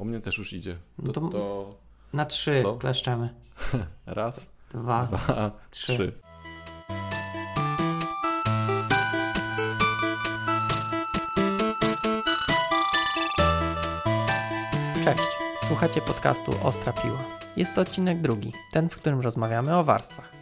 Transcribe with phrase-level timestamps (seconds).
[0.00, 0.74] U mnie też już idzie.
[0.96, 1.74] To, No to- to
[2.12, 2.74] Na trzy Co?
[2.76, 3.34] kleszczemy.
[4.06, 5.06] raz, Dwa.
[5.06, 5.92] dwa, trzy.
[5.96, 6.12] trzy.
[15.04, 15.22] Cześć.
[15.68, 17.18] Słuchacie podcastu Ostra Piła.
[17.56, 20.32] Jest to odcinek drugi, ten, w którym rozmawiamy o warstwach.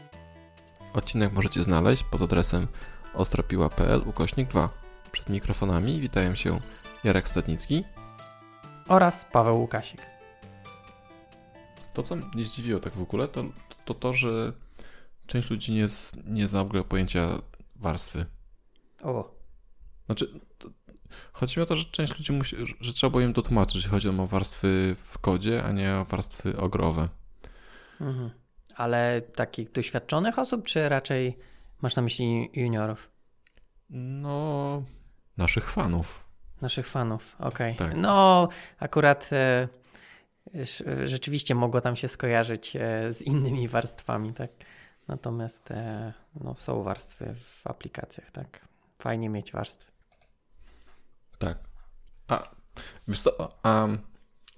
[0.94, 2.66] Odcinek możecie znaleźć pod adresem
[3.14, 4.68] ostrapiła.pl ukośnik 2.
[5.12, 6.60] Przed mikrofonami witają się
[7.04, 7.84] Jarek Stadnicki.
[8.88, 10.00] Oraz Paweł Łukasik.
[11.94, 13.44] To, co mnie zdziwiło tak w ogóle, to
[13.84, 14.52] to, to że
[15.26, 17.42] część ludzi nie, z, nie zna w ogóle pojęcia
[17.76, 18.26] warstwy.
[19.02, 19.34] O,
[20.06, 20.68] Znaczy, to,
[21.32, 24.08] chodzi mi o to, że część ludzi musi, że, trzeba było im dotłumaczyć, że chodzi
[24.08, 27.08] o warstwy w kodzie, a nie o warstwy ogrowe.
[28.00, 28.30] mhm.
[28.74, 31.38] ale takich doświadczonych osób, czy raczej
[31.82, 33.10] masz na myśli juniorów?
[33.90, 34.82] No,
[35.36, 36.27] naszych fanów.
[36.60, 37.76] Naszych fanów, okej.
[37.76, 37.94] Tak.
[37.96, 38.48] No,
[38.78, 39.68] akurat e,
[41.04, 44.50] rzeczywiście mogło tam się skojarzyć e, z innymi warstwami, tak?
[45.08, 48.60] Natomiast e, no, są warstwy w aplikacjach, tak?
[48.98, 49.92] Fajnie mieć warstwy.
[51.38, 51.58] Tak.
[52.28, 52.50] A,
[53.08, 53.48] wiesz co,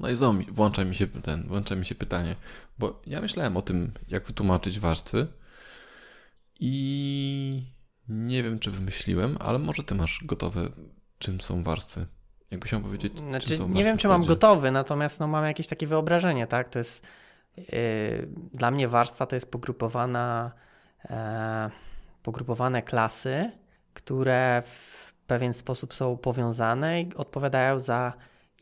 [0.01, 2.37] no i znowu włącza mi się ten, włącza mi się pytanie,
[2.79, 5.27] bo ja myślałem o tym, jak wytłumaczyć warstwy
[6.61, 7.63] i
[8.09, 10.69] nie wiem, czy wymyśliłem, ale może ty masz gotowe,
[11.21, 12.07] czym są warstwy.
[12.51, 16.47] Jakbyś miał powiedzieć, Znaczy, nie wiem, czy mam gotowy, natomiast no, mam jakieś takie wyobrażenie,
[16.47, 16.69] tak?
[16.69, 17.03] To jest
[17.57, 17.65] yy,
[18.55, 20.53] dla mnie warstwa to jest pogrupowana,
[21.11, 21.71] e,
[22.23, 23.51] pogrupowane klasy,
[23.95, 28.13] które w pewien sposób są powiązane i odpowiadają za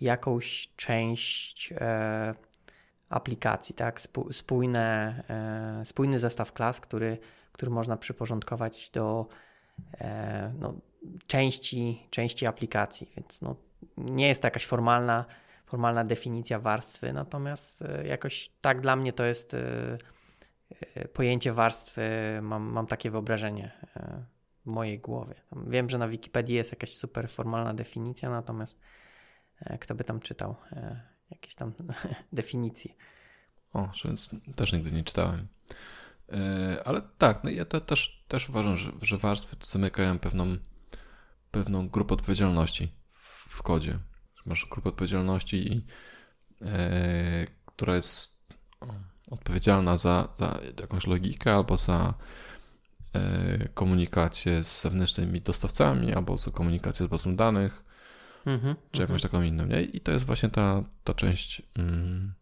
[0.00, 2.34] jakąś część e,
[3.08, 4.00] aplikacji, tak?
[4.00, 5.14] Spó- Spójne,
[5.80, 7.18] e, spójny zestaw klas, który,
[7.52, 9.26] który można przyporządkować do
[10.58, 10.74] no,
[11.26, 13.56] części, części aplikacji, więc no,
[13.96, 15.24] nie jest to jakaś formalna,
[15.66, 19.98] formalna definicja warstwy, natomiast e, jakoś tak dla mnie to jest e,
[20.94, 22.02] e, pojęcie warstwy,
[22.42, 23.72] mam, mam takie wyobrażenie
[24.62, 25.34] w mojej głowie.
[25.66, 28.78] Wiem, że na Wikipedii jest jakaś super formalna definicja, natomiast
[29.80, 30.56] kto by tam czytał
[31.30, 31.72] jakieś tam
[32.32, 32.94] definicje.
[33.72, 35.48] O, więc też nigdy nie czytałem.
[36.84, 40.56] Ale tak, no ja to też, też uważam, że, że warstwy zamykają pewną,
[41.50, 43.98] pewną grupę odpowiedzialności w, kodzie.
[44.46, 45.86] Masz grupę odpowiedzialności, i,
[46.62, 48.38] e, która jest
[49.30, 52.14] odpowiedzialna za, za jakąś logikę albo za
[53.14, 57.88] e, komunikację z zewnętrznymi dostawcami, albo za komunikację z bazą danych,
[58.46, 59.82] Mhm, czy jakąś taką inną, nie?
[59.82, 62.32] I to jest właśnie ta, ta część, mm,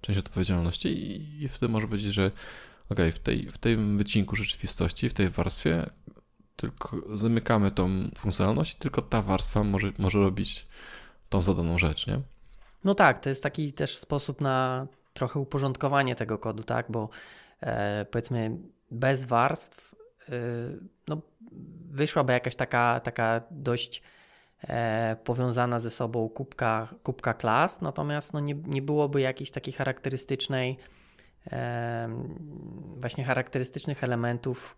[0.00, 2.30] część odpowiedzialności i, i wtedy może powiedzieć, że
[2.88, 5.90] okej, w, tej, w tym wycinku rzeczywistości, w tej warstwie
[6.56, 10.66] tylko zamykamy tą funkcjonalność tylko ta warstwa może, może robić
[11.28, 12.20] tą zadaną rzecz, nie?
[12.84, 16.86] No tak, to jest taki też sposób na trochę uporządkowanie tego kodu, tak?
[16.88, 17.08] Bo
[17.60, 18.58] e, powiedzmy
[18.90, 19.94] bez warstw
[20.28, 20.32] e,
[21.08, 21.22] no,
[21.90, 24.02] wyszłaby jakaś taka, taka dość
[24.68, 30.78] e, powiązana ze sobą kubka, kubka klas, natomiast no, nie, nie byłoby jakiejś takiej charakterystycznej
[31.52, 32.08] e,
[32.96, 34.76] właśnie charakterystycznych elementów,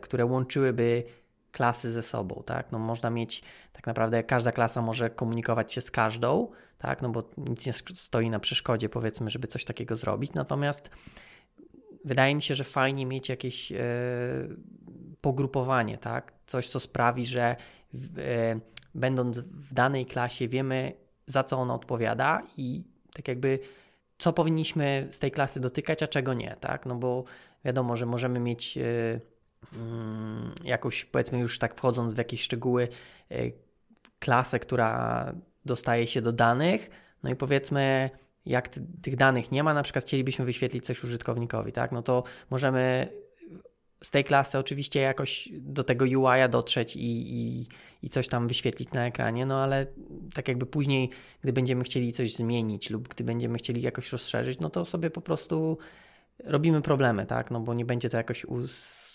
[0.00, 1.04] które łączyłyby
[1.52, 2.72] klasy ze sobą, tak?
[2.72, 7.02] No można mieć tak naprawdę każda klasa może komunikować się z każdą, tak?
[7.02, 10.34] No bo nic nie stoi na przeszkodzie, powiedzmy, żeby coś takiego zrobić.
[10.34, 10.90] Natomiast
[12.04, 13.76] wydaje mi się, że fajnie mieć jakieś e,
[15.20, 16.32] pogrupowanie, tak?
[16.46, 17.56] Coś, co sprawi, że
[17.92, 18.60] w, e,
[18.94, 20.92] będąc w danej klasie wiemy,
[21.26, 22.82] za co ona odpowiada i
[23.14, 23.58] tak jakby
[24.18, 26.86] co powinniśmy z tej klasy dotykać, a czego nie, tak?
[26.86, 27.24] No bo
[27.64, 29.20] wiadomo, że możemy mieć e,
[30.64, 32.88] jakąś, powiedzmy już tak wchodząc w jakieś szczegóły,
[33.30, 33.36] e,
[34.18, 35.32] klasę, która
[35.64, 36.90] dostaje się do danych,
[37.22, 38.10] no i powiedzmy,
[38.46, 41.92] jak ty, tych danych nie ma, na przykład chcielibyśmy wyświetlić coś użytkownikowi, tak?
[41.92, 43.08] No to możemy
[44.02, 47.66] z tej klasy oczywiście jakoś do tego UI-a dotrzeć i, i,
[48.02, 49.86] i coś tam wyświetlić na ekranie, no ale
[50.34, 51.10] tak jakby później,
[51.42, 55.20] gdy będziemy chcieli coś zmienić lub gdy będziemy chcieli jakoś rozszerzyć, no to sobie po
[55.20, 55.78] prostu
[56.44, 57.50] robimy problemy, tak?
[57.50, 58.44] No bo nie będzie to jakoś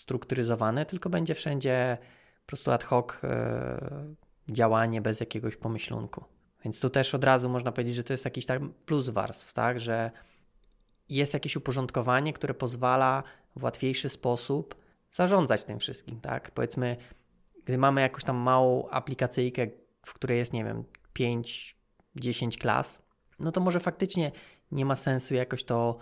[0.02, 1.98] ustrukturyzowane, tylko będzie wszędzie
[2.40, 4.14] po prostu ad hoc e,
[4.48, 6.24] działanie bez jakiegoś pomyślunku.
[6.64, 9.80] Więc tu też od razu można powiedzieć, że to jest jakiś tam plus warstw, tak?
[9.80, 10.10] Że
[11.08, 13.22] jest jakieś uporządkowanie, które pozwala
[13.56, 14.74] w łatwiejszy sposób
[15.10, 16.50] zarządzać tym wszystkim, tak?
[16.50, 16.96] Powiedzmy,
[17.64, 19.66] gdy mamy jakąś tam małą aplikacyjkę,
[20.06, 20.84] w której jest, nie wiem,
[22.18, 23.02] 5-10 klas,
[23.38, 24.32] no to może faktycznie
[24.72, 25.98] nie ma sensu jakoś to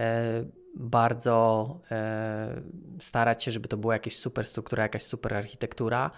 [0.00, 0.44] e,
[0.76, 2.62] bardzo e,
[3.00, 6.10] starać się, żeby to była jakaś super struktura, jakaś super architektura.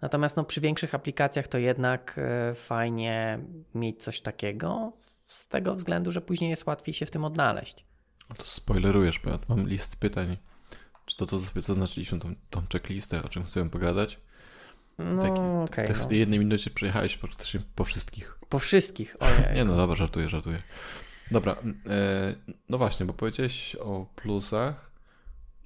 [0.00, 3.38] Natomiast no, przy większych aplikacjach to jednak e, fajnie
[3.74, 4.92] mieć coś takiego.
[5.26, 7.84] z tego względu, że później jest łatwiej się w tym odnaleźć.
[8.28, 10.36] A to spoilerujesz, bo ja mam list pytań.
[11.06, 14.20] Czy to to sobie zaznaczyliśmy tą, tą checklistę, o czym chcemy pogadać?
[14.98, 15.86] No, Taki-.
[15.86, 16.06] Te w no.
[16.06, 18.38] tej jednej minucie przejechałeś praktycznie po wszystkich.
[18.48, 19.16] Po wszystkich.
[19.20, 19.54] Ojej.
[19.56, 20.62] Nie no, dobra, żartuję, żartuję.
[21.32, 22.34] Dobra, e,
[22.68, 24.90] no właśnie, bo powiedziałeś o plusach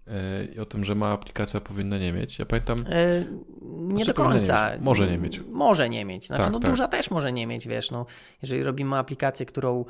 [0.06, 2.38] e, i o tym, że mała aplikacja powinna nie mieć.
[2.38, 3.24] Ja pamiętam, E,
[3.62, 4.70] nie Znaczy, do nie końca.
[4.72, 4.80] mieć.
[4.80, 5.40] Może nie mieć.
[5.40, 6.26] Może nie mieć.
[6.26, 6.70] Znaczy, Tak, no tak.
[6.70, 8.06] duża też może nie mieć, wiesz, no.
[8.42, 9.84] Jeżeli robimy aplikację, którą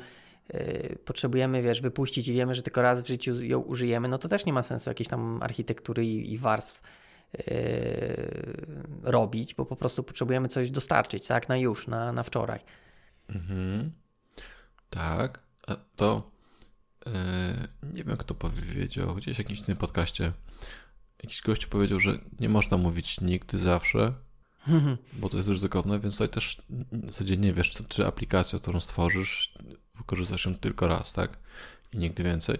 [1.05, 4.45] potrzebujemy, wiesz, wypuścić i wiemy, że tylko raz w życiu ją użyjemy, no to też
[4.45, 6.81] nie ma sensu jakiejś tam architektury i, i warstw
[9.03, 12.59] robić, bo po prostu potrzebujemy coś dostarczyć, tak, na już, na, na wczoraj.
[13.29, 13.91] Mhm.
[14.89, 15.39] Tak,
[15.75, 16.31] to
[17.05, 20.33] e, nie wiem, kto powiedział, gdzieś w jakimś innym podcaście.
[21.23, 24.13] Jakiś gościu powiedział, że nie można mówić nigdy, zawsze,
[25.19, 26.61] bo to jest ryzykowne, więc tutaj też
[26.91, 29.53] w zasadzie nie wiesz, czy, aplikacja, którą stworzysz,
[29.95, 31.39] wykorzystasz ją tylko raz, tak?
[31.93, 32.57] I nigdy więcej.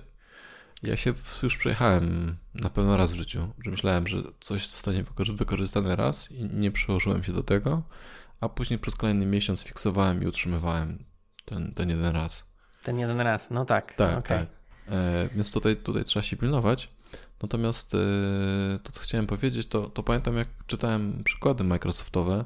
[0.84, 1.14] Ja się
[1.44, 6.32] już przejechałem na pewno raz w życiu, że myślałem, że coś zostanie wykorzy- wykorzystane raz
[6.32, 7.84] i nie przyłożyłem się do tego,
[8.42, 11.06] a później przez kolejny miesiąc fiksowałem i utrzymywałem
[11.46, 12.47] ten, ten jeden raz.
[12.84, 13.94] Ten jeden raz, no tak.
[13.94, 14.38] Tak, okej.
[14.38, 14.48] tak.
[14.90, 16.90] E, więc tutaj, tutaj trzeba się pilnować.
[17.42, 17.98] Natomiast e,
[18.84, 22.46] to, co chciałem powiedzieć, to, to pamiętam, jak czytałem przykłady Microsoftowe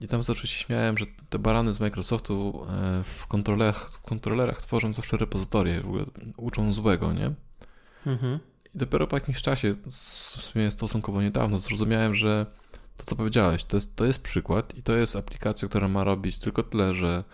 [0.00, 4.62] i tam zawsze się śmiałem, że te barany z Microsoftu e, w kontrolerach, w kontrolerach
[4.62, 6.04] tworzą zawsze repozytorie, w ogóle
[6.36, 7.32] uczą złego, nie?
[8.06, 8.38] Mhm.
[8.74, 12.46] I dopiero po jakimś czasie, w sumie stosunkowo niedawno, zrozumiałem, że
[12.96, 16.38] to, co powiedziałeś, to jest, to jest przykład i to jest aplikacja, która ma robić
[16.38, 17.24] tylko tyle, że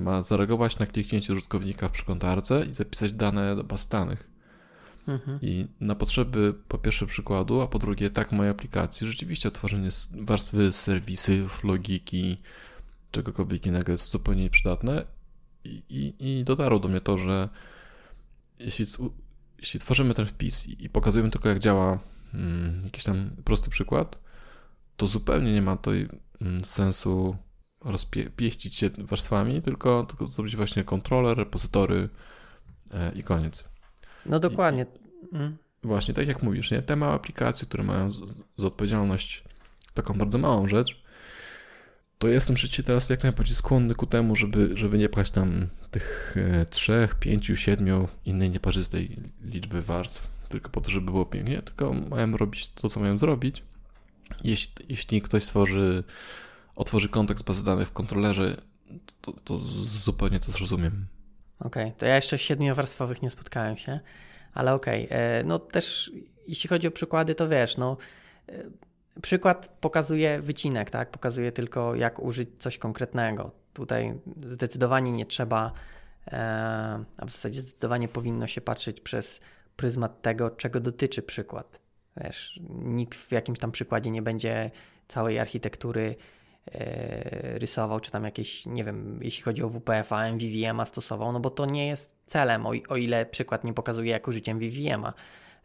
[0.00, 4.32] ma zareagować na kliknięcie użytkownika w przeglądarce i zapisać dane do baz danych.
[5.08, 5.38] Mhm.
[5.42, 10.72] I na potrzeby po pierwsze przykładu, a po drugie tak mojej aplikacji, rzeczywiście tworzenie warstwy
[10.72, 12.36] serwisów, logiki,
[13.10, 15.04] czegokolwiek innego jest zupełnie przydatne.
[15.64, 17.48] I, i, I dotarło do mnie to, że
[18.58, 18.86] jeśli,
[19.58, 21.98] jeśli tworzymy ten wpis i, i pokazujemy tylko jak działa
[22.34, 24.18] mm, jakiś tam prosty przykład,
[24.96, 26.08] to zupełnie nie ma tutaj
[26.40, 27.36] mm, sensu
[27.84, 32.08] rozpieścić się warstwami, tylko, tylko zrobić właśnie kontroler, repozytory
[32.90, 33.64] e, i koniec.
[34.26, 34.86] No dokładnie.
[35.32, 35.56] Mm.
[35.82, 36.82] Właśnie, tak jak mówisz, nie?
[36.82, 38.20] Te małe aplikacje, które mają z,
[38.56, 39.44] z odpowiedzialność
[39.94, 41.02] taką bardzo małą rzecz,
[42.22, 46.36] to jestem przecież teraz jak najbardziej skłonny ku temu, żeby, żeby nie pchać tam tych
[46.36, 51.94] e, trzech, pięciu, siedmiu innej nieparzystej liczby warstw, tylko po to, żeby było pięknie, tylko
[51.94, 53.62] mają robić to, co mają zrobić.
[54.44, 56.04] Jeśli, jeśli ktoś stworzy,
[56.76, 58.56] otworzy kontekst bazy danych w kontrolerze,
[59.20, 61.06] to, to zupełnie to zrozumiem.
[61.58, 64.00] Okej, to ja jeszcze siedmiowarstwowych nie spotkałem się,
[64.54, 65.08] ale okej.
[65.10, 66.12] e, No też
[66.46, 67.96] jeśli chodzi o przykłady, to wiesz, no
[68.48, 68.64] e,
[69.22, 71.10] przykład pokazuje wycinek, tak?
[71.10, 73.50] Pokazuje tylko jak użyć coś konkretnego.
[73.72, 74.14] Tutaj
[74.46, 75.72] zdecydowanie nie trzeba,
[76.26, 76.38] e,
[77.16, 79.40] a w zasadzie zdecydowanie powinno się patrzeć przez
[79.76, 81.80] pryzmat tego, czego dotyczy przykład.
[82.16, 84.70] Wiesz, nikt w jakimś tam przykładzie nie będzie
[85.08, 86.16] całej architektury
[87.54, 91.66] rysował, czy tam jakieś, nie wiem, jeśli chodzi o WPF-a, MVVM-a stosował, no bo to
[91.66, 95.12] nie jest celem, o, o ile przykład nie pokazuje, jak użyć MVVM-a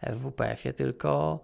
[0.02, 1.40] w WPF-ie, tylko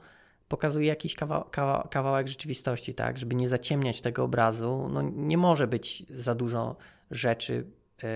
[0.47, 5.67] pokazuje jakiś kawa, kawa, kawałek rzeczywistości, tak, żeby nie zaciemniać tego obrazu, no nie może
[5.67, 6.75] być za dużo
[7.11, 7.65] rzeczy
[8.03, 8.07] e,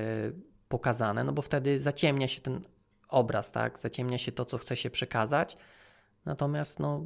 [0.69, 2.61] pokazane, no bo wtedy zaciemnia się ten
[3.09, 5.57] obraz, tak, zaciemnia się to, co chce się przekazać,
[6.25, 7.03] natomiast no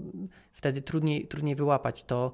[0.52, 2.34] wtedy trudniej, trudniej wyłapać to,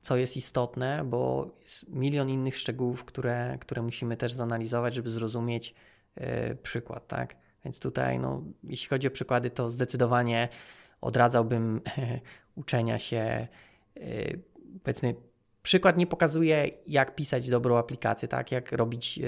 [0.00, 5.74] co jest istotne, bo jest milion innych szczegółów, które, które musimy też zanalizować, żeby zrozumieć
[6.14, 7.36] e, przykład, tak?
[7.64, 10.48] Więc tutaj, no, jeśli chodzi o przykłady, to zdecydowanie
[11.00, 11.80] odradzałbym
[12.54, 13.48] uczenia się.
[13.96, 14.50] e,
[14.82, 15.14] Powiedzmy,
[15.62, 18.52] przykład nie pokazuje, jak pisać dobrą aplikację, tak?
[18.52, 19.22] Jak robić e,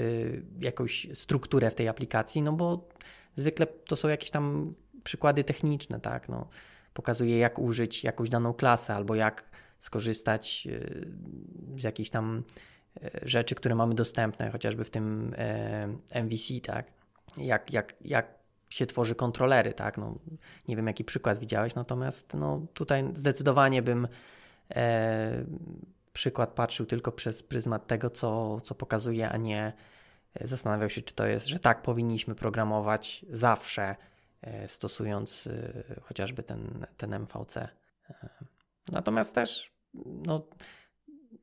[0.61, 2.89] jakąś strukturę w tej aplikacji, no bo
[3.35, 6.29] zwykle to są jakieś tam przykłady techniczne, tak?
[6.29, 6.47] No,
[6.93, 9.52] pokazuje, jak użyć jakąś daną klasę albo jak
[9.83, 12.43] skorzystać e, z jakichś tam
[13.03, 16.91] e, rzeczy, które mamy dostępne, chociażby w tym e, MVC, tak?
[17.37, 18.33] Jak, jak, jak
[18.69, 19.97] się tworzy kontrolery, tak?
[19.97, 20.15] No,
[20.67, 24.07] nie wiem, jaki przykład widziałeś, natomiast no, tutaj zdecydowanie bym
[24.75, 25.45] e,
[26.13, 29.73] przykład patrzył tylko przez pryzmat tego, co, co pokazuje, a nie
[30.41, 33.95] zastanawiał się, czy to jest, że tak powinniśmy programować zawsze,
[34.41, 37.67] e, stosując e, chociażby ten, ten MVC.
[38.91, 39.72] Natomiast też,
[40.27, 40.47] no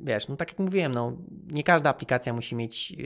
[0.01, 1.17] wiesz, no tak jak mówiłem, no
[1.47, 2.97] nie każda aplikacja musi mieć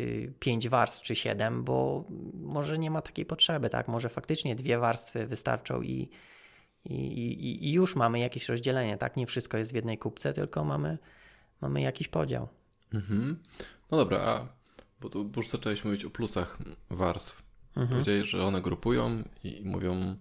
[0.40, 3.88] 5 warstw czy 7, bo może nie ma takiej potrzeby, tak?
[3.88, 6.10] Może faktycznie dwie warstwy wystarczą i,
[6.84, 9.16] i, i, i już mamy jakieś rozdzielenie, tak?
[9.16, 10.98] Nie wszystko jest w jednej kupce, tylko mamy,
[11.60, 12.48] mamy jakiś podział.
[12.94, 13.40] Mhm.
[13.90, 14.48] No dobra, a
[15.00, 16.58] bo, tu, już zacząłeś mówić o plusach
[16.90, 17.42] warstw.
[17.68, 17.88] Mhm.
[17.88, 20.16] Powiedziałeś, że one grupują i, mówią,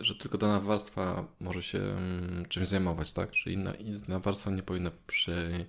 [0.00, 3.34] że tylko dana warstwa może się mm, czymś zajmować, tak?
[3.34, 5.66] Że inna, inna warstwa nie powinna przy,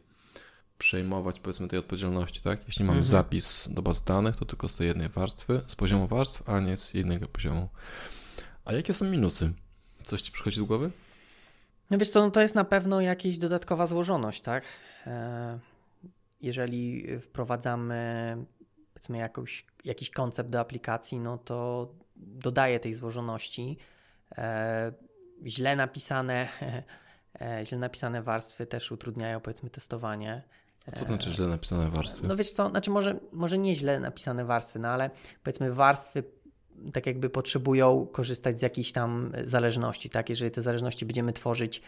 [0.78, 2.60] przejmować powiedzmy tej odpowiedzialności, tak?
[2.68, 3.06] Jeśli mamy Mhm.
[3.12, 6.78] zapis do baz danych, to tylko z tej jednej warstwy, z poziomu warstw, a nie
[6.78, 7.70] z jednego poziomu.
[8.66, 9.52] A jakie są minusy?
[10.04, 10.92] Coś ci przychodzi do głowy?
[11.90, 14.64] No wiesz co, no to jest na pewno jakaś dodatkowa złożoność, tak?
[15.08, 15.60] E,
[16.42, 18.38] Jeżeli wprowadzamy
[18.94, 23.78] powiedzmy jakąś, jakiś koncept do aplikacji, no to dodaje tej złożoności.
[24.38, 24.92] E,
[25.46, 26.48] Źle napisane,
[27.42, 30.42] e, źle napisane warstwy też utrudniają powiedzmy testowanie.
[30.88, 32.28] A co znaczy źle napisane warstwy?
[32.28, 35.10] No wiesz co, znaczy może, może nie źle napisane warstwy, no ale
[35.44, 36.24] powiedzmy warstwy
[36.94, 40.30] tak jakby potrzebują korzystać z jakiejś tam zależności, tak?
[40.30, 41.82] Jeżeli te zależności będziemy tworzyć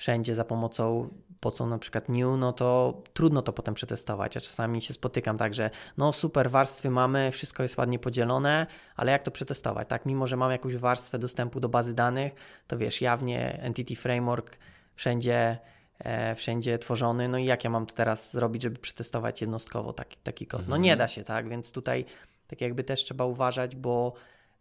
[0.00, 1.08] wszędzie za pomocą
[1.40, 4.34] po co na przykład new, no to trudno to potem przetestować.
[4.34, 8.66] Ja czasami się spotykam tak, że no super, warstwy mamy, wszystko jest ładnie podzielone,
[8.96, 10.06] ale jak to przetestować, tak?
[10.06, 12.32] Mimo, że mam jakąś warstwę dostępu do bazy danych,
[12.66, 14.56] to wiesz, jawnie Entity Framework
[14.94, 15.58] wszędzie
[15.98, 20.16] e, wszędzie tworzony, no i jak ja mam to teraz zrobić, żeby przetestować jednostkowo taki,
[20.22, 20.68] taki kod?
[20.68, 21.48] No nie da się, tak?
[21.48, 22.04] Więc tutaj
[22.46, 24.12] tak jakby też trzeba uważać, bo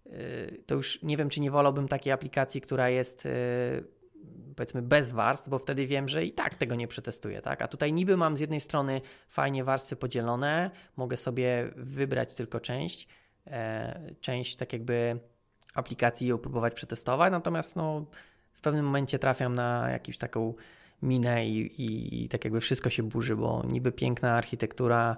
[0.05, 3.98] y, to już nie wiem, czy nie wolałbym takiej aplikacji, która jest y,
[4.55, 7.61] powiedzmy bez warstw, bo wtedy wiem, że i tak tego nie przetestuję, tak?
[7.61, 13.07] A tutaj niby mam z jednej strony fajnie warstwy podzielone, mogę sobie wybrać tylko część,
[13.47, 15.19] e, część tak jakby
[15.73, 18.05] aplikacji i ją próbować przetestować, natomiast no
[18.53, 20.53] w pewnym momencie trafiam na jakąś taką
[21.01, 25.17] minę i, i, i tak jakby wszystko się burzy, bo niby piękna architektura,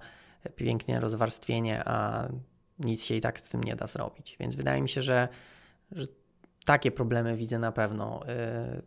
[0.55, 2.27] pięknie rozwarstwienie, a
[2.79, 4.35] nic się i tak z tym nie da zrobić.
[4.39, 5.27] Więc wydaje mi się, że,
[5.91, 6.07] że
[6.65, 8.19] takie problemy widzę na pewno.
[8.27, 8.81] Yy,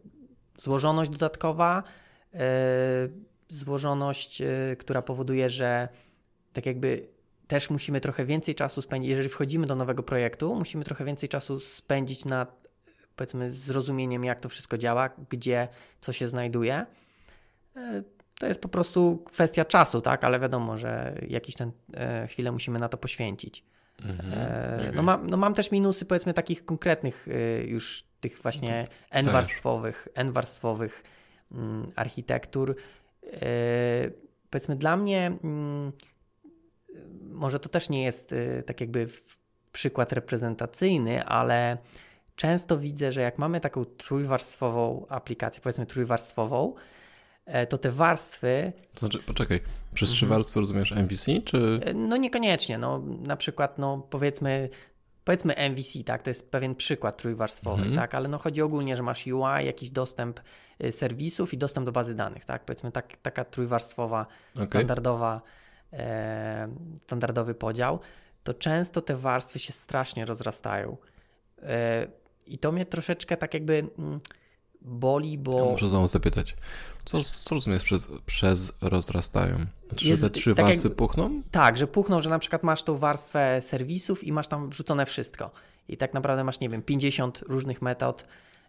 [0.57, 1.83] Złożoność dodatkowa,
[2.33, 2.41] yy,
[3.49, 5.89] złożoność, yy, która powoduje, że
[6.53, 7.09] tak jakby
[7.47, 11.61] też musimy trochę więcej czasu spędzić, jeżeli wchodzimy do nowego projektu, musimy trochę więcej czasu
[11.61, 12.65] spędzić nad
[13.17, 15.69] powiedzmy zrozumieniem, jak to wszystko działa, gdzie
[16.01, 16.87] co się znajduje.
[18.39, 20.25] To jest po prostu kwestia czasu, tak?
[20.25, 21.73] Ale wiadomo, że jakiś ten
[22.29, 23.65] chwilę musimy na to poświęcić.
[24.03, 24.33] Mhm.
[24.33, 30.09] E, no, mam, no mam też minusy powiedzmy takich konkretnych y, już tych właśnie n-warstwowych,
[30.15, 31.03] n-warstwowych
[31.53, 32.77] mm, architektur.
[33.33, 34.11] E,
[34.51, 35.93] powiedzmy dla mnie mm,
[37.31, 38.35] może to też nie jest
[38.67, 39.09] tak jakby
[39.73, 41.79] przykład reprezentacyjny, ale
[42.37, 46.94] często widzę, że jak mamy taką trójwarstwową aplikację, powiedzmy trójwarstwową, e,
[47.69, 49.61] to te warstwy To znaczy, poczekaj,
[49.95, 50.17] przez Mhm.
[50.17, 51.81] trzy warstwy rozumiesz MVC, czy...
[51.95, 54.69] No niekoniecznie, no na przykład no powiedzmy
[55.25, 57.97] powiedzmy MVC, tak, to jest pewien przykład trójwarstwowy, Mhm.
[57.97, 60.41] tak, ale no chodzi ogólnie, że masz UI, jakiś dostęp
[60.85, 64.67] y, serwisów i dostęp do bazy danych, tak, powiedzmy tak, taka trójwarstwowa, Okej.
[64.67, 65.41] standardowa,
[65.93, 66.69] e,
[67.07, 67.99] standardowy podział,
[68.45, 70.97] to często te warstwy się strasznie rozrastają
[71.63, 72.07] e,
[72.47, 74.21] i to mnie troszeczkę tak jakby mm,
[74.85, 75.71] boli, Ja bo...
[75.71, 76.57] muszę znowu zapytać,
[77.05, 79.57] co, co rozumiesz przez, przez rozrastają?
[79.89, 81.43] Znaczy, Jest- te trzy tak jak- warstwy puchną?
[81.51, 85.51] Tak, że puchną, że na przykład masz tą warstwę serwisów i masz tam wrzucone wszystko.
[85.89, 88.25] I tak naprawdę masz, nie wiem, 50 różnych metod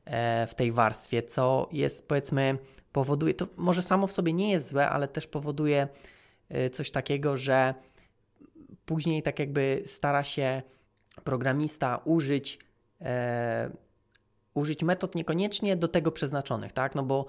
[0.06, 2.58] e, w tej warstwie, co jest powiedzmy,
[2.92, 5.88] powoduje, to może samo w sobie nie jest złe, ale też powoduje
[6.50, 7.74] e, coś takiego, że
[8.86, 10.62] później tak jakby stara się
[11.24, 12.60] programista użyć,
[13.02, 13.70] e,
[14.56, 16.96] użyć metod niekoniecznie do tego przeznaczonych, tak?
[16.96, 17.26] No bo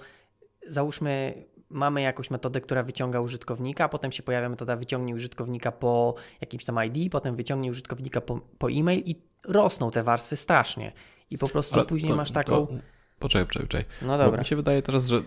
[0.67, 6.65] załóżmy, mamy jakąś metodę, która wyciąga użytkownika, potem się pojawia metoda wyciągnij użytkownika po jakimś
[6.65, 9.15] tam ID, potem wyciągnij użytkownika po, po e-mail i
[9.47, 10.91] rosną te warstwy strasznie.
[11.29, 12.67] I po prostu Ale później to- masz taką.
[12.67, 12.73] To,
[13.19, 13.85] poczekaj, poczekaj, poczekaj.
[14.01, 14.39] No Bo dobra.
[14.39, 15.17] mi się wydaje teraz, że...
[15.17, 15.21] E,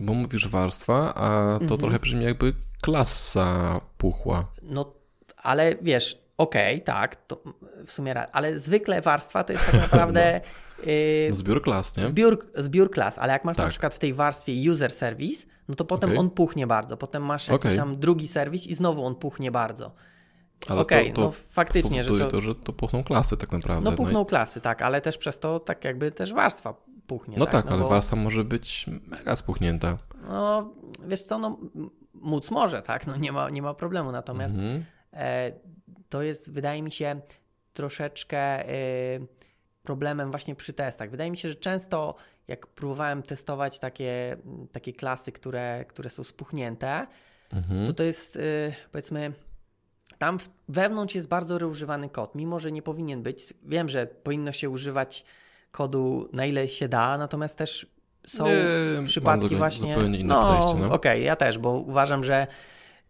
[0.00, 1.80] bo mówisz warstwa, a to Mhm.
[1.80, 2.52] trochę brzmi jakby
[2.82, 4.44] klasa puchła.
[4.62, 4.94] No,
[5.36, 7.42] ale wiesz, okej, tak, to
[7.86, 10.40] w sumie, ale zwykle warstwa to jest tak naprawdę
[10.86, 12.06] y, No, zbiór klas, nie?
[12.06, 13.70] zbiór, zbiór klas, ale jak masz na Tak.
[13.70, 16.18] przykład w tej warstwie user service, no to potem Okej.
[16.20, 17.76] on puchnie bardzo, potem masz jakiś Okej.
[17.78, 19.92] tam drugi serwis i znowu on puchnie bardzo.
[20.68, 23.90] Ale Okej, to, to no faktycznie, że to, to, że to puchną klasy tak naprawdę.
[23.90, 26.74] no puchną i- klasy, tak, ale też przez to tak jakby też warstwa
[27.06, 27.36] puchnie.
[27.38, 29.96] No tak, ale bo- warstwa może być mega spuchnięta.
[30.28, 30.72] No,
[31.08, 31.58] wiesz co, no
[32.14, 34.84] móc może, tak, no nie ma, nie ma problemu, natomiast Mhm.
[35.12, 35.52] e,
[36.08, 37.20] to jest, wydaje mi się,
[37.72, 38.70] troszeczkę e,
[39.82, 41.10] problemem właśnie przy testach.
[41.10, 42.14] Wydaje mi się, że często
[42.48, 44.36] jak próbowałem testować takie,
[44.72, 47.06] takie klasy, które, które są spuchnięte,
[47.52, 47.86] Mhm.
[47.86, 49.32] to to jest y, powiedzmy
[50.18, 50.38] tam
[50.68, 53.54] wewnątrz jest bardzo reużywany kod, mimo że nie powinien być.
[53.62, 55.24] Wiem, że powinno się używać
[55.70, 57.86] kodu na ile się da, natomiast też
[58.26, 58.52] są Nie,
[58.96, 59.94] mam przypadki zupełnie- właśnie.
[59.94, 60.74] Zupełnie inne no.
[60.80, 60.92] No.
[60.92, 62.46] okej, ja też, bo uważam, że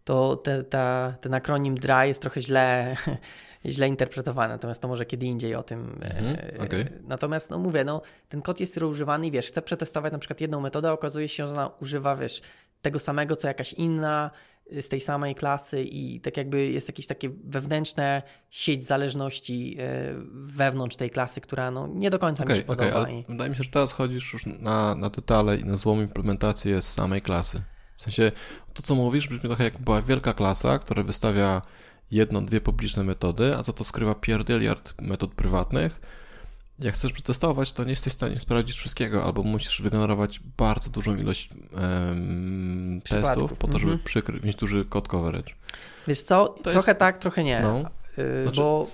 [0.09, 2.97] to te, ta, ten akronim DRA jest trochę źle,
[3.67, 6.01] źle interpretowany, natomiast to może kiedy indziej o tym.
[6.03, 6.87] Mhm, e, okej.
[7.07, 10.61] Natomiast, no mówię, no, ten kod jest używany i wiesz, chcę przetestować na przykład jedną
[10.61, 12.43] metodę, a okazuje się, że ona używa, wiesz,
[12.83, 14.31] tego samego, co jakaś inna
[14.73, 19.85] y, z tej samej klasy i tak jakby jest jakieś takie wewnętrzne sieć zależności y,
[20.33, 22.97] wewnątrz tej klasy, która no, nie do końca mi Okej, się okej, podoba.
[22.97, 23.25] ale i...
[23.29, 26.93] wydaje mi się, że teraz chodzisz już na, na detale i na złą implementację z
[26.93, 27.63] samej klasy.
[27.99, 28.33] W sensie,
[28.75, 31.63] to co mówisz brzmi trochę jak była wielka klasa, która wystawia
[32.11, 36.01] jedną, dwie publiczne metody, a za to skrywa pierdyliard metod prywatnych.
[36.79, 41.17] Jak chcesz przetestować, to nie jesteś w stanie sprawdzić wszystkiego, albo musisz wygenerować bardzo dużą
[41.17, 44.05] ilość em, testów po to, żeby mhm.
[44.05, 45.55] przykry, mieć duży code coverage.
[46.07, 47.79] Wiesz co, To trochę jest- tak, trochę nie, No,
[48.19, 48.87] y, znaczy- bo...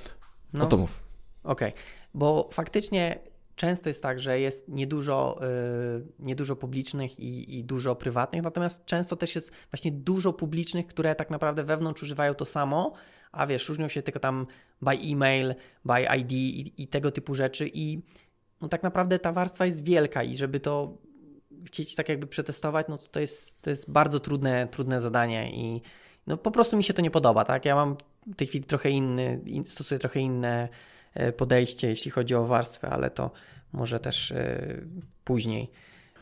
[0.52, 1.00] no to mów.
[1.44, 1.73] Okej,
[2.14, 3.18] bo faktycznie
[3.56, 9.16] często jest tak, że jest niedużo, y, niedużo publicznych i, i dużo prywatnych, natomiast często
[9.16, 12.92] też jest właśnie dużo publicznych, które tak naprawdę wewnątrz używają to samo,
[13.32, 14.46] a wiesz, różnią się tylko tam
[14.82, 18.02] by e-mail, by ID i, i tego typu rzeczy i
[18.61, 20.99] no tak naprawdę ta warstwa jest wielka i żeby to
[21.64, 25.82] chcieć tak jakby przetestować, no to, to jest, to jest bardzo trudne, trudne zadanie i
[26.26, 27.64] no po prostu mi się to nie podoba, tak?
[27.64, 27.96] Ja mam
[28.26, 30.68] w tej chwili trochę inny, in, stosuję trochę inne
[31.37, 33.30] podejście, jeśli chodzi o warstwę, ale to
[33.73, 34.80] może też e,
[35.25, 35.71] później.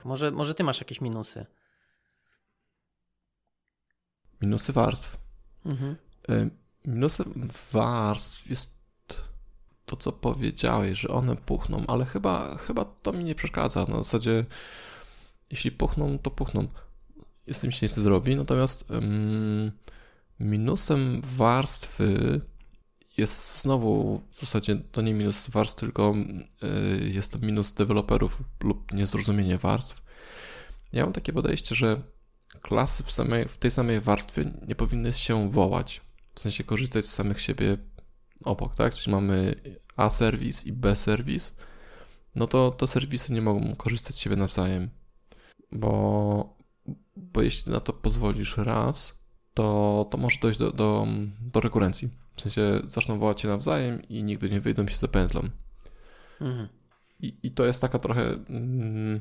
[0.04, 1.46] Może, może ty masz jakieś minusy.
[4.40, 5.16] Minusy warstw.
[5.66, 5.96] Mhm.
[6.30, 6.50] Y,
[6.84, 8.76] Minusem warstw jest
[9.87, 13.84] to, co powiedziałeś, że one puchną, ale chyba, chyba to mi nie przeszkadza.
[13.84, 14.44] Na zasadzie,
[15.50, 16.68] jeśli puchną, to puchną.
[17.52, 18.37] Z tym się nic nie zrobi.
[18.37, 19.72] Natomiast ym,
[20.40, 22.40] minusem warstwy
[23.19, 26.14] jest znowu w zasadzie to nie minus warstw, tylko
[26.62, 30.02] y, jest to minus deweloperów lub niezrozumienie warstw.
[30.92, 32.02] Ja mam takie podejście, że
[32.62, 36.00] klasy w, samej, w tej samej warstwie nie powinny się wołać.
[36.35, 37.78] W sensie korzystać z samych siebie
[38.45, 38.95] obok, tak?
[38.95, 39.54] Czyli mamy
[39.97, 41.54] A serwis i B serwis.
[42.34, 44.91] No to, to serwisy nie mogą korzystać z siebie nawzajem.
[45.73, 46.56] Bo,
[47.17, 49.15] bo jeśli na to pozwolisz raz,
[49.54, 51.06] to, to może dojść do, do,
[51.41, 52.22] do rekurencji.
[52.36, 55.49] W sensie zaczną wołać się nawzajem i nigdy nie wyjdą się za pętlą.
[56.40, 56.68] Mhm.
[57.21, 58.23] I, I to jest taka trochę.
[58.49, 59.21] mm,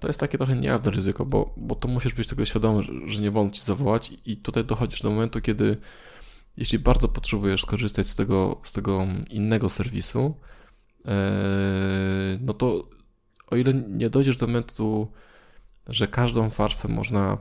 [0.00, 3.22] To jest takie trochę niejawne ryzyko, bo, bo to musisz być tego świadomy, że, że
[3.22, 5.76] nie wolno ci zawołać, i tutaj dochodzisz do momentu, kiedy
[6.56, 10.34] jeśli bardzo potrzebujesz skorzystać z tego, z tego innego serwisu,
[11.06, 11.12] e,
[12.40, 12.88] no to
[13.46, 15.12] o ile nie dojdziesz do momentu,
[15.86, 17.38] że każdą warstwę można,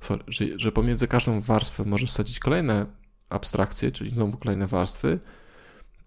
[0.00, 2.86] sorry, że, że pomiędzy każdą warstwę możesz wsadzić kolejne
[3.28, 5.18] abstrakcje, czyli znowu kolejne warstwy,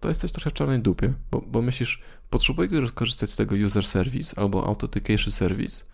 [0.00, 4.38] to jesteś trochę w czarnej dupie, bo, bo myślisz, potrzebuję korzystać z tego user service
[4.40, 5.84] albo authentication service,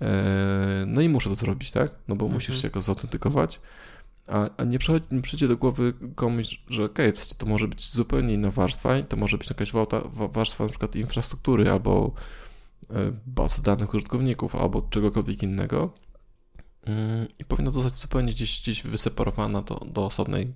[0.00, 1.90] e, no i muszę to zrobić, tak?
[2.08, 2.32] No bo Mhm.
[2.34, 3.60] musisz się go zautentykować,
[4.26, 7.90] a, a nie, przychodzi, nie przyjdzie do głowy komuś, że okej, to, to może być
[7.90, 9.72] zupełnie inna warstwa i to może być jakaś
[10.32, 12.12] warstwa na przykład infrastruktury albo
[12.90, 15.92] e, bazy danych użytkowników albo czegokolwiek innego
[17.38, 20.54] i powinna zostać zupełnie gdzieś, gdzieś wyseparowana do, do osobnej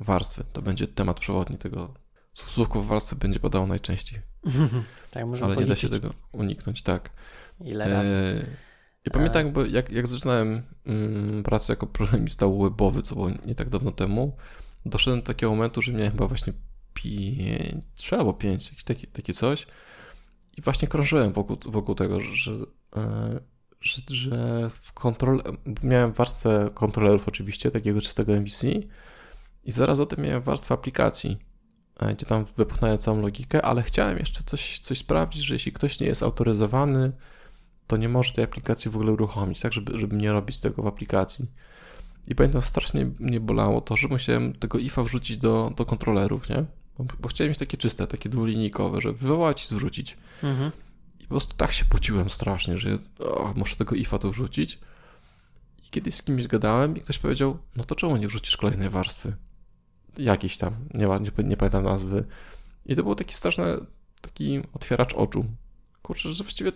[0.00, 0.44] warstwy.
[0.52, 1.94] To będzie temat przewodni tego.
[2.34, 4.20] Słówko warstwy będzie padało najczęściej,
[5.10, 7.10] tak, ale nie da policzyć, się tego uniknąć, tak.
[7.60, 8.46] ile razy.
[8.48, 8.56] E,
[9.06, 13.68] Ja pamiętam, bo jak, jak zaczynałem mm, pracę jako programista webowy, co było nie tak
[13.68, 14.36] dawno temu,
[14.86, 16.52] doszedłem do takiego momentu, że miałem chyba właśnie
[16.94, 19.66] pięć, trzy albo pięć, jakieś takie, takie coś
[20.56, 22.52] i właśnie krążyłem wokół, wokół tego, że,
[22.96, 23.40] e,
[23.80, 25.42] że, że w kontrol...
[25.82, 28.66] miałem warstwę kontrolerów oczywiście, takiego czystego MVC
[29.64, 31.38] i zaraz za tym miałem warstwę aplikacji,
[31.98, 36.00] e, gdzie tam wypchnąłem całą logikę, ale chciałem jeszcze coś, coś sprawdzić, że jeśli ktoś
[36.00, 37.12] nie jest autoryzowany,
[37.86, 40.86] to nie może tej aplikacji w ogóle uruchomić, tak, żeby, żeby nie robić tego w
[40.86, 41.46] aplikacji.
[42.26, 46.64] I pamiętam, strasznie mnie bolało to, że musiałem tego ifa wrzucić do, do kontrolerów, nie?
[46.98, 50.16] Bo, bo chciałem mieć takie czyste, takie dwulinijkowe, że wywołać i zwrócić.
[50.42, 50.70] Mhm.
[51.28, 54.78] Po prostu tak się pociłem strasznie, że o, muszę tego ifa tu wrzucić.
[55.86, 59.36] I kiedyś z kimś gadałem i ktoś powiedział, no to czemu nie wrzucisz kolejnej warstwy?
[60.18, 62.24] Jakiejś tam, nie, nie, nie pamiętam nazwy.
[62.86, 63.64] I to był taki straszny,
[64.20, 65.44] taki otwieracz oczu.
[66.02, 66.72] Kurczę, że właściwie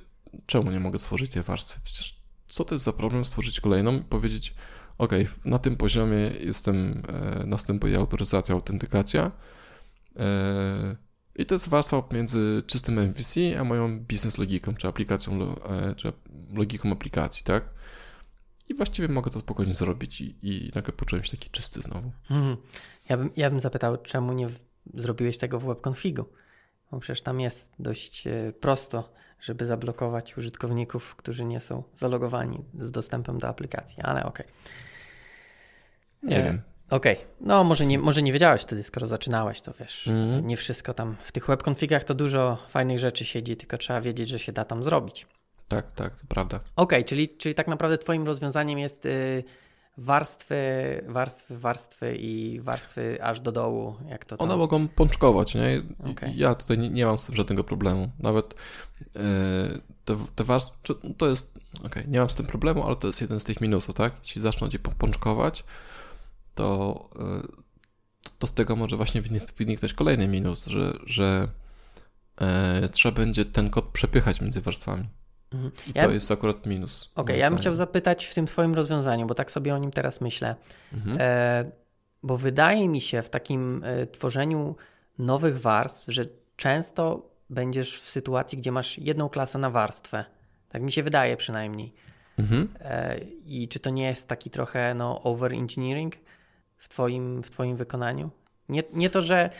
[0.46, 1.80] czemu nie mogę stworzyć tej warstwy?
[1.84, 4.54] Przecież co to jest za problem stworzyć kolejną i powiedzieć,
[4.98, 5.12] ok,
[5.44, 9.30] na tym poziomie jestem, e, następuje autoryzacja, autentykacja
[10.16, 10.96] e,
[11.36, 16.12] i to jest warstwa między czystym MVC a moją biznes logiką, czy aplikacją, e, czy
[16.52, 17.64] logiką aplikacji, tak?
[18.68, 22.12] I właściwie mogę to spokojnie zrobić i, i nagle poczułem się taki czysty znowu.
[22.30, 22.56] Mhm.
[23.08, 24.60] Ja, bym, ja bym zapytał, czemu nie w,
[24.94, 26.24] zrobiłeś tego w webconfigu?
[26.90, 32.90] Bo przecież tam jest dość e, prosto, żeby zablokować użytkowników, którzy nie są zalogowani z
[32.90, 34.46] dostępem do aplikacji, ale okej.
[36.22, 36.62] Nie E, wiem.
[36.92, 40.46] Okej, no może nie, może nie wiedziałeś wtedy, skoro zaczynałeś, to wiesz, Mhm.
[40.46, 44.38] nie wszystko tam, w tych webkonfigach to dużo fajnych rzeczy siedzi, tylko trzeba wiedzieć, że
[44.38, 45.26] się da tam zrobić.
[45.68, 46.60] Tak, tak, to prawda.
[46.76, 49.44] Okej, czyli, czyli tak naprawdę twoim rozwiązaniem jest y,
[49.98, 50.56] warstwy,
[51.08, 54.48] warstwy, warstwy i warstwy aż do dołu, jak to tam.
[54.48, 55.82] One mogą pączkować, nie?
[56.10, 56.36] Okej.
[56.36, 58.10] Ja tutaj nie, nie mam z tym żadnego problemu.
[58.18, 58.54] Nawet
[59.16, 59.20] e,
[60.04, 63.40] te, te warstwy, to jest, okej, nie mam z tym problemu, ale to jest jeden
[63.40, 64.12] z tych minusów, tak?
[64.22, 65.64] Jeśli zaczną cię pą- pączkować,
[66.54, 67.42] to, e,
[68.22, 71.48] to, to z tego może właśnie wynik- wyniknąć kolejny minus, że, że
[72.40, 75.08] e, trzeba będzie ten kod przepychać między warstwami.
[75.52, 75.72] Mhm.
[75.94, 77.12] Ja- to jest akurat minus.
[77.14, 79.90] Okej, moim ja bym chciał zapytać w tym twoim rozwiązaniu, bo tak sobie o nim
[79.90, 80.56] teraz myślę.
[80.92, 81.16] Mhm.
[81.20, 81.70] E,
[82.22, 84.76] bo wydaje mi się w takim e, tworzeniu
[85.18, 86.24] nowych warstw, że
[86.56, 90.24] często będziesz w sytuacji, gdzie masz jedną klasę na warstwę.
[90.68, 91.92] Tak mi się wydaje przynajmniej.
[92.38, 92.68] Mhm.
[92.80, 96.12] E, I czy to nie jest taki trochę no, over-engineering
[96.82, 98.30] w twoim, w twoim wykonaniu?
[98.68, 99.50] Nie, nie to, że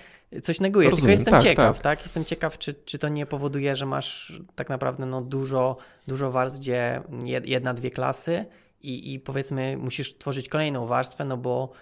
[0.42, 1.82] coś neguję, Rozumiem, tylko jestem tak, ciekaw, tak.
[1.82, 2.02] tak.
[2.02, 6.60] Jestem ciekaw, czy, czy to nie powoduje, że masz tak naprawdę no, dużo, dużo warstw,
[6.60, 8.44] gdzie jed- jedna, dwie klasy
[8.80, 11.72] i, i powiedzmy musisz tworzyć kolejną warstwę, no bo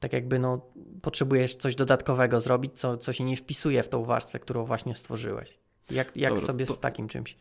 [0.00, 0.60] tak jakby no,
[1.02, 5.58] potrzebujesz coś dodatkowego zrobić, co, co się nie wpisuje w tą warstwę, którą właśnie stworzyłeś.
[5.90, 7.36] Jak, jak Dobra, sobie to- z takim czymś?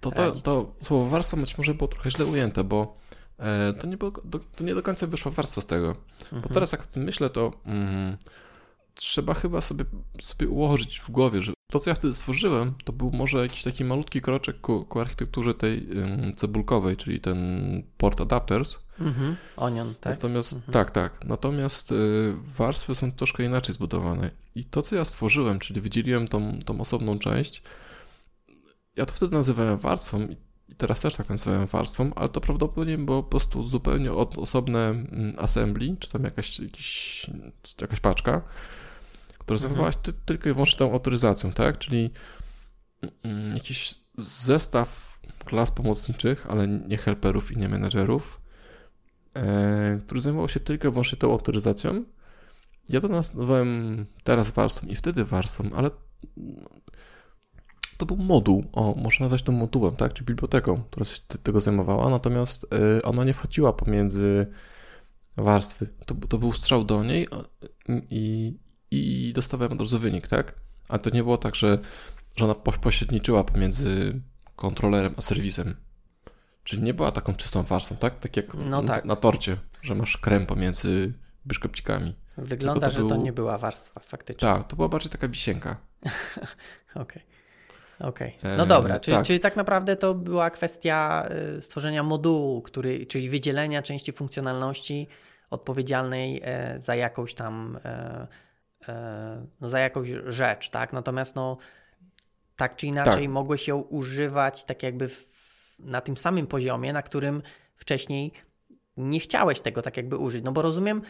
[0.00, 2.96] To, to, to słowo warstwa być może było trochę źle ujęte, bo
[3.80, 5.96] to, nie było, do, to nie do końca wyszła warstwa z tego.
[6.22, 6.42] Mhm.
[6.42, 8.16] Bo teraz jak o tym myślę, to mm,
[8.94, 9.84] trzeba chyba sobie,
[10.22, 13.84] sobie ułożyć w głowie, że to, co ja wtedy stworzyłem, to był może jakiś taki
[13.84, 15.88] malutki kroczek ku, ku architekturze tej
[16.36, 17.38] cebulkowej, czyli ten
[17.96, 18.78] port adapters.
[19.00, 19.36] Mhm.
[19.56, 20.12] Onion, tak?
[20.12, 20.72] Natomiast, Mhm.
[20.72, 21.24] tak, tak.
[21.24, 24.30] Natomiast y, warstwy są troszkę inaczej zbudowane.
[24.54, 27.62] I to, co ja stworzyłem, czyli wydzieliłem tą, tą osobną część,
[28.96, 30.36] ja to wtedy nazywałem warstwą i
[30.68, 34.88] i teraz też tak nazywałem warstwą, ale to prawdopodobnie było po prostu zupełnie od, osobne
[34.88, 37.26] mm, assembly, czy tam jakaś, jakiś,
[37.80, 38.42] jakaś paczka,
[39.38, 39.58] która Mhm.
[39.58, 41.78] zajmowała się ty, tylko i wyłącznie tą autoryzacją, tak?
[41.78, 42.10] Czyli
[43.22, 48.40] mm, jakiś zestaw klas pomocniczych, ale nie helperów i nie menedżerów,
[49.34, 52.04] e, który zajmował się tylko i wyłącznie tą autoryzacją.
[52.88, 55.90] Ja to nazywałem teraz warstwą i wtedy warstwą, ale
[57.98, 62.10] to był moduł, o, można nazwać to modułem, tak, czy biblioteką, która się tego zajmowała,
[62.10, 62.64] natomiast
[62.98, 64.46] y, ona nie wchodziła pomiędzy
[65.36, 65.86] warstwy.
[66.06, 67.68] To, to był strzał do niej a-
[68.10, 68.56] i,
[68.90, 70.54] i dostawałem od razu wynik, tak?
[70.88, 71.78] A to nie było tak, że,
[72.36, 74.20] że ona poś- pośredniczyła pomiędzy
[74.56, 75.76] kontrolerem a serwisem.
[76.64, 78.18] Czyli nie była taką czystą warstwą, tak?
[78.18, 79.04] Tak jak No na, tak.
[79.04, 81.12] na torcie, że masz krem pomiędzy
[81.46, 82.14] biszkopcikami.
[82.38, 84.48] Wygląda, to że to był- nie była warstwa faktycznie.
[84.48, 85.76] Tak, to była bardziej taka wisienka.
[86.94, 87.22] Okej.
[88.00, 88.38] Okej.
[88.42, 89.26] E, No dobra, czyli, tak.
[89.26, 95.08] czyli tak naprawdę to była kwestia y, stworzenia modułu, który, czyli wydzielenia części funkcjonalności
[95.50, 98.26] odpowiedzialnej e, za jakąś tam e,
[98.88, 100.92] e, no za jakąś rzecz, tak?
[100.92, 101.56] Natomiast no
[102.56, 103.28] tak czy inaczej Tak.
[103.30, 105.26] mogłeś ją używać tak jakby w,
[105.78, 107.42] na tym samym poziomie, na którym
[107.76, 108.32] wcześniej
[108.96, 110.44] nie chciałeś tego tak jakby użyć.
[110.44, 111.02] No bo rozumiem,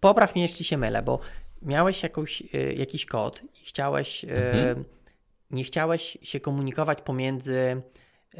[0.00, 1.18] popraw mnie jeśli się mylę, bo
[1.62, 2.42] miałeś jakąś,
[2.76, 4.84] jakiś kod i chciałeś, Mhm.
[5.50, 7.82] Nie chciałeś się komunikować pomiędzy
[8.34, 8.38] y,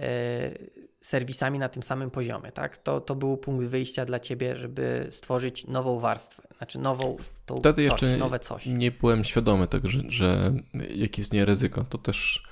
[1.01, 2.77] serwisami na tym samym poziomie, tak?
[2.77, 7.16] To, to był punkt wyjścia dla ciebie, żeby stworzyć nową warstwę, znaczy nową,
[7.47, 8.66] tą Wtedy coś, jeszcze nowe coś.
[8.66, 10.53] nie byłem świadomy tego, że, że
[10.97, 11.85] jakie jest nie ryzyko.
[11.85, 12.42] To też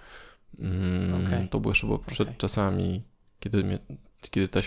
[0.59, 1.49] mm, Okej.
[1.49, 2.38] to było jeszcze było przed Okej.
[2.38, 3.03] czasami,
[3.40, 3.79] kiedy, mnie,
[4.31, 4.61] kiedy, ta,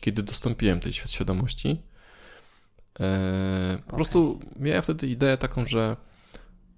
[0.00, 1.82] kiedy dostąpiłem tej świad- świadomości.
[3.00, 3.96] E, po Okej.
[3.96, 5.96] prostu miałem wtedy ideę taką, że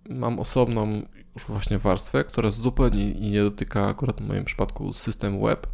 [0.08, 1.02] mam osobną
[1.34, 5.66] już właśnie warstwę, która zupełnie nie dotyka akurat w moim przypadku system web.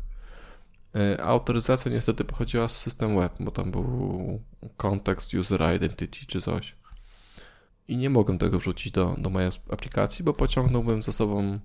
[0.97, 4.40] E, Autoryzacja niestety pochodziła z system web, bo tam był
[4.77, 6.75] kontekst user identity czy coś.
[7.88, 11.59] I nie mogłem tego wrzucić do, do mojej aplikacji, bo pociągnąłbym za sobą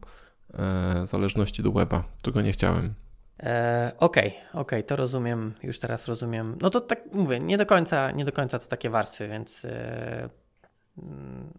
[0.54, 2.94] e, zależności do weba, czego nie chciałem.
[3.40, 6.58] E, Okej, okej, to rozumiem, już teraz rozumiem.
[6.62, 10.30] No to tak mówię, nie do końca, nie do końca to takie warstwy, więc e,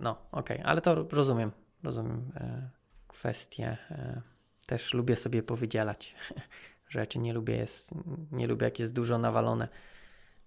[0.01, 2.71] no okej, ale to rozumiem, rozumiem e,
[3.09, 3.77] kwestię.
[3.91, 4.21] E,
[4.67, 6.15] też lubię sobie powydzielać
[6.89, 7.95] rzeczy, nie lubię, jest,
[8.33, 9.69] nie lubię jak jest dużo nawalone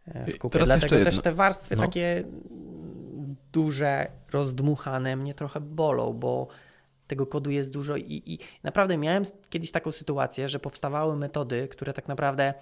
[0.05, 0.53] e, w kupie.
[0.53, 1.81] teraz Dlatego też te warstwy No.
[1.81, 6.47] takie mm, duże, rozdmuchane mnie trochę bolą, bo
[7.07, 11.93] tego kodu jest dużo i, i naprawdę miałem kiedyś taką sytuację, że powstawały metody, które
[11.93, 12.53] tak naprawdę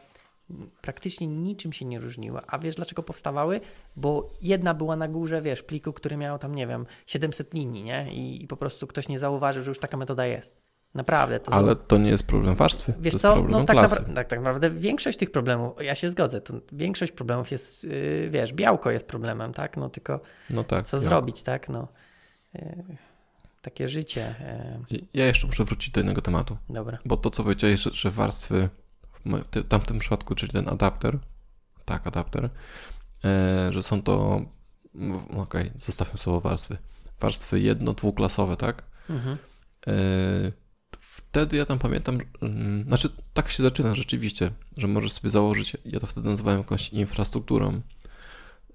[0.81, 2.41] praktycznie niczym się nie różniły.
[2.47, 3.61] A wiesz dlaczego powstawały?
[3.95, 8.13] Bo jedna była na górze, wiesz, pliku, który miał tam, nie wiem, 700 linii, nie?
[8.13, 10.57] I, i po prostu ktoś nie zauważył, że już taka metoda jest.
[10.95, 11.39] Naprawdę.
[11.39, 11.77] To Ale są...
[11.87, 15.17] to nie jest problem warstwy, Wiesz to co, no tak, napra- tak, tak naprawdę większość
[15.17, 19.77] tych problemów, ja się zgodzę, to większość problemów jest, yy, wiesz, białko jest problemem, tak?
[19.77, 20.85] No tylko No tak.
[20.87, 21.03] co ja.
[21.03, 21.69] zrobić, tak?
[21.69, 21.87] No.
[22.53, 22.83] Yy,
[23.61, 24.35] takie życie.
[24.91, 26.97] Yy, Ja jeszcze muszę wrócić do innego tematu, dobra.
[27.05, 28.69] bo to, co powiedziałeś, że, że warstwy
[29.37, 31.19] w tamtym przypadku, czyli ten adapter,
[31.85, 32.49] tak, adapter,
[33.25, 34.41] e, że są to,
[35.37, 36.77] okej, zostawmy słowo warstwy,
[37.19, 38.83] warstwy jedno-, dwuklasowe, tak?
[39.09, 39.37] Mhm.
[39.87, 39.91] E,
[40.99, 45.99] Wtedy ja tam pamiętam, mm, znaczy tak się zaczyna rzeczywiście, że możesz sobie założyć, ja
[45.99, 47.81] to wtedy nazywałem jakąś infrastrukturą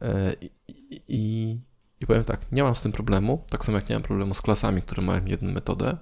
[0.04, 0.50] E, i,
[1.08, 1.60] i,
[2.00, 4.42] i, powiem tak, nie mam z tym problemu, tak samo jak nie mam problemu z
[4.42, 5.96] klasami, które mają jedną metodę,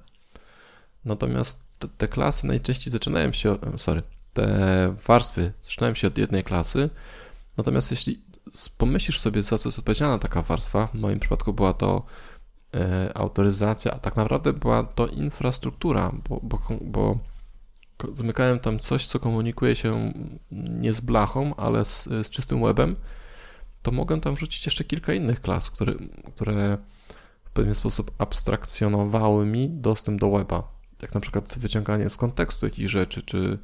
[1.04, 6.90] natomiast te, te klasy najczęściej zaczynają się, sorry, te warstwy zaczynają się od jednej klasy,
[7.56, 8.22] natomiast jeśli
[8.78, 12.02] pomyślisz sobie, za co jest odpowiedzialna taka warstwa, w moim przypadku była to
[12.74, 17.18] e, autoryzacja, a tak naprawdę była to infrastruktura, bo, bo, bo
[18.12, 20.12] zamykałem tam coś, co komunikuje się
[20.50, 22.96] nie z blachą, ale z, z czystym webem,
[23.82, 25.94] to mogę tam wrzucić jeszcze kilka innych klas, które,
[26.34, 26.78] które
[27.44, 30.72] w pewien sposób abstrakcjonowały mi dostęp do weba.
[31.02, 33.58] Jak na przykład wyciąganie z kontekstu jakichś rzeczy, czy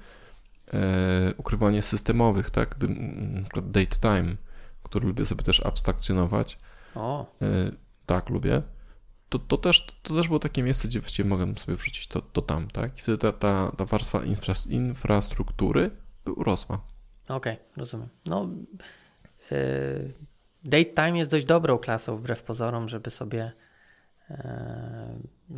[1.36, 2.74] ukrywanie systemowych, tak?
[3.44, 4.36] Przykład date time,
[4.82, 6.58] który lubię sobie też abstrakcjonować.
[6.94, 7.46] O, E,
[8.06, 8.62] tak, lubię.
[9.28, 12.42] To, to, też, to też było takie miejsce, gdzie właściwie mogłem sobie wrzucić to, to
[12.42, 12.98] tam, tak?
[12.98, 15.90] I wtedy ta, ta, ta warstwa infra, infrastruktury
[16.36, 16.80] urosła.
[17.28, 18.08] okej, rozumiem.
[18.26, 18.48] No,
[19.50, 20.12] yy,
[20.64, 23.52] date time jest dość dobrą klasą, wbrew pozorom, żeby sobie
[24.30, 24.36] yy,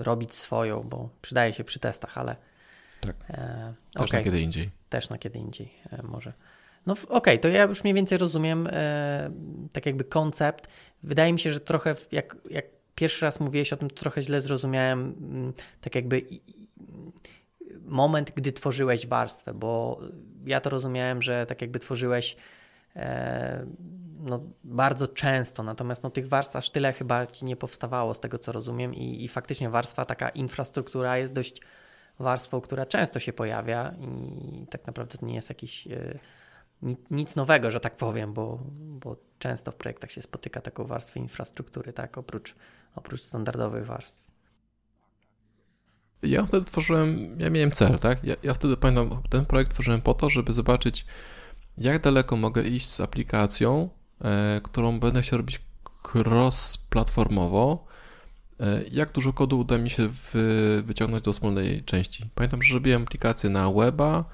[0.05, 2.37] robić swoją, bo przydaje się przy testach, ale
[3.01, 3.17] Tak.
[3.29, 3.35] yy,
[3.95, 4.21] Też okej.
[4.21, 4.71] na kiedy indziej.
[4.89, 6.33] też na kiedy indziej e, może.
[6.87, 9.31] No okej, to ja już mniej więcej rozumiem e,
[9.73, 10.69] tak jakby koncept.
[11.03, 14.41] Wydaje mi się, że trochę jak, jak pierwszy raz mówiłeś o tym, to trochę źle
[14.41, 16.41] zrozumiałem mm, tak jakby i-
[17.83, 20.01] moment, gdy tworzyłeś warstwę, bo
[20.47, 22.37] ja to rozumiałem, że tak jakby tworzyłeś
[22.97, 23.67] e,
[24.21, 28.39] no, bardzo często, natomiast no, tych warstw aż tyle chyba ci nie powstawało z tego,
[28.39, 31.61] co rozumiem i, i faktycznie warstwa, taka infrastruktura jest dość
[32.21, 36.19] warstwą, która często się pojawia i tak naprawdę to nie jest jakiś e,
[36.83, 41.21] ni- nic nowego, że tak powiem, bo, bo często w projektach się spotyka taką warstwę
[41.21, 42.55] infrastruktury, tak, oprócz,
[42.95, 44.31] oprócz standardowych warstw.
[46.23, 48.25] Ja wtedy tworzyłem, ja miałem cel, tak?
[48.25, 51.07] Ja, ja wtedy pamiętam, ten projekt tworzyłem po to, żeby zobaczyć,
[51.79, 53.89] jak daleko mogę iść z aplikacją,
[54.21, 55.61] e, którą będę się robić
[56.15, 57.79] cross-platformowo,
[58.93, 62.25] jak dużo kodu uda mi się wy, wyciągnąć do wspólnej części.
[62.35, 64.25] Pamiętam, że robiłem aplikację na weba,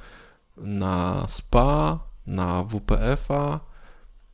[0.57, 3.61] na SPA, na WPF-a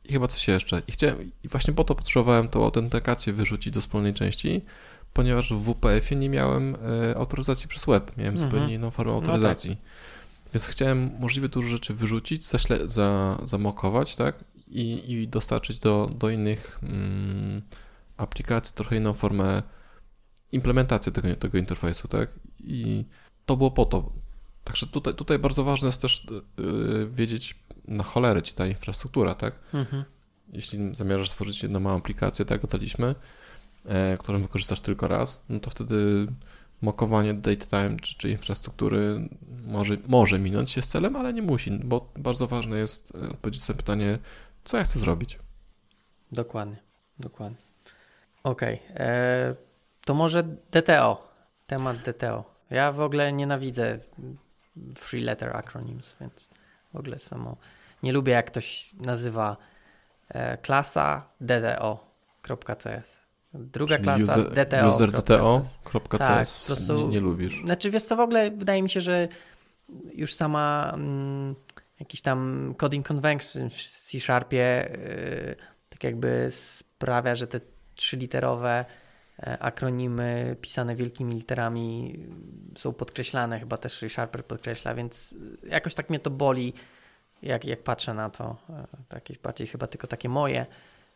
[0.03, 0.81] i chyba coś jeszcze.
[0.87, 4.61] I chciałem, i właśnie po to potrzebowałem tą autentykację wyrzucić do wspólnej części,
[5.13, 6.75] ponieważ w WPF-ie nie miałem
[7.11, 8.51] e, autoryzacji przez web, miałem Mhm.
[8.51, 9.29] zupełnie inną formę No tak.
[9.29, 9.77] autoryzacji.
[10.53, 14.35] Więc chciałem możliwie dużo rzeczy wyrzucić, zaśle, za, zamokować, tak?
[14.67, 17.61] I, i dostarczyć do, do innych mm,
[18.17, 19.63] aplikacji trochę inną formę
[20.53, 22.29] implementacji tego, tego interfejsu, tak?
[22.59, 23.05] I
[23.45, 24.11] to było po to.
[24.63, 29.59] Także tutaj, tutaj bardzo ważne jest też yy, wiedzieć na cholerę ci ta infrastruktura, tak?
[29.73, 30.03] Mhm.
[30.53, 33.15] Jeśli zamierzasz stworzyć jedną małą aplikację, tak jak daliśmy,
[33.85, 36.27] e, którą wykorzystasz tylko raz, no to wtedy
[36.81, 39.29] mokowanie datetime czy, czy infrastruktury
[39.65, 43.63] może, może minąć się z celem, ale nie musi, bo bardzo ważne jest e, odpowiedzieć
[43.63, 44.19] sobie pytanie,
[44.63, 45.39] co ja chcę zrobić.
[46.31, 46.77] Dokładnie,
[47.19, 47.57] dokładnie.
[48.43, 49.55] Okej, e,
[50.05, 51.27] to może DTO,
[51.67, 52.53] temat DTO.
[52.69, 53.99] Ja w ogóle nienawidzę
[54.95, 56.49] three letter acronyms, więc
[56.93, 57.57] w ogóle samo
[58.03, 59.57] nie lubię jak ktoś nazywa
[60.29, 63.23] e, klasa DTO.cs.
[63.53, 64.87] Druga Czyli klasa user, DTO.
[64.87, 67.61] user DTO.cs Tak, po prostu- nie, nie lubisz.
[67.65, 69.27] Znaczy, wiesz co, w ogóle wydaje mi się, że
[70.13, 71.55] już sama mm,
[71.99, 75.55] jakiś tam coding convention w C-Sharpie yy,
[75.89, 77.59] tak jakby sprawia, że te
[77.95, 79.02] trzyliterowe e,
[79.59, 82.19] akronimy pisane wielkimi literami
[82.75, 85.31] y, są podkreślane, chyba też C-Sharper podkreśla, więc
[85.63, 86.73] y, jakoś tak mnie to boli,
[87.41, 88.55] jak, jak patrzę na to.
[88.69, 90.65] E, To jakieś bardziej chyba tylko takie moje.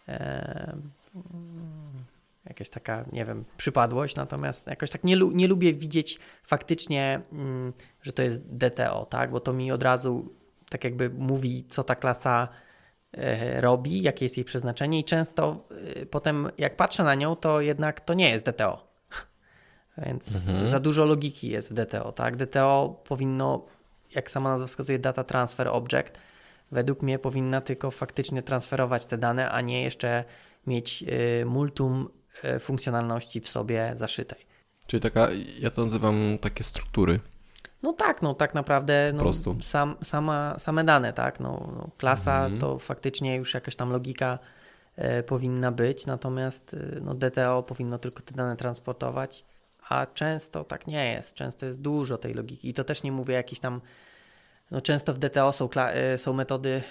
[0.08, 0.74] e,
[1.16, 2.06] mm,
[2.46, 7.74] jakaś taka, nie wiem, przypadłość, natomiast jakoś tak nie, lu- nie lubię widzieć faktycznie, mm,
[8.02, 10.34] że to jest DTO, tak, bo to mi od razu
[10.70, 12.67] tak jakby mówi, co ta klasa e,
[13.60, 15.68] robi, jakie jest jej przeznaczenie i często
[16.02, 18.88] e, potem jak patrzę na nią, to jednak to nie jest DTO.
[20.06, 20.70] Więc Mhm.
[20.70, 22.36] za dużo logiki jest w DTO, tak?
[22.36, 23.66] DTO powinno,
[24.16, 26.14] jak sama nazwa wskazuje, Data Transfer Object,
[26.72, 30.24] według mnie powinna tylko faktycznie transferować te dane, a nie jeszcze
[30.68, 31.04] mieć
[31.42, 32.10] y, multum
[32.60, 34.46] funkcjonalności w sobie zaszytej.
[34.88, 35.28] Czyli taka,
[35.60, 37.20] ja to nazywam takie struktury.
[37.84, 39.20] No tak, no tak naprawdę no,
[39.64, 41.40] sam, sama, same dane, tak.
[41.40, 42.62] No, no klasa Mhm.
[42.62, 44.40] to faktycznie już jakaś tam logika
[44.96, 49.46] e, powinna być, natomiast e, no, DTO powinno tylko te dane transportować,
[49.90, 51.34] a często tak nie jest.
[51.34, 53.82] Często jest dużo tej logiki i to też nie mówię jakiś tam.
[54.72, 56.82] No, często w DTO są, e, są metody,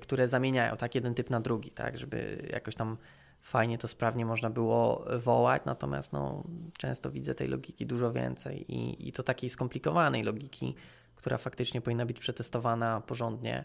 [0.00, 2.96] które zamieniają tak jeden typ na drugi, tak, żeby jakoś tam
[3.42, 6.44] fajnie to sprawnie można było wołać, natomiast no,
[6.78, 10.74] często widzę tej logiki dużo więcej i, i to takiej skomplikowanej logiki,
[11.16, 13.64] która faktycznie powinna być przetestowana porządnie,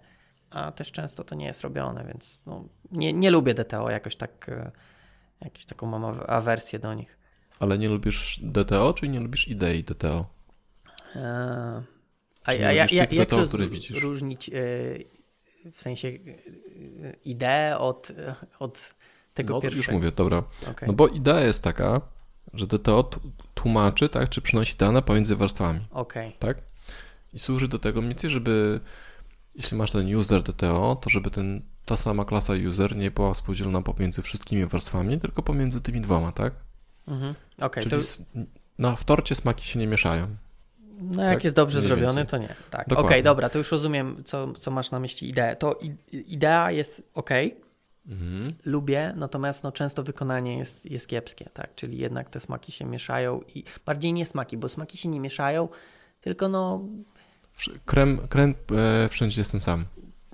[0.50, 4.50] a też często to nie jest robione, więc no, nie, nie lubię DTO, jakoś tak,
[4.50, 4.72] e,
[5.42, 7.18] jakąś taką mam aw- awersję do nich.
[7.60, 10.26] Ale nie lubisz DTO, czy nie lubisz idei DTO?
[11.16, 11.22] Eee,
[12.44, 14.02] A, a, ja, ja, jak DTO, roz, widzisz?
[14.02, 14.54] różnić e,
[15.72, 16.18] w sensie e,
[17.26, 18.96] ideę od, e, od
[19.36, 19.84] tego no to pierwszego?
[19.84, 20.44] już mówię, dobra.
[20.72, 20.88] Okej.
[20.88, 22.02] No bo idea jest taka,
[22.54, 23.10] że DTO
[23.54, 26.36] tłumaczy, tak, czy przynosi dane pomiędzy warstwami, Okej.
[26.40, 26.58] tak?
[27.34, 28.80] I służy do tego mniej więcej, żeby
[29.56, 33.82] jeśli masz ten user DTO, to żeby ten, ta sama klasa user nie była współdzielona
[33.82, 36.54] pomiędzy wszystkimi warstwami, tylko pomiędzy tymi dwoma, tak?
[37.08, 37.36] Mhm.
[37.62, 38.08] Okej, Czyli to
[38.80, 40.28] na, w torcie smaki się nie mieszają.
[41.02, 42.28] No jak Tak, jest dobrze mniej zrobiony, więcej.
[42.28, 42.48] to nie.
[42.48, 42.82] Tak.
[42.82, 43.24] Okej, Dokładnie.
[43.24, 45.56] dobra, to już rozumiem, co, co masz na myśli ideę.
[45.56, 45.80] To
[46.12, 47.30] idea jest ok,
[48.08, 48.48] Mhm.
[48.66, 51.76] lubię, natomiast no, często wykonanie jest, jest kiepskie, tak?
[51.76, 55.70] Czyli jednak te smaki się mieszają i bardziej nie smaki, bo smaki się nie mieszają,
[56.22, 56.82] tylko no
[57.86, 59.86] Krem, krem e, wszędzie jest ten sam.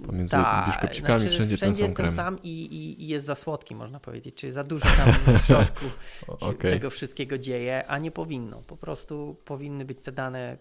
[0.05, 3.25] Pomiędzy tak, biszkopcikami znaczy, wszędzie ten wszędzie sam jest ten sam i, i, i jest
[3.25, 5.85] za słodki, można powiedzieć, czyli za dużo tam w środku
[6.27, 6.73] O, się Okej.
[6.73, 8.61] tego wszystkiego dzieje, a nie powinno.
[8.61, 10.57] Po prostu powinny być te dane,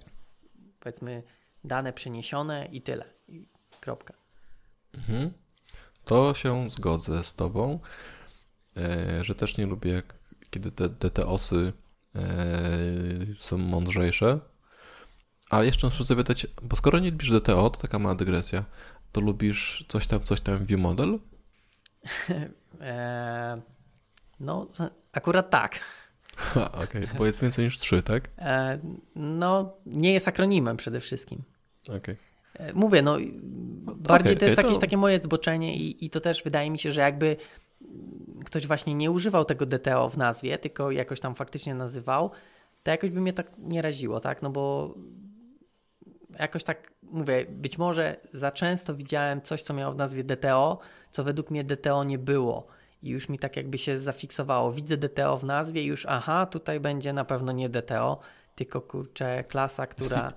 [0.80, 1.22] powiedzmy,
[1.64, 3.04] dane przeniesione i tyle.
[3.28, 3.46] I
[3.80, 4.14] kropka.
[4.94, 5.30] Mhm.
[6.04, 7.80] To się zgodzę z tobą,
[8.76, 10.02] e, że też nie lubię,
[10.50, 11.72] kiedy te DTOsy
[12.14, 12.20] e,
[13.36, 14.40] są mądrzejsze.
[15.50, 18.64] Ale jeszcze muszę zapytać, bo skoro nie lubisz DTO, to taka mała dygresja,
[19.12, 21.18] to lubisz coś tam, coś tam view model?
[22.80, 23.62] Eee,
[24.40, 24.68] no,
[25.12, 25.80] akurat tak.
[26.72, 28.28] Okej, bo jest więcej niż trzy, tak?
[28.38, 28.78] Eee,
[29.14, 31.42] no, nie jest akronimem przede wszystkim.
[31.88, 32.14] Okej.
[32.14, 32.29] E,
[32.74, 33.16] Mówię, no,
[33.96, 36.78] bardziej to okej, jest to- jakieś takie moje zboczenie i, i to też wydaje mi
[36.78, 37.36] się, że jakby
[38.44, 42.30] ktoś właśnie nie używał tego DTO w nazwie, tylko jakoś tam faktycznie nazywał,
[42.82, 44.42] to jakoś by mnie tak nie raziło, tak?
[44.42, 44.94] No bo
[46.38, 50.78] jakoś tak, mówię, być może za często widziałem coś, co miało w nazwie DTO,
[51.10, 52.66] co według mnie DTO nie było.
[53.02, 54.72] I już mi tak jakby się zafiksowało.
[54.72, 58.20] Widzę DTO w nazwie i już, aha, tutaj będzie na pewno nie DTO,
[58.54, 60.32] tylko kurczę, klasa, która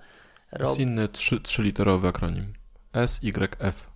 [0.58, 2.52] Jest robi inny trzy, trzyliterowy akronim.
[3.06, 3.94] SYF.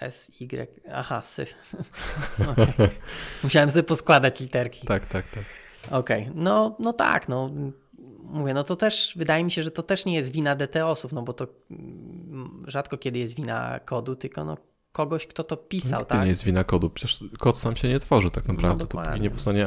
[0.00, 1.46] S, Y, aha, sy.
[2.52, 2.88] Okej.
[3.42, 4.86] Musiałem sobie poskładać literki.
[4.86, 5.44] Tak, tak, tak.
[5.90, 7.50] Okej, no, no tak, no
[8.22, 11.22] mówię, no to też wydaje mi się, że to też nie jest wina DTOsów, no
[11.22, 14.56] bo to mm, rzadko kiedy jest wina kodu, tylko no
[14.92, 16.22] kogoś, kto to pisał, Nigdy tak?
[16.22, 16.90] nie jest wina kodu.
[16.90, 18.78] Przecież kod sam się nie tworzy tak naprawdę.
[18.78, 19.12] to dokładnie.
[19.12, 19.66] póki nie powstanie.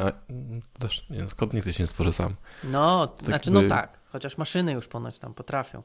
[0.78, 2.36] Też nie, kod nigdy się nie stworzy sam.
[2.64, 5.82] No, to Tak znaczy, jakby- no tak, chociaż maszyny już ponoć tam potrafią.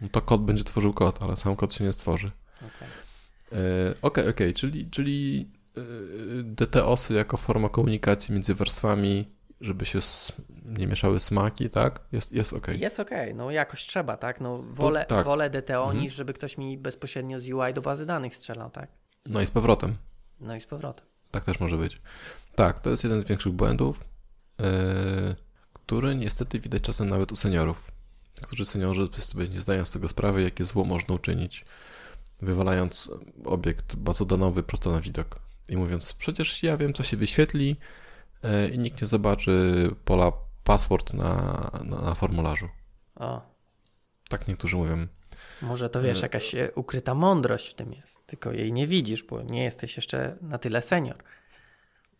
[0.00, 2.30] No to kod będzie tworzył kod, ale sam kod się nie stworzy.
[2.56, 2.88] Okej.
[3.52, 5.80] E, Okej, okej, czyli, czyli e,
[6.42, 9.30] DTOsy jako forma komunikacji między warstwami,
[9.60, 9.98] żeby się
[10.64, 12.00] nie mieszały smaki, tak?
[12.12, 12.80] Jest, jest okej.
[12.80, 14.40] Jest okej, no jakoś trzeba, tak?
[14.40, 15.26] No wolę, tak.
[15.26, 16.00] wolę DTO Mhm.
[16.00, 18.88] niż żeby ktoś mi bezpośrednio z UI do bazy danych strzelał, tak?
[19.26, 19.96] No i z powrotem.
[20.40, 21.06] No i z powrotem.
[21.30, 22.00] Tak też może być.
[22.54, 24.04] Tak, to jest jeden z większych błędów,
[24.60, 24.64] e,
[25.72, 27.90] który niestety widać czasem nawet u seniorów.
[28.40, 31.64] Niektórzy seniorzy sobie nie zdają z tego sprawy, jakie zło można uczynić,
[32.42, 33.10] wywalając
[33.44, 37.76] obiekt bazodanowy prosto na widok i mówiąc, przecież ja wiem, co się wyświetli
[38.42, 40.32] e, i nikt nie zobaczy pola
[40.64, 41.32] password na,
[41.84, 42.68] na, na formularzu.
[43.14, 43.42] O,
[44.28, 45.06] Tak niektórzy mówią.
[45.62, 49.22] Może to wiesz, E, jakaś e, ukryta mądrość w tym jest, tylko jej nie widzisz,
[49.22, 51.16] bo nie jesteś jeszcze na tyle senior.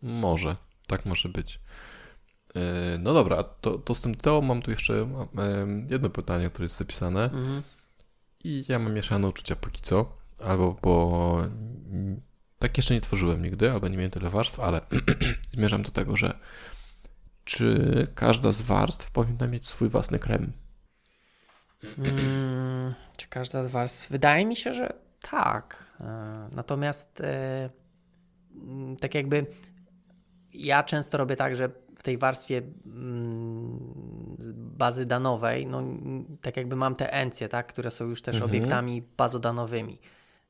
[0.02, 1.60] Może, tak może być.
[2.56, 5.08] E, No dobra, to, to z tym Teo mam tu jeszcze
[5.90, 7.24] jedno pytanie, które jest zapisane.
[7.24, 7.62] Mhm.
[8.44, 11.42] I ja mam mieszane uczucia póki co, albo bo
[12.58, 14.80] tak jeszcze nie tworzyłem nigdy, albo nie miałem tyle warstw, ale
[15.54, 16.38] zmierzam do tego, że
[17.44, 20.52] czy każda z warstw powinna mieć swój własny krem?
[21.98, 24.06] Mm, czy każda z Was?
[24.10, 24.92] Wydaje mi się, że
[25.30, 25.84] tak.
[26.00, 27.70] E, Natomiast e,
[29.00, 29.46] tak jakby
[30.54, 31.70] ja często robię tak, że
[32.06, 33.78] tej warstwie mm,
[34.56, 35.82] bazy danowej, no
[36.40, 38.50] tak jakby mam te encje, tak, które są już też Mhm.
[38.50, 39.98] obiektami bazodanowymi.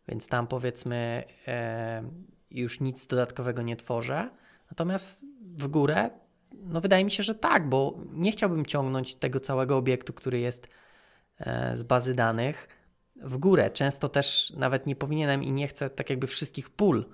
[0.09, 2.02] Więc tam powiedzmy e,
[2.50, 4.30] już nic dodatkowego nie tworzę.
[4.70, 6.11] Natomiast w górę
[6.62, 10.68] no wydaje mi się, że tak, bo nie chciałbym ciągnąć tego całego obiektu, który jest
[11.38, 12.68] e, z bazy danych
[13.16, 13.70] w górę.
[13.70, 17.04] Często też nawet nie powinienem i nie chcę tak jakby wszystkich pól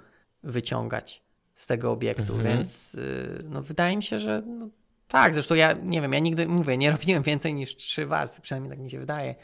[0.43, 1.23] wyciągać
[1.55, 2.57] z tego obiektu, mhm.
[2.57, 4.69] więc y, no wydaje mi się, że no,
[5.09, 8.71] tak, zresztą ja nie wiem, ja nigdy mówię, nie robiłem więcej niż trzy warstwy, przynajmniej
[8.71, 9.35] tak mi się wydaje,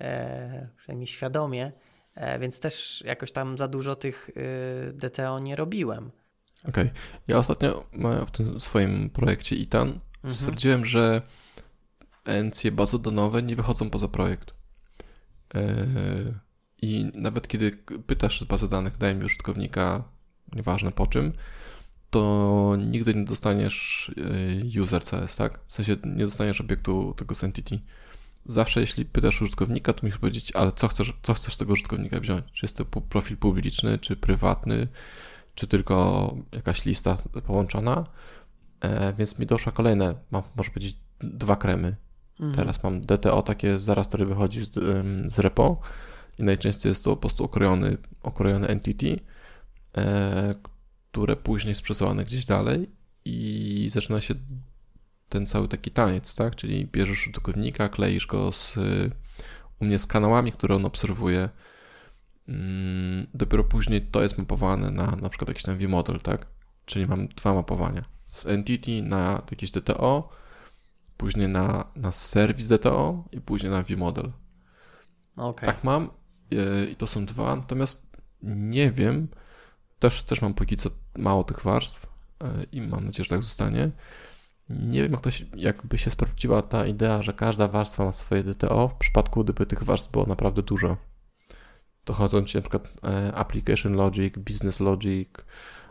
[0.00, 1.72] e, przynajmniej świadomie,
[2.14, 6.10] e, więc też jakoś tam za dużo tych y, DTO nie robiłem.
[6.68, 6.84] Okej.
[6.84, 6.90] Okay.
[7.28, 7.86] Ja ostatnio
[8.26, 10.34] w tym swoim projekcie ITAN mhm.
[10.34, 11.22] stwierdziłem, że
[12.24, 14.54] encje bazodonowe nie wychodzą poza projekt.
[15.54, 15.60] E,
[16.82, 17.70] I nawet kiedy
[18.06, 20.04] pytasz z bazy danych, daj mi użytkownika,
[20.52, 21.32] nieważne po czym,
[22.10, 24.10] to nigdy nie dostaniesz
[24.76, 25.60] e, user CS, tak?
[25.66, 27.78] W sensie nie dostaniesz obiektu tego z entity.
[28.46, 32.20] Zawsze jeśli pytasz użytkownika, to musisz powiedzieć, ale co chcesz, co chcesz z tego użytkownika
[32.20, 32.44] wziąć?
[32.52, 34.88] Czy jest to profil publiczny, czy prywatny,
[35.54, 37.16] czy tylko jakaś lista
[37.46, 38.04] połączona?
[38.80, 41.96] E, więc mi doszła kolejne, mam, może powiedzieć, dwa kremy.
[42.40, 42.54] Mhm.
[42.54, 44.70] Teraz mam DTO takie zaraz, który wychodzi z,
[45.32, 45.80] z repo
[46.38, 49.20] i najczęściej jest to po prostu okrojony, okrojony entity,
[51.10, 52.90] które później jest przesyłane gdzieś dalej
[53.24, 54.34] i zaczyna się
[55.28, 56.56] ten cały taki taniec, tak?
[56.56, 58.76] Czyli bierzesz użytkownika, kleisz go z,
[59.80, 61.48] u mnie z kanałami, które on obserwuje.
[62.48, 66.46] Mm, dopiero później to jest mapowane na na przykład jakiś tam vModel, tak?
[66.84, 68.04] Czyli mam dwa mapowania.
[68.28, 70.28] Z entity na jakiś DTO,
[71.16, 74.32] później na, na serwis DTO i później na vModel.
[75.36, 75.66] Okay.
[75.66, 76.10] Tak mam
[76.52, 79.28] e, i to są dwa, natomiast nie wiem,
[79.98, 82.06] też, też mam póki co mało tych warstw
[82.40, 83.90] e, i mam nadzieję, że tak zostanie.
[84.68, 88.42] Nie wiem, jak to się, jakby się sprawdziła ta idea, że każda warstwa ma swoje
[88.42, 90.96] DTO, w przypadku gdyby tych warstw było naprawdę dużo.
[92.04, 95.28] Dochodzą ci na przykład e, application logic, business logic,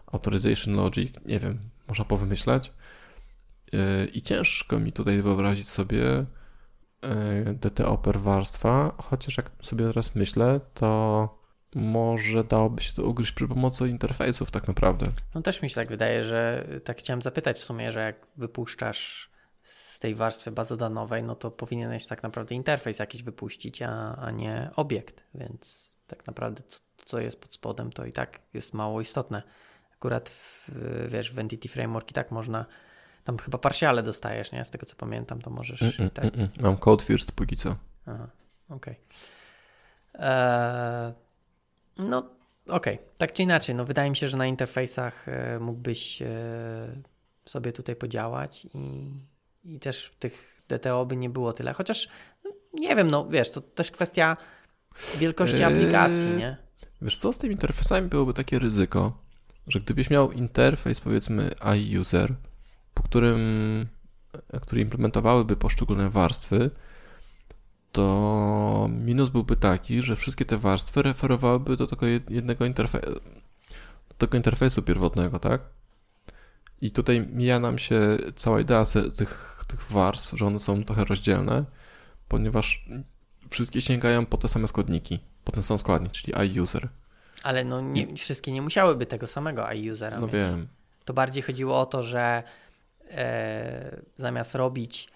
[0.08, 2.74] authorization logic, nie wiem, można powymyślać.
[3.74, 6.26] E, I ciężko mi tutaj wyobrazić sobie
[7.54, 11.45] DTO per warstwa, chociaż jak sobie teraz myślę, to
[11.76, 15.08] może dałoby się to ugryźć przy pomocy interfejsów tak naprawdę.
[15.36, 19.32] No też mi się tak wydaje, że tak chciałem zapytać w sumie, że jak wypuszczasz
[19.64, 24.70] z tej warstwy bazodanowej, no to powinieneś tak naprawdę interfejs jakiś wypuścić, a, a nie
[24.76, 29.44] obiekt, więc tak naprawdę co, co jest pod spodem to i tak jest mało istotne.
[29.94, 30.70] Akurat w,
[31.08, 32.66] wiesz, w Entity Framework i tak można
[33.24, 34.66] tam chyba parsiale dostajesz, nie?
[34.66, 35.82] Z tego co pamiętam, to możesz.
[35.82, 36.26] Mm, mm, tak...
[36.26, 37.76] mm, Mam code first póki co.
[38.06, 38.28] Aha,
[38.70, 38.96] okej.
[40.14, 40.26] Okay.
[40.28, 41.14] Eee,
[41.98, 42.18] no,
[42.68, 42.96] okej.
[42.96, 43.08] Okay.
[43.18, 46.28] Tak czy inaczej, no wydaje mi się, że na interfejsach e, mógłbyś e,
[47.46, 49.12] sobie tutaj podziałać i,
[49.64, 51.74] i też tych DTO by nie było tyle.
[51.74, 52.08] Chociaż
[52.44, 54.38] no, nie wiem, no wiesz, to też kwestia
[55.18, 56.58] wielkości eee, aplikacji, nie?
[57.02, 59.18] Wiesz co, z tymi interfejsami byłoby takie ryzyko,
[59.68, 62.34] że gdybyś miał interfejs powiedzmy iUser,
[62.94, 63.40] po którym,
[64.62, 66.72] który implementowałyby poszczególne warstwy,
[67.96, 73.08] to minus byłby taki, że wszystkie te warstwy referowałyby do tego jednego interfejsu,
[74.10, 75.62] do tego interfejsu pierwotnego, tak?
[76.82, 78.86] I tutaj mija nam się cała idea
[79.18, 81.66] tych, tych warstw, że one są trochę rozdzielne,
[82.28, 82.86] ponieważ
[83.50, 86.90] wszystkie sięgają po te same składniki, po ten sam składnik, czyli iUser.
[87.44, 90.34] Ale no nie, wszystkie nie musiałyby tego samego iUsera No mieć.
[90.36, 90.68] wiem.
[91.06, 92.44] To bardziej chodziło o to, że
[93.12, 95.08] e, zamiast robić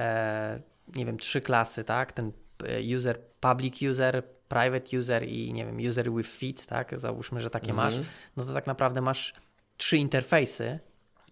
[0.00, 0.60] e,
[0.96, 2.12] nie wiem, trzy klasy, tak?
[2.12, 2.32] Ten
[2.64, 6.98] e, user, public user, private user i nie wiem, user with feed, tak?
[6.98, 7.86] Załóżmy, że takie mhm.
[7.86, 9.32] masz, no to tak naprawdę masz
[9.76, 10.78] trzy interfejsy,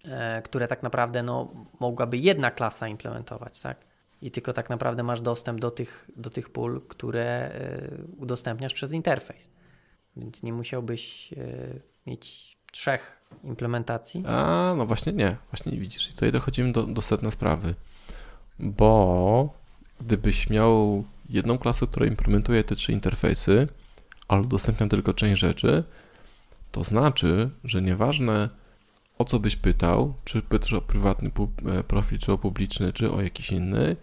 [0.04, 3.86] e, które tak naprawdę no, mogłaby jedna klasa implementować, tak?
[4.22, 8.92] I tylko tak naprawdę masz dostęp do tych, do tych pól, które e, udostępniasz przez
[8.92, 9.48] interfejs.
[10.16, 11.34] Więc nie musiałbyś
[12.06, 14.22] mieć trzech implementacji.
[14.26, 15.36] A, no właśnie nie.
[15.50, 16.10] Właśnie nie widzisz.
[16.10, 17.74] I tutaj dochodzimy do, do sedna sprawy
[18.58, 19.54] bo
[20.00, 23.68] gdybyś miał jedną klasę, która implementuje te trzy interfejsy,
[24.28, 25.84] ale udostępnia tylko część rzeczy,
[26.72, 28.48] to znaczy, że nieważne
[29.18, 31.30] o co byś pytał, czy pytasz o prywatny
[31.66, 33.96] e, profil, czy o publiczny, czy o jakiś inny,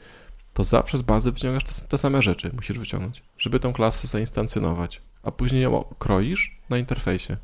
[0.53, 5.01] to zawsze z bazy wyciągasz te, te same rzeczy, musisz wyciągnąć, żeby tę klasę zainstancjonować,
[5.23, 7.37] a później ją kroisz na interfejsie.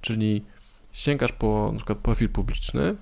[0.00, 0.44] Czyli
[0.92, 2.96] sięgasz po na przykład profil publiczny,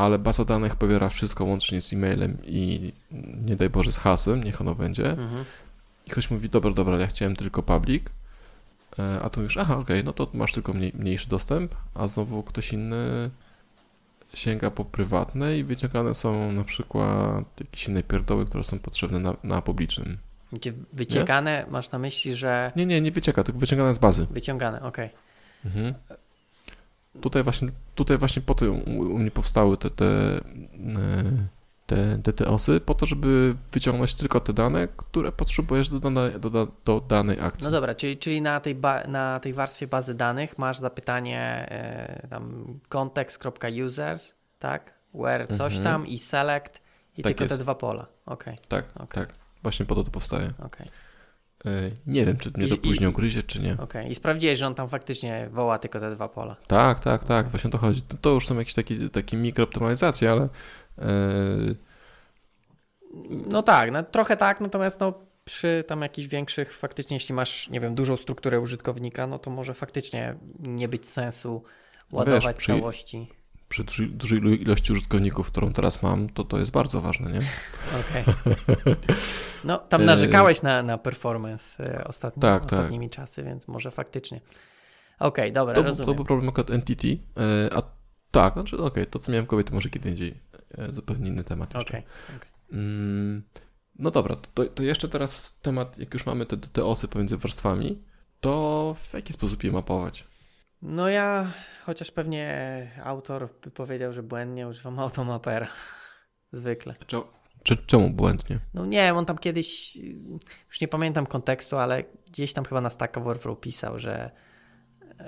[0.00, 2.92] ale baza danych pobiera wszystko łącznie z e-mailem i
[3.46, 5.10] nie daj Boże z hasłem, niech ono będzie.
[5.10, 5.44] Mhm.
[6.06, 8.04] I ktoś mówi, dobra, dobra, ja chciałem tylko public,
[8.98, 12.08] e, a tu mówisz, aha, okej, okay, no to masz tylko mniej, mniejszy dostęp, a
[12.08, 13.30] znowu ktoś inny
[14.34, 19.36] sięga po prywatne i wyciągane są na przykład jakieś inne pierdoły, które są potrzebne na,
[19.44, 20.18] na publicznym.
[20.52, 21.72] Gdzie wyciekane, nie?
[21.72, 22.72] masz na myśli, że...
[22.76, 24.26] Nie, nie, nie wycieka, tylko wyciągane z bazy.
[24.30, 25.06] Wyciągane, okej.
[25.06, 25.18] Okay.
[25.64, 25.94] Mhm.
[27.20, 30.40] Tutaj właśnie, tutaj właśnie po tym u mnie powstały te, te, e,
[31.86, 36.30] te, te, te osy, po to, żeby wyciągnąć tylko te dane, które potrzebujesz do, dane,
[36.38, 37.64] do, do danej akcji.
[37.64, 42.28] No dobra, czyli, czyli na, tej ba, na tej warstwie bazy danych masz zapytanie e,
[42.30, 44.94] tam context.users, tak?
[45.14, 45.84] Where coś mhm.
[45.84, 46.80] tam i select
[47.16, 47.54] i tak tylko jest.
[47.54, 48.06] te dwa pola.
[48.26, 48.56] Okay.
[48.68, 49.26] Tak, okay.
[49.26, 49.34] tak.
[49.62, 50.52] Właśnie po to to powstaje.
[50.58, 50.86] Okay.
[51.66, 53.72] E, nie wiem, czy mnie to później ugryzie, czy nie.
[53.72, 54.08] Okej, okay.
[54.08, 56.56] i sprawdziłeś, że on tam faktycznie woła tylko te dwa pola.
[56.66, 58.02] Tak, tak, tak, właśnie o to chodzi.
[58.02, 60.48] To, to już są jakieś takie, takie mikrooptymalizacje, ale...
[60.98, 61.76] Yy...
[63.46, 67.80] No tak, no, trochę tak, natomiast no, przy tam jakichś większych, faktycznie jeśli masz, nie
[67.80, 71.62] wiem, dużą strukturę użytkownika, no to może faktycznie nie być sensu
[72.12, 72.72] ładować no wiesz, przy...
[72.72, 73.39] całości
[73.70, 77.40] przy dużej ilości użytkowników, którą teraz mam, to to jest bardzo ważne, nie?
[78.00, 78.24] Okej.
[78.24, 78.96] Okay.
[79.64, 83.16] No, tam narzekałeś na, na performance e, ostatni, tak, tak, ostatnimi tak.
[83.16, 84.40] czasy, więc może faktycznie.
[85.18, 86.06] Okej, okay, dobra, to, rozumiem.
[86.06, 87.82] To był problem akurat Entity, e, a
[88.30, 90.40] tak, znaczy okej, okay, to co miałem kobiety może kiedy indziej,
[90.78, 91.90] e, zupełnie inny temat jeszcze.
[91.90, 92.02] Okay,
[92.36, 92.48] okay.
[92.72, 93.42] Mm,
[93.98, 98.02] no dobra, to, to jeszcze teraz temat, jak już mamy te, te osy pomiędzy warstwami,
[98.40, 100.29] to w jaki sposób je mapować?
[100.82, 101.52] No ja,
[101.86, 105.68] chociaż pewnie autor by powiedział, że błędnie używam automapera.
[106.52, 106.94] Zwykle.
[107.62, 108.58] Czy, czemu błędnie?
[108.74, 109.96] No nie wiem, on tam kiedyś,
[110.68, 114.30] już nie pamiętam kontekstu, ale gdzieś tam chyba na Stack Overflow pisał, że,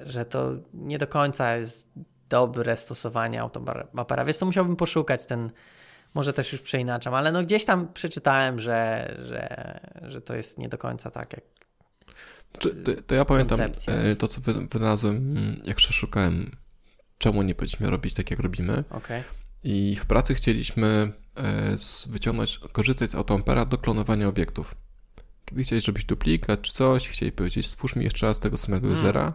[0.02, 1.92] że to nie do końca jest
[2.28, 4.24] dobre stosowanie automapera.
[4.24, 5.50] Więc to musiałbym poszukać ten,
[6.14, 10.68] może też już przeinaczam, ale no gdzieś tam przeczytałem, że, że, że to jest nie
[10.68, 11.44] do końca tak, jak
[12.58, 14.40] czy, to, to, ja pamiętam e, to, co
[14.70, 16.56] wynalazłem, mm, jak przeszukałem,
[17.18, 18.84] czemu nie powinniśmy robić tak, jak robimy.
[18.90, 19.22] Okay.
[19.64, 21.76] I w pracy chcieliśmy e,
[22.06, 24.74] wyciągnąć, korzystać z AutoAmpera do klonowania obiektów.
[25.44, 29.04] Kiedy chciałeś zrobić duplikat czy coś, chcieli powiedzieć, stwórz mi jeszcze raz tego samego hmm.
[29.04, 29.32] usera,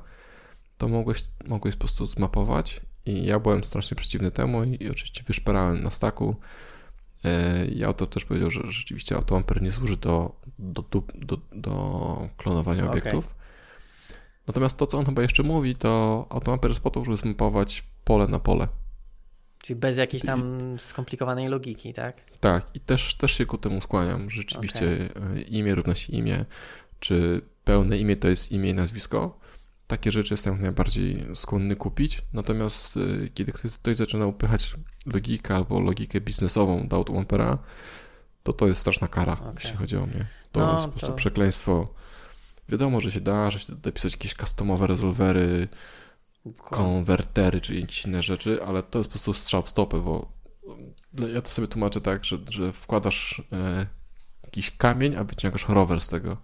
[0.78, 5.84] to mogłeś, mogłeś po prostu zmapować i ja byłem strasznie przeciwny temu i, oczywiście wyszperałem
[5.84, 6.36] na staku
[7.72, 10.84] I autor też powiedział, że rzeczywiście AutoAmper nie służy do, do,
[11.16, 12.92] do, do klonowania okay.
[12.92, 13.36] obiektów.
[14.48, 18.28] Natomiast to, co on chyba jeszcze mówi, to AutoAmper jest po to, żeby zmapować pole
[18.28, 18.68] na pole.
[19.64, 22.22] Czyli bez jakiejś tam skomplikowanej logiki, tak?
[22.40, 24.30] Tak, i też, też się ku temu skłaniam.
[24.30, 25.42] Rzeczywiście okay.
[25.42, 26.46] imię równa imię,
[27.00, 29.40] czy pełne imię to jest imię i nazwisko.
[29.88, 32.22] Takie rzeczy jestem najbardziej skłonny kupić.
[32.34, 34.76] Natomiast y, kiedy ktoś zaczyna upychać
[35.06, 37.58] logikę albo logikę biznesową do Automampera,
[38.44, 39.54] to to jest straszna kara, okay.
[39.56, 40.26] jeśli chodzi o mnie.
[40.52, 41.14] To no, jest po prostu to...
[41.14, 41.94] przekleństwo.
[42.70, 45.68] Wiadomo, że się da, że się da dopisać jakieś customowe rezolwery,
[46.58, 50.32] konwertery czy jakieś inne rzeczy, ale to jest po prostu strzał w stopę, bo
[51.34, 53.88] ja to sobie tłumaczę tak, że, że wkładasz e,
[54.44, 56.38] jakiś kamień, a wyciągasz rower z tego.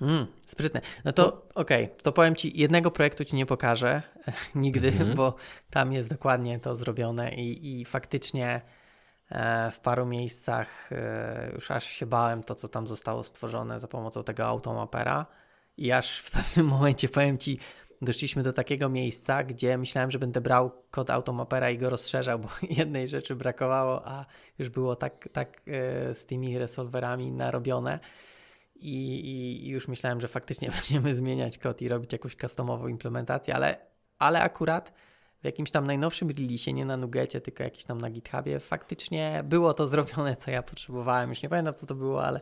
[0.00, 0.80] Mm, sprytne.
[1.04, 4.02] No to okej, okay, to powiem Ci, jednego projektu Ci nie pokażę
[4.54, 5.14] nigdy, mm -hmm.
[5.14, 5.34] bo
[5.70, 8.60] tam jest dokładnie to zrobione i, i faktycznie
[9.30, 13.88] e, w paru miejscach e, już aż się bałem to, co tam zostało stworzone za
[13.88, 15.26] pomocą tego automapera
[15.76, 17.58] i aż w pewnym momencie, powiem Ci,
[18.02, 22.48] doszliśmy do takiego miejsca, gdzie myślałem, że będę brał kod automapera i go rozszerzał, bo
[22.70, 24.26] jednej rzeczy brakowało, a
[24.58, 27.98] już było tak, tak e, z tymi resolwerami narobione,
[28.80, 33.78] i, i, już myślałem, że faktycznie będziemy zmieniać kod i robić jakąś customową implementację, ale,
[34.18, 34.92] ale akurat
[35.40, 39.74] w jakimś tam najnowszym release, nie na Nugecie, tylko jakiś tam na GitHubie, faktycznie było
[39.74, 41.30] to zrobione, co ja potrzebowałem.
[41.30, 42.40] Już nie pamiętam, co to było, ale,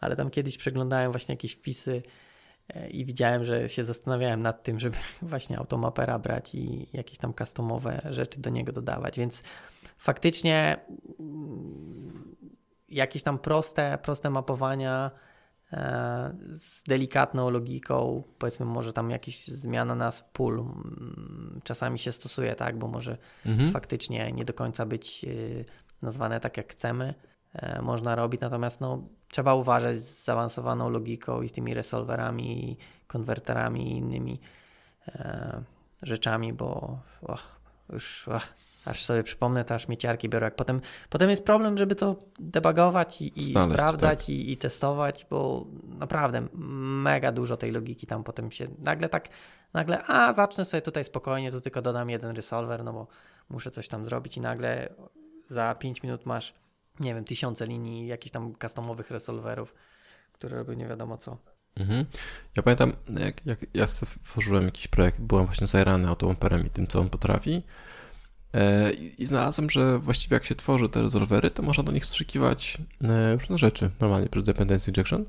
[0.00, 2.02] ale tam kiedyś przeglądałem właśnie jakieś wpisy
[2.74, 7.34] e, i widziałem, że się zastanawiałem nad tym, żeby właśnie automapera brać i jakieś tam
[7.34, 9.42] customowe rzeczy do niego dodawać, więc
[9.96, 10.80] faktycznie
[11.20, 12.36] mm,
[12.88, 15.10] jakieś tam proste, proste mapowania
[16.52, 20.64] z delikatną logiką, powiedzmy może tam jakaś zmiana nazw pól
[21.62, 23.72] czasami się stosuje, tak, bo może mhm.
[23.72, 25.64] faktycznie nie do końca być y,
[26.02, 27.14] nazwane tak jak chcemy,
[27.52, 33.92] e, można robić, natomiast no, trzeba uważać z zaawansowaną logiką i z tymi resolverami, konwerterami
[33.92, 34.40] i innymi
[35.08, 35.62] e,
[36.02, 37.42] rzeczami, bo och,
[37.92, 38.48] już och,
[38.84, 40.44] aż sobie przypomnę, to aż mnie ciarki biorą.
[40.44, 40.80] Jak potem,
[41.10, 44.28] potem jest problem, żeby to debugować i, i Znaleźć, sprawdzać tak.
[44.28, 49.28] i, i, testować, bo naprawdę mega dużo tej logiki tam potem się nagle tak,
[49.72, 53.06] nagle, a zacznę sobie tutaj spokojnie, tu tylko dodam jeden resolver, no bo
[53.48, 54.94] muszę coś tam zrobić i nagle
[55.48, 56.54] za 5 minut masz,
[57.00, 59.74] nie wiem, tysiące linii jakichś tam customowych resolverów,
[60.32, 61.36] które robią nie wiadomo co.
[61.76, 62.04] Mhm.
[62.56, 67.00] Ja pamiętam, jak, jak ja stworzyłem jakiś projekt, byłem właśnie zajrany automaperem i tym, co
[67.00, 67.62] on potrafi
[69.18, 73.36] I znalazłem, że właściwie jak się tworzy te rezolwery, to można do nich wstrzykiwać e,
[73.36, 75.24] różne rzeczy normalnie przez dependency injection.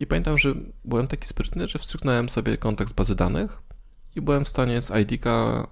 [0.00, 3.62] I pamiętam, że byłem taki sprytny, że wstrzyknąłem sobie kontekst bazy danych
[4.16, 5.66] i byłem w stanie z ID-ka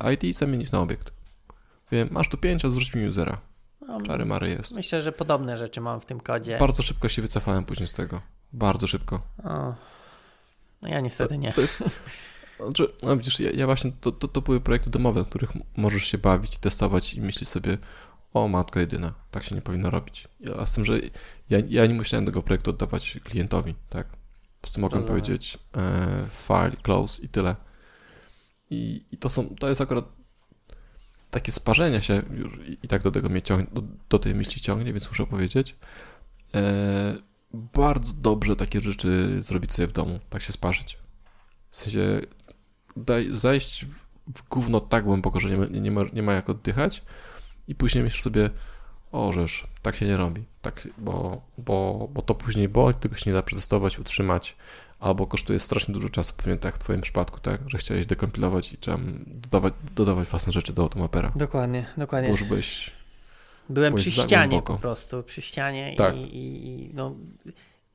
[0.00, 1.12] e, ID zamienić na obiekt.
[1.92, 3.38] Wiem, masz tu 5, a zrzuć mi usera.
[3.88, 4.72] No, Czary mary jest.
[4.72, 6.58] Myślę, że podobne rzeczy mam w tym kodzie.
[6.58, 8.20] Bardzo szybko się wycofałem później z tego.
[8.52, 9.20] Bardzo szybko.
[9.44, 9.74] O.
[10.82, 11.52] No ja niestety to, nie.
[11.52, 11.84] To jest...
[12.64, 16.04] Znaczy, no widzisz, ja, ja właśnie, to, to, to, były projekty domowe, w których możesz
[16.04, 17.78] się bawić, testować i myśleć sobie,
[18.34, 20.28] o matka jedyna, tak się nie powinno robić.
[20.40, 20.98] Ja, z tym, że
[21.50, 24.06] ja, ja nie musiałem tego projektu oddawać klientowi, tak?
[24.08, 25.22] Po prostu mogłem Rozumiem.
[25.22, 27.56] powiedzieć e, file, close i tyle.
[28.70, 30.04] I, I, to są, to jest akurat
[31.30, 34.60] takie sparzenie się już i, i tak do tego mnie ciągnie, do, do, tej myśli
[34.60, 35.76] ciągnie, więc muszę powiedzieć.
[36.54, 37.14] E,
[37.54, 40.98] bardzo dobrze takie rzeczy zrobić sobie w domu, tak się sparzyć.
[41.70, 42.20] W sensie
[43.04, 47.02] daj, zajść w, gówno tak głęboko, że nie ma, nie, ma, nie ma jak oddychać
[47.68, 48.50] i później myślisz sobie,
[49.12, 53.30] o żeż, tak się nie robi, tak, bo, bo, bo to później boli, tego się
[53.30, 54.56] nie da przetestować, utrzymać,
[54.98, 58.76] albo kosztuje strasznie dużo czasu, pewnie tak w twoim przypadku, tak, że chciałeś dekompilować i
[58.76, 61.32] trzeba dodawać, dodawać własne rzeczy do automapera.
[61.36, 62.28] Dokładnie, dokładnie.
[62.28, 62.92] Bo już byłeś,
[63.68, 66.16] Byłem przy ścianie po prostu, przy ścianie tak.
[66.16, 67.14] i, i, no,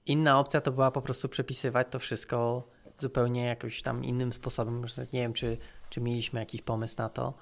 [0.06, 4.86] inna opcja to była po prostu przepisywać to wszystko zupełnie jakoś tam innym sposobem.
[5.14, 5.58] Nie wiem, czy,
[5.90, 7.34] czy mieliśmy jakiś pomysł na to.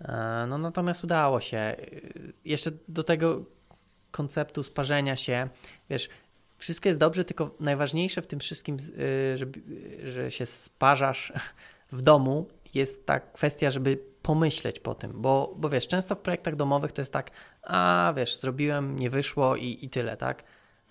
[0.00, 1.76] E, no natomiast udało się.
[2.44, 3.44] Jeszcze do tego
[4.10, 5.48] konceptu sparzenia się,
[5.90, 6.08] wiesz,
[6.58, 9.60] wszystko jest dobrze, tylko najważniejsze w tym wszystkim, y, żeby,
[10.10, 11.32] że się sparzasz
[11.92, 16.56] w domu, jest ta kwestia, żeby pomyśleć po tym, bo, bo wiesz, często w projektach
[16.56, 17.30] domowych to jest tak,
[17.62, 20.42] a wiesz, zrobiłem, nie wyszło i, i tyle, tak?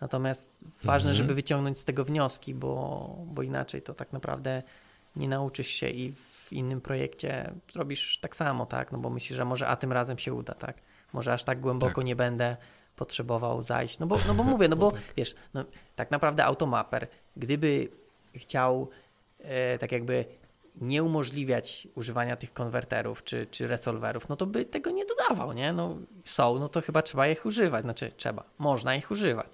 [0.01, 0.49] Natomiast
[0.83, 1.13] ważne, mhm.
[1.13, 4.63] żeby wyciągnąć z tego wnioski, bo, bo inaczej to tak naprawdę
[5.15, 8.91] nie nauczysz się i w innym projekcie zrobisz tak samo, tak?
[8.91, 10.77] No bo myślisz, że może a tym razem się uda, tak?
[11.13, 12.05] Może aż tak głęboko tak.
[12.05, 12.57] nie będę
[12.95, 13.99] potrzebował zajść.
[13.99, 17.89] No bo, no bo mówię, no bo wiesz, no, tak naprawdę automaper, gdyby
[18.35, 18.89] chciał
[19.39, 20.25] e, tak jakby
[20.75, 25.73] nie umożliwiać używania tych konwerterów czy, czy resolverów, no to by tego nie dodawał, nie?
[25.73, 29.47] No są, no to chyba trzeba ich używać, znaczy trzeba, można ich używać.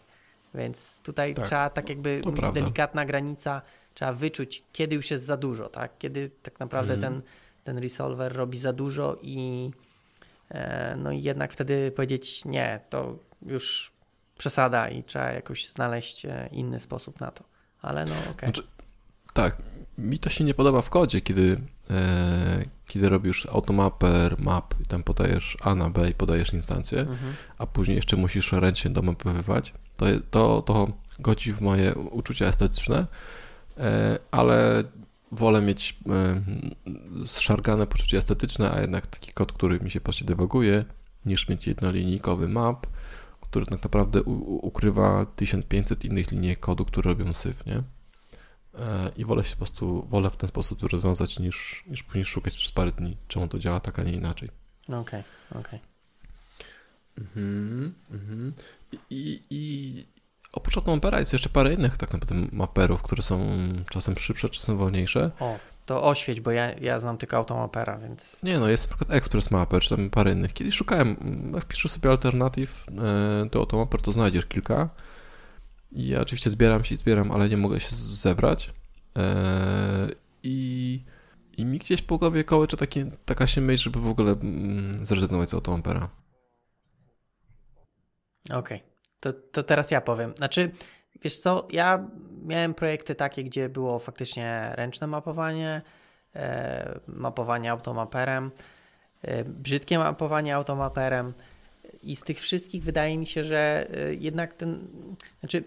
[0.58, 2.22] Więc tutaj tak, trzeba tak jakby
[2.54, 3.62] delikatna granica,
[3.94, 5.98] trzeba wyczuć, kiedy już jest za dużo, tak?
[5.98, 7.02] Kiedy tak naprawdę mm.
[7.02, 7.22] ten,
[7.64, 9.72] ten resolver robi za dużo i
[10.50, 13.92] e, no i jednak wtedy powiedzieć nie, to już
[14.38, 17.44] przesada i trzeba jakoś znaleźć e, inny sposób na to.
[17.82, 18.32] Ale no okej.
[18.32, 18.50] Okay.
[18.50, 18.64] Znaczy,
[19.34, 19.58] tak,
[19.98, 25.04] mi to się nie podoba w kodzie, kiedy, e, kiedy robisz automapper, map i tam
[25.04, 27.34] podajesz A na B i podajesz instancję, mhm.
[27.58, 29.74] a później jeszcze musisz ręcznie domapowywać.
[29.98, 30.88] To, to, to
[31.20, 33.08] godzi w moje uczucia estetyczne,
[33.78, 34.84] e, ale
[35.32, 36.42] wolę mieć e,
[37.26, 40.86] zszargane poczucie estetyczne, a jednak taki kod, który mi się po debuguje,
[41.26, 42.88] niż mieć jednolinijkowy map,
[43.42, 44.22] który tak naprawdę
[44.62, 47.76] ukrywa 1500 innych linii kodu, które robią syf, nie?
[47.76, 52.26] E, I wolę się po prostu, wolę w ten sposób to rozwiązać, niż, niż później
[52.26, 54.50] szukać przez parę dni, czemu to działa tak, a nie inaczej.
[54.88, 55.80] Okej, okay, okej.
[55.80, 55.80] Okay.
[57.18, 58.54] Mhm, mhm.
[59.10, 60.06] I, I
[60.54, 63.50] oprócz Automappera jest jeszcze parę innych tak naprawdę maperów, które są
[63.90, 65.32] czasem szybsze, czasem wolniejsze.
[65.40, 68.44] O, to oświeć, bo ja, ja znam tylko Automapera, więc...
[68.44, 70.54] Nie no, jest na przykład Express Mapper, czy tam parę innych.
[70.54, 71.18] Kiedyś szukałem,
[71.54, 74.90] jak wpiszesz sobie alternatyw e, do Automapper, to znajdziesz kilka.
[75.92, 78.74] I ja oczywiście zbieram się i zbieram, ale nie mogę się zebrać.
[79.18, 80.08] E,
[80.44, 81.00] I,
[81.58, 85.50] i mi gdzieś po głowie kołycze taki, taka się myśl, żeby w ogóle mm, zrezygnować
[85.50, 86.10] z Automappera.
[88.50, 88.80] Okej, okay.
[89.20, 90.34] to, to teraz ja powiem.
[90.38, 90.72] Znaczy,
[91.24, 92.08] wiesz co, ja
[92.46, 95.82] miałem projekty takie, gdzie było faktycznie ręczne mapowanie,
[96.36, 98.52] e, mapowanie automaperem,
[99.22, 101.34] e, brzydkie mapowanie automaperem
[102.04, 104.88] i z tych wszystkich wydaje mi się, że e, jednak ten,
[105.40, 105.64] znaczy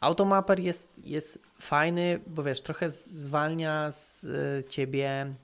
[0.00, 5.34] automaper jest, jest fajny, bo wiesz, trochę zwalnia z e, ciebie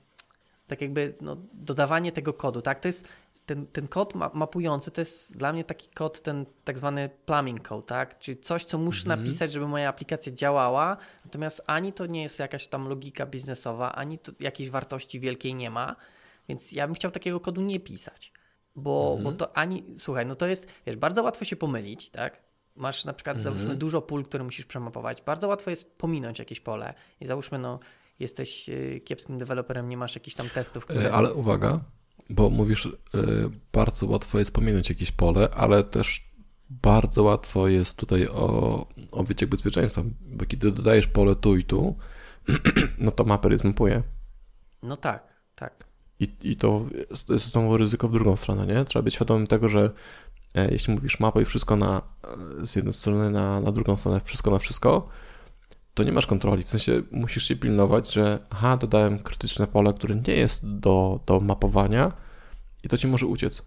[0.67, 2.79] tak jakby no, dodawanie tego kodu, tak?
[2.79, 3.13] To jest
[3.45, 7.87] ten, ten kod mapujący to jest dla mnie taki kod, ten tak zwany plumbing code,
[7.87, 8.19] tak?
[8.19, 9.07] Czyli coś, co muszę -hmm.
[9.07, 14.19] napisać, żeby moja aplikacja działała, natomiast ani to nie jest jakaś tam logika biznesowa, ani
[14.19, 15.95] to jakiejś wartości wielkiej nie ma,
[16.49, 18.33] więc ja bym chciał takiego kodu nie pisać,
[18.75, 19.23] bo, -hmm.
[19.23, 19.37] bo mhm.
[19.37, 22.41] to ani, słuchaj, no to jest, wiesz, bardzo łatwo się pomylić, tak?
[22.75, 23.41] Masz na przykład, -hmm.
[23.41, 25.21] załóżmy, dużo pól, które musisz przemapować.
[25.21, 27.79] Bardzo łatwo jest pominąć jakieś pole i załóżmy, no,
[28.19, 31.09] jesteś y, kiepskim deweloperem, nie masz jakichś tam testów, które...
[31.09, 31.79] E, ale uwaga,
[32.29, 32.91] bo mówisz, y,
[33.73, 36.31] bardzo łatwo jest pominąć jakieś pole, ale też
[36.69, 41.95] bardzo łatwo jest tutaj o, o wyciek bezpieczeństwa, bo kiedy dodajesz pole tu i tu,
[42.97, 44.03] no to maper je zmapuje.
[44.83, 45.85] No tak, tak.
[46.19, 46.85] I, i to
[47.29, 48.85] jest znowu ryzyko w drugą stronę, nie?
[48.85, 49.91] Trzeba być świadomym tego, że
[50.55, 52.01] e, jeśli mówisz mapę i wszystko na,
[52.63, 55.09] z jednej strony na, na drugą stronę, wszystko na wszystko,
[55.93, 56.63] to nie masz kontroli.
[56.63, 61.39] W sensie musisz się pilnować, że aha, dodałem krytyczne pole, które nie jest do, do
[61.39, 62.11] mapowania
[62.83, 63.61] i to ci może uciec.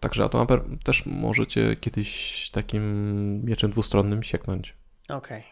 [0.00, 4.76] Także AutoMapper też możecie kiedyś takim mieczem dwustronnym sieknąć.
[5.08, 5.42] Okej, okay,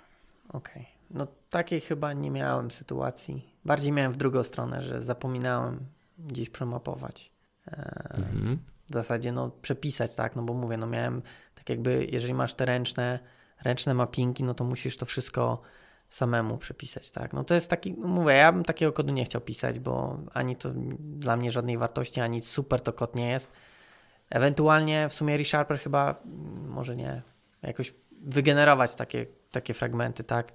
[0.48, 0.82] okej.
[0.82, 0.96] Okay.
[1.10, 3.52] No takiej chyba nie miałem sytuacji.
[3.64, 5.86] Bardziej miałem w drugą stronę, że zapominałem
[6.18, 7.30] gdzieś przemapować.
[7.66, 8.58] Eee, mhm.
[8.90, 11.22] W zasadzie no przepisać, tak, no bo mówię, no miałem
[11.54, 13.18] tak jakby, jeżeli masz te ręczne,
[13.64, 15.62] ręczne mappingi, no to musisz to wszystko
[16.08, 17.32] samemu przepisać, tak.
[17.32, 20.56] No to jest taki, no mówię, ja bym takiego kodu nie chciał pisać, bo ani
[20.56, 23.52] to dla mnie żadnej wartości, ani super to kod nie jest.
[24.30, 27.22] Ewentualnie w sumie ReSharper chyba, mm, może nie,
[27.62, 30.52] jakoś wygenerować takie, takie fragmenty, tak,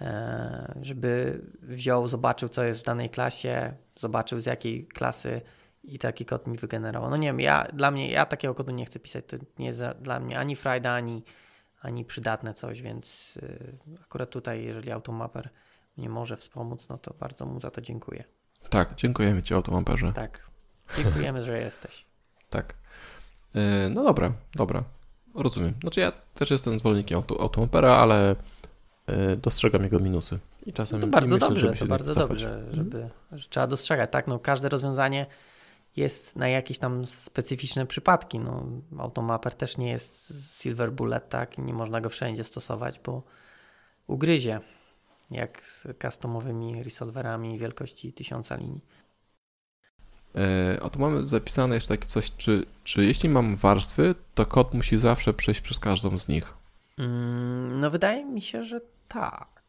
[0.00, 5.40] e, żeby wziął, zobaczył, co jest w danej klasie, zobaczył z jakiej klasy
[5.84, 7.10] i taki kod mi wygenerował.
[7.10, 9.82] No nie wiem, ja, dla mnie, ja takiego kodu nie chcę pisać, to nie jest
[10.00, 11.22] dla mnie ani frajda, ani,
[11.80, 15.48] ani przydatne coś, więc y, akurat tutaj, jeżeli Automapper
[15.98, 18.24] nie może wspomóc, no to bardzo mu za to dziękuję.
[18.70, 20.12] Tak, dziękujemy Ci Automapperze.
[20.12, 20.50] Tak,
[20.96, 22.04] dziękujemy, że jesteś.
[22.50, 22.74] Tak.
[23.54, 24.84] E, no dobra, dobra.
[25.34, 25.74] Rozumiem.
[25.80, 28.36] Znaczy ja też jestem zwolennikiem auto, Automapera, ale
[29.06, 30.38] e, dostrzegam jego minusy.
[30.66, 32.74] I czasem no to bardzo myślę, dobrze, to bardzo dobrze, mhm.
[32.76, 34.10] żeby, że trzeba dostrzegać.
[34.12, 35.26] Tak, no każde rozwiązanie
[35.96, 38.38] jest na jakieś tam specyficzne przypadki.
[38.38, 38.66] No,
[38.98, 40.32] Automaper też nie jest
[40.62, 41.58] silver bullet, tak?
[41.58, 43.22] Nie można go wszędzie stosować, bo
[44.06, 44.60] ugryzie,
[45.30, 48.84] jak z customowymi resolverami wielkości tysiąca linii.
[50.34, 54.74] E, a tu mamy zapisane jeszcze takie coś, czy, czy jeśli mam warstwy, to kod
[54.74, 56.54] musi zawsze przejść przez każdą z nich?
[56.98, 59.62] Mm, no wydaje mi się, że tak.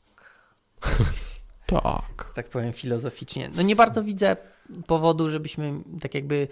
[1.67, 2.31] tak.
[2.35, 3.49] Tak powiem filozoficznie.
[3.55, 4.37] No nie bardzo widzę
[4.87, 6.47] powodu, żebyśmy tak jakby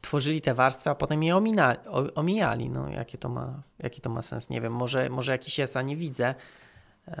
[0.00, 1.78] tworzyli te warstwy, a potem je ominali,
[2.14, 2.70] omijali.
[2.70, 4.50] No, jakie to ma, jaki to ma sens?
[4.50, 6.34] Nie wiem, może, może jakiś jest, a nie widzę.
[7.08, 7.16] Eee,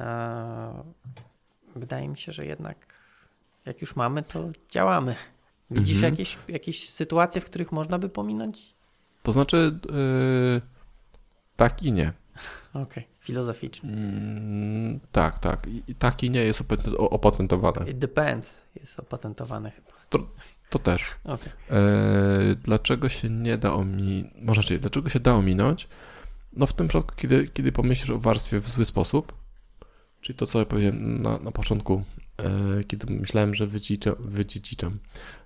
[1.76, 2.76] wydaje mi się, że jednak
[3.66, 5.14] jak już mamy, to działamy.
[5.70, 6.12] Widzisz mhm.
[6.12, 8.74] jakieś, jakieś sytuacje, w których można by pominąć?
[9.22, 10.60] To znaczy, yy,
[11.56, 12.12] tak i nie.
[12.70, 13.04] Okej, okay.
[13.20, 13.90] filozoficznie.
[13.90, 15.66] Mm, tak, tak.
[15.86, 16.62] I tak i nie jest
[16.98, 17.90] opatentowane.
[17.90, 19.97] It depends, jest opatentowane chyba.
[20.10, 20.30] To,
[20.70, 21.02] to też.
[21.24, 21.52] Okay.
[21.70, 24.32] E, dlaczego się nie da ominąć?
[24.42, 25.88] Może raczej, dlaczego się da ominąć?
[26.52, 29.32] No w tym przypadku, kiedy, kiedy pomyślisz o warstwie w zły sposób,
[30.20, 32.04] czyli to, co ja powiedziałem na, na początku,
[32.36, 34.98] e, kiedy myślałem, że wydziedziczam, wydziedziczam,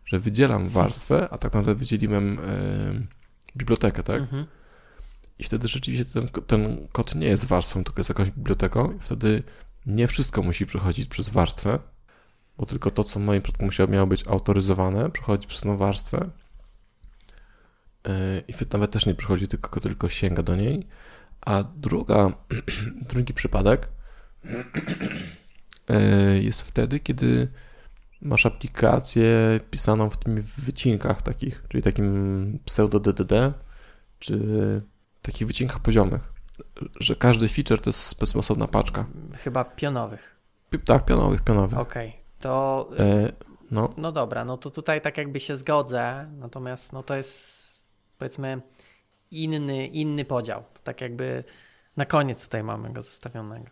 [0.04, 2.42] że wydzielam warstwę, a tak naprawdę wydzieliłem e,
[3.56, 4.22] bibliotekę, tak?
[4.22, 4.46] Mhm.
[5.38, 9.42] I wtedy rzeczywiście ten, ten kod nie jest warstwą, tylko jest jakąś biblioteką, i wtedy
[9.86, 11.78] nie wszystko musi przechodzić przez warstwę,
[12.58, 16.30] bo tylko to, co w moim przypadku musiało, miało być autoryzowane, przechodzi przez tą warstwę.
[18.08, 20.86] E, I wtedy nawet też nie przychodzi, tylko, tylko sięga do niej.
[21.40, 22.32] A druga,
[23.10, 23.88] drugi przypadek
[25.88, 25.98] e,
[26.48, 27.48] jest wtedy, kiedy
[28.22, 33.52] masz aplikację pisaną w tym wycinkach takich, czyli takim pseudo-DDD,
[34.18, 34.82] czy
[35.22, 36.32] takich wycinkach poziomych,
[37.00, 39.06] że każdy feature to jest powiedzmy osobna paczka.
[39.36, 40.36] Chyba pionowych.
[40.84, 41.78] Tak, pionowych, pionowych.
[41.78, 42.21] Okej, okay.
[42.42, 43.32] To e,
[43.70, 43.94] no.
[43.96, 47.86] no dobra, no to tutaj tak jakby się zgodzę, natomiast no to jest
[48.18, 48.62] powiedzmy
[49.30, 50.64] inny, inny podział.
[50.74, 51.44] To tak jakby
[51.96, 53.66] na koniec tutaj mamy go zostawionego.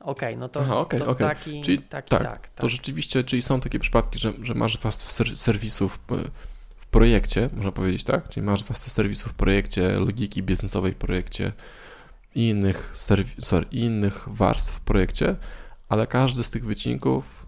[0.00, 1.28] Okej, okay, no to, Aha, okay, to okay.
[1.28, 2.70] taki, czyli, taki tak, tak, To tak.
[2.70, 6.00] rzeczywiście, czyli są takie przypadki, że, że masz warstwę serwisów
[6.76, 8.28] w projekcie, można powiedzieć tak?
[8.28, 11.52] Czyli masz warstwę serwisów w projekcie, logiki biznesowej w projekcie
[12.34, 15.36] i innych, serwi- sorry, innych warstw w projekcie,
[15.88, 17.46] ale każdy z tych wycinków,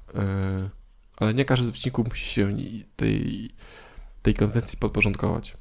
[1.17, 2.57] ale nie każdy z wycinków musi się
[2.97, 3.51] tej,
[4.23, 5.57] tej konwencji podporządkować.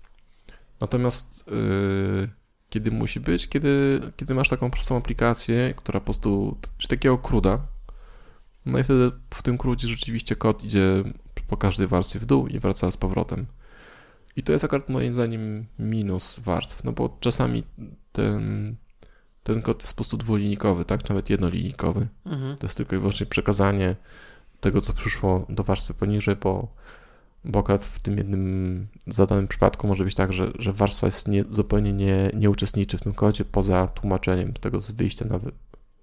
[0.81, 2.29] Natomiast yy,
[2.69, 7.67] kiedy musi być, kiedy, kiedy masz taką prostą aplikację, która po prostu, czy takiego kruda,
[8.65, 11.03] no i wtedy w tym krudzie rzeczywiście kod idzie
[11.47, 13.45] po każdej warstwie w dół i wraca z powrotem.
[14.35, 17.63] I to jest akurat moim zdaniem minus warstw, no bo czasami
[18.11, 18.75] ten,
[19.43, 21.09] ten kod jest po prostu dwulinijkowy, tak?
[21.09, 22.07] Nawet jednolinijkowy.
[22.25, 22.55] Mhm.
[22.55, 23.95] To jest tylko i wyłącznie przekazanie
[24.61, 26.67] tego, co przyszło do warstwy poniżej, bo
[27.43, 31.43] bo akurat w tym jednym zadanym przypadku może być tak, że, że warstwa jest nie,
[31.49, 35.51] zupełnie nie, nie uczestniczy w tym kodzie poza tłumaczeniem tego z wyjścia na, wy,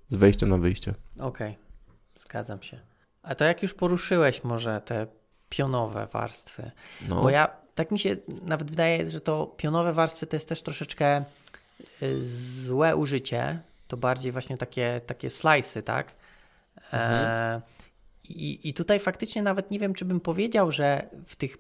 [0.09, 0.95] z wejścia na wyjście.
[1.21, 2.21] Okej, okay.
[2.21, 2.81] zgadzam się.
[3.23, 5.07] A to jak już poruszyłeś może te
[5.49, 6.71] pionowe warstwy,
[7.09, 7.23] no.
[7.23, 11.25] bo ja tak mi się nawet wydaje, że to pionowe warstwy to jest też troszeczkę
[12.03, 16.13] y, złe użycie, to bardziej właśnie takie, takie slice'y, tak?
[16.77, 17.25] Mhm.
[17.25, 17.61] E,
[18.31, 21.57] i, I tutaj faktycznie nawet nie wiem, czy bym powiedział, że w, tych,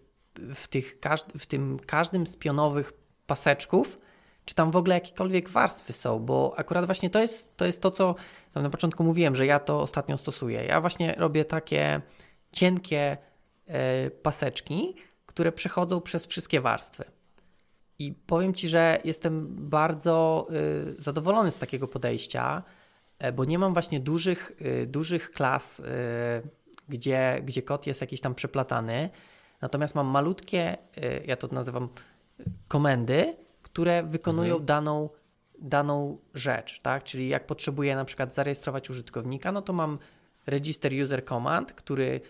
[0.55, 0.99] w, tych,
[1.39, 2.93] w tym każdym z pionowych
[3.27, 3.99] paseczków
[4.47, 7.91] czy tam w ogóle jakiekolwiek warstwy są, bo akurat właśnie to jest to, jest to
[7.91, 8.15] co
[8.53, 10.65] tam na początku mówiłem, że ja to ostatnio stosuję.
[10.65, 12.01] Ja właśnie robię takie
[12.53, 13.17] cienkie
[13.67, 14.95] e, paseczki,
[15.27, 17.05] które przechodzą przez wszystkie warstwy.
[17.99, 20.47] I powiem Ci, że jestem bardzo
[20.99, 22.76] y, zadowolony z takiego podejścia, e,
[23.35, 25.85] bo nie mam właśnie dużych, y, dużych klas, y,
[26.89, 29.11] gdzie, gdzie kod jest jakiś tam przeplatany.
[29.61, 30.77] Natomiast mam malutkie,
[31.27, 31.89] ja to nazywam
[32.69, 34.67] komendy, które wykonują mhm.
[34.67, 35.09] daną,
[35.59, 37.05] daną rzecz, tak?
[37.05, 39.99] Czyli jak potrzebuję na przykład zarejestrować użytkownika, no to mam
[40.47, 42.21] register user command, który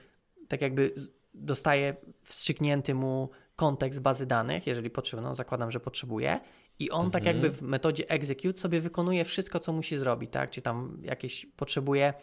[0.48, 0.94] tak jakby
[1.34, 6.40] dostaje wstrzyknięty mu kontekst bazy danych, jeżeli potrzebuje, no zakładam, że potrzebuje
[6.78, 7.22] i on tak mhm.
[7.22, 10.50] tak jakby w metodzie execute sobie wykonuje wszystko, co musi zrobić, tak?
[10.50, 12.14] Czy tam jakieś potrzebuje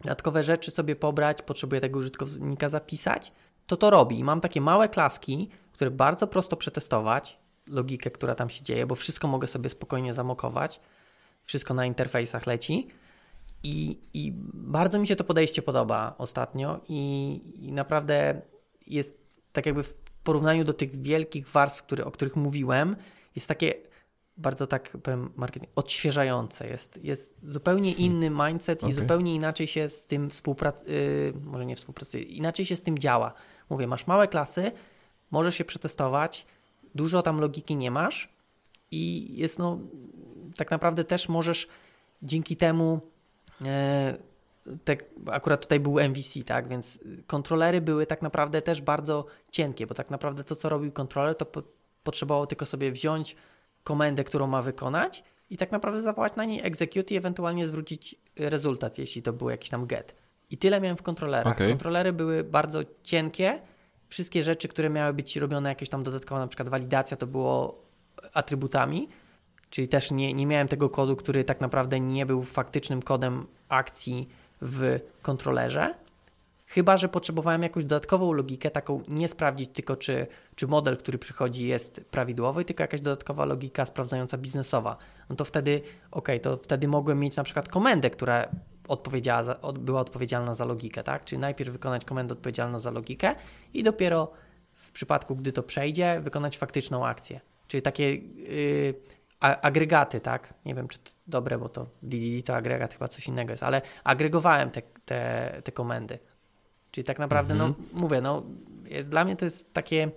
[0.00, 3.32] dodatkowe rzeczy sobie pobrać, potrzebuje tego użytkownika zapisać,
[3.66, 4.18] to to robi.
[4.18, 7.38] I mam takie małe klaski, które bardzo prosto przetestować,
[7.68, 10.80] logikę, która tam się dzieje, bo wszystko mogę sobie spokojnie zamokować,
[11.44, 12.88] wszystko na interfejsach leci.
[13.62, 18.42] I, I bardzo mi się to podejście podoba ostatnio i, i naprawdę
[18.86, 19.18] jest
[19.52, 19.94] tak jakby w
[20.24, 22.96] porównaniu do tych wielkich warstw, który, o których mówiłem,
[23.34, 23.74] jest takie
[24.36, 26.68] bardzo tak powiem marketing odświeżające.
[26.68, 28.12] Jest, jest zupełnie hmm.
[28.12, 28.90] inny mindset okay.
[28.90, 32.98] i zupełnie inaczej się z tym współpracuje, yy, może nie współpracuje, inaczej się z tym
[32.98, 33.32] działa.
[33.70, 34.72] Mówię, masz małe klasy,
[35.30, 36.46] możesz się przetestować,
[36.94, 38.28] dużo tam logiki nie masz
[38.90, 39.78] i jest no,
[40.56, 41.68] tak naprawdę też możesz
[42.22, 43.00] dzięki temu
[43.64, 44.16] e,
[44.84, 49.94] te, akurat tutaj był MVC, tak, więc kontrolery były tak naprawdę też bardzo cienkie, bo
[49.94, 51.62] tak naprawdę to, co robił kontroler, to po,
[52.04, 53.36] potrzebowało tylko sobie wziąć
[53.84, 58.98] komendę, którą ma wykonać i tak naprawdę zawołać na niej execute i ewentualnie zwrócić rezultat,
[58.98, 60.14] jeśli to był jakiś tam get.
[60.50, 61.52] I tyle miałem w kontrolerach.
[61.52, 61.68] Okay.
[61.68, 63.60] Kontrolery były bardzo cienkie,
[64.08, 67.84] wszystkie rzeczy, które miały być robione jakieś tam dodatkowo, na przykład walidacja to było
[68.32, 69.08] atrybutami,
[69.70, 74.28] czyli też nie, nie miałem tego kodu, który tak naprawdę nie był faktycznym kodem akcji
[74.62, 75.94] w kontrolerze.
[76.66, 81.66] Chyba, że potrzebowałem jakąś dodatkową logikę, taką nie sprawdzić tylko, czy, czy model, który przychodzi,
[81.66, 84.96] jest prawidłowy, tylko jakaś dodatkowa logika sprawdzająca biznesowa.
[85.30, 88.48] No to wtedy, ok, to wtedy mogłem mieć na przykład komendę, która
[88.88, 91.24] odpowiedziała za, od, była odpowiedzialna za logikę, tak?
[91.24, 93.34] Czyli najpierw wykonać komendę odpowiedzialną za logikę
[93.74, 94.32] i dopiero
[94.72, 97.40] w przypadku, gdy to przejdzie, wykonać faktyczną akcję.
[97.68, 98.94] Czyli takie yy,
[99.40, 100.54] agregaty, tak?
[100.64, 103.82] Nie wiem, czy to dobre, bo to DDD to agregat chyba coś innego jest, ale
[104.04, 106.18] agregowałem te, te, te komendy.
[106.94, 107.86] Czyli tak naprawdę, no, mhm.
[107.92, 108.42] no mówię, no
[108.84, 110.10] jest, dla mnie to jest takie,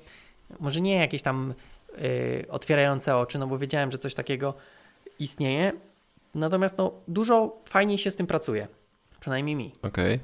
[0.60, 1.54] może nie jakieś tam
[1.98, 4.54] yy, otwierające oczy, no bo wiedziałem, że coś takiego
[5.20, 5.72] istnieje,
[6.36, 8.68] natomiast no dużo fajniej się z tym pracuje,
[9.20, 9.72] przynajmniej mi.
[9.82, 10.20] Okej.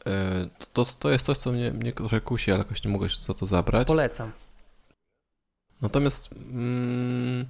[0.00, 0.14] Okay.
[0.14, 3.20] E, to, to jest coś, co mnie, mnie trochę kusi, ale jakoś nie mogę się
[3.20, 3.86] za to zabrać.
[3.86, 4.32] Polecam.
[5.82, 7.46] Natomiast mm,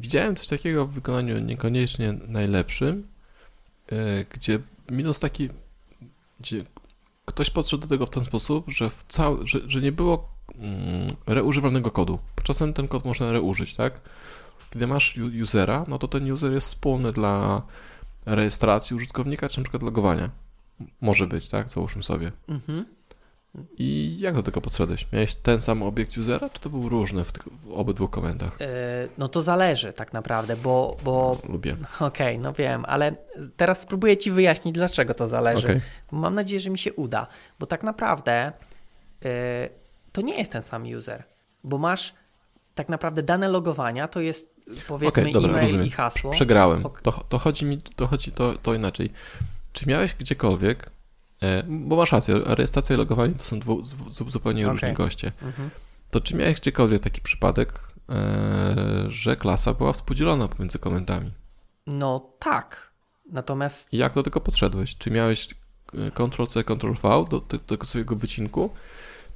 [0.00, 3.08] Widziałem coś takiego w wykonaniu niekoniecznie najlepszym,
[3.92, 4.58] e, gdzie
[4.90, 5.48] minus taki,
[6.40, 6.64] gdzie
[7.30, 11.16] ktoś podszedł do tego w ten sposób, że, w cał, że, że nie było mm,
[11.26, 12.18] reużywalnego kodu.
[12.42, 14.00] Czasem ten kod można reużyć, tak?
[14.70, 17.62] Kiedy masz usera, no to ten user jest wspólny dla
[18.26, 20.30] rejestracji użytkownika, czy na przykład logowania.
[21.00, 21.70] Może być, tak?
[21.70, 22.32] Załóżmy sobie.
[22.48, 22.84] Mhm.
[23.78, 25.06] I jak do tego podszedłeś?
[25.12, 27.32] Miałeś ten sam obiekt usera, czy to był różny w,
[27.62, 28.60] w obydwu komendach?
[28.60, 28.66] Yy,
[29.18, 30.96] no to zależy tak naprawdę, bo...
[31.04, 31.38] bo...
[31.44, 31.72] No, lubię.
[32.00, 33.14] Okej, okay, no wiem, ale
[33.56, 35.66] teraz spróbuję Ci wyjaśnić, dlaczego to zależy.
[35.66, 35.80] Okay.
[36.10, 37.26] Mam nadzieję, że mi się uda,
[37.58, 38.52] bo tak naprawdę
[39.24, 39.30] yy,
[40.12, 41.24] to nie jest ten sam user,
[41.64, 42.14] bo masz
[42.74, 44.54] tak naprawdę dane logowania, to jest
[44.88, 45.86] powiedzmy okay, dobra, e-mail rozumiem.
[45.86, 46.30] i hasło.
[46.30, 46.84] Przegrałem.
[47.02, 49.10] To, to chodzi mi, to chodzi to, to inaczej.
[49.72, 50.99] Czy miałeś gdziekolwiek E,
[51.68, 53.82] bo masz rację, rejestracja i logowanie to są dwu,
[54.26, 54.72] zupełnie okay.
[54.72, 55.32] różni goście.
[55.42, 55.70] Mhm.
[56.10, 57.72] To czy miałeś gdziekolwiek taki przypadek,
[58.08, 61.32] e, że klasa była współdzielona pomiędzy komendami?
[61.86, 62.90] No tak.
[63.32, 63.88] Natomiast.
[63.92, 64.96] Jak do tego podszedłeś?
[64.96, 65.48] Czy miałeś
[65.94, 68.70] e, Ctrl-C, Ctrl-V do, do tego swojego wycinku?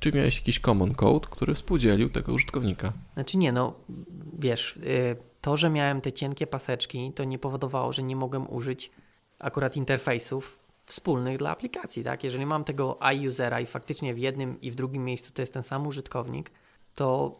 [0.00, 2.92] Czy miałeś jakiś common code, który współdzielił tego użytkownika?
[3.14, 3.74] Znaczy nie, no
[4.38, 4.78] wiesz,
[5.40, 8.90] to, że miałem te cienkie paseczki, to nie powodowało, że nie mogłem użyć
[9.38, 12.04] akurat interfejsów wspólnych dla aplikacji.
[12.04, 12.24] Tak?
[12.24, 15.62] Jeżeli mam tego iUsera i faktycznie w jednym i w drugim miejscu to jest ten
[15.62, 16.50] sam użytkownik,
[16.94, 17.38] to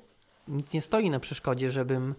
[0.49, 2.15] nic nie stoi na przeszkodzie, żebym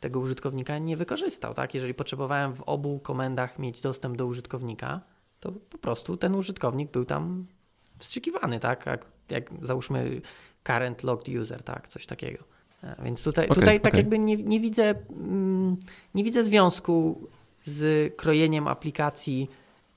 [0.00, 1.54] tego użytkownika nie wykorzystał.
[1.54, 1.74] Tak?
[1.74, 5.00] Jeżeli potrzebowałem w obu komendach mieć dostęp do użytkownika,
[5.40, 7.46] to po prostu ten użytkownik był tam
[7.98, 8.86] wstrzykiwany, tak?
[8.86, 10.20] Jak, jak załóżmy
[10.64, 11.88] current logged user, tak?
[11.88, 12.44] Coś takiego.
[12.82, 13.90] E, więc tutaj, okay, tutaj okay.
[13.90, 15.76] tak jakby nie, nie, widzę, mm,
[16.14, 17.28] nie widzę związku
[17.60, 19.50] z krojeniem aplikacji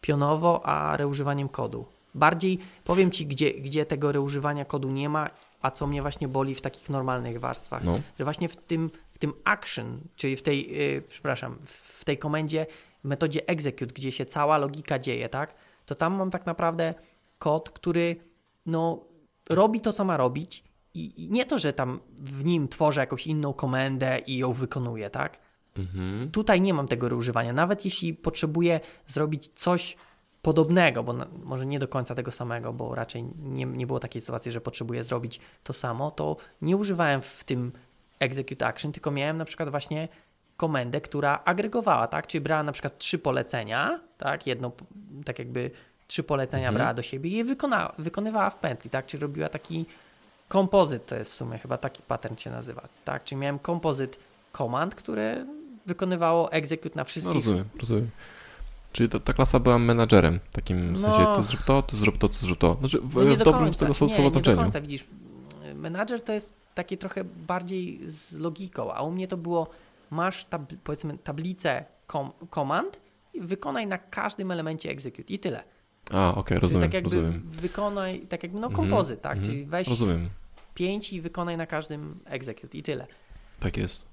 [0.05, 1.85] pionowo, a reużywaniem kodu.
[2.15, 5.29] Bardziej powiem Ci, gdzie, gdzie tego reużywania kodu nie ma,
[5.61, 7.99] a co mnie właśnie boli w takich normalnych warstwach, No.
[8.19, 12.65] że właśnie w tym, w tym action, czyli w tej, yy, przepraszam, w tej komendzie,
[13.03, 16.93] metodzie execute, gdzie się cała logika dzieje, tak, to tam mam tak naprawdę
[17.39, 18.15] kod, który
[18.65, 18.99] no,
[19.49, 23.27] robi to, co ma robić i, i nie to, że tam w nim tworzę jakąś
[23.27, 25.37] inną komendę i ją wykonuję, tak,
[25.77, 26.31] Mhm.
[26.31, 27.53] Tutaj nie mam tego używania.
[27.53, 29.97] Nawet jeśli potrzebuję zrobić coś
[30.41, 34.21] podobnego, bo na, może nie do końca tego samego, bo raczej nie, nie było takiej
[34.21, 37.71] sytuacji, że potrzebuję zrobić to samo, to nie używałem w tym
[38.19, 40.07] execute action, tylko miałem na przykład właśnie
[40.57, 42.27] komendę, która agregowała, tak?
[42.27, 44.47] Czyli brała na przykład trzy polecenia, tak?
[44.47, 44.71] Jedno,
[45.25, 45.71] tak jakby
[46.07, 46.75] trzy polecenia Mhm.
[46.75, 49.05] brała do siebie i je wykona, wykonywała w pętli, tak?
[49.05, 49.85] Czyli robiła taki
[50.47, 53.23] kompozyt, to jest w sumie chyba taki pattern się nazywa, tak?
[53.23, 54.19] Czyli miałem kompozyt
[54.51, 55.45] komand, które
[55.85, 57.33] wykonywało execute na No wszystkich.
[57.35, 58.09] rozumiem, rozumiem.
[58.91, 60.97] Czyli ta, ta klasa była menadżerem, w takim No.
[60.99, 62.73] sensie, ty zrób to, ty zrób to, ty zrób to.
[62.79, 63.79] Znaczy w, No nie w do dobrym końca.
[63.79, 64.57] tego nie, słowa nie do znaczeniu.
[64.57, 65.05] końca, widzisz.
[65.75, 69.69] Menadżer to jest takie trochę bardziej z logiką, a u mnie to było
[70.11, 72.99] masz tab, powiedzmy tablicę kom, komand
[73.33, 75.63] i wykonaj na każdym elemencie execute i tyle.
[76.13, 77.51] A, okej, Czyli rozumiem, tak jakby rozumiem.
[77.61, 79.37] wykonaj, tak jakby no Mhm, kompozyt, tak?
[79.37, 79.51] mhm.
[79.53, 80.29] Czyli weź Rozumiem,
[80.73, 83.07] pięć i wykonaj na każdym execute i tyle.
[83.59, 84.05] tak jest.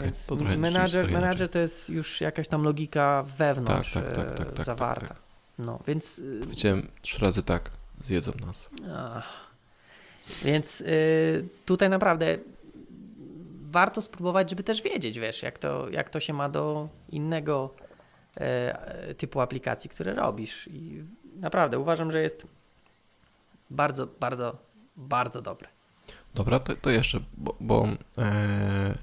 [0.00, 4.34] Więc to menadżer, menadżer to jest już jakaś tam logika wewnątrz Tak, tak, tak, e,
[4.34, 5.06] tak, tak, zawarta.
[5.06, 5.16] tak,
[5.58, 6.48] No, więc y, inaczej.
[6.50, 7.70] Widziałem trzy razy tak,
[8.00, 8.68] zjedzą nas.
[8.94, 9.52] Ach.
[10.44, 12.38] Więc y, tutaj naprawdę
[13.72, 17.74] warto spróbować, żeby też wiedzieć, wiesz, jak to, jak to się ma do innego
[18.36, 20.68] e, typu aplikacji, które robisz.
[20.68, 21.04] I
[21.36, 22.46] naprawdę uważam, że jest
[23.70, 24.56] bardzo, bardzo,
[24.96, 25.68] bardzo dobre.
[26.34, 27.88] Dobra, to, to jeszcze, bo, bo
[28.18, 28.98] e,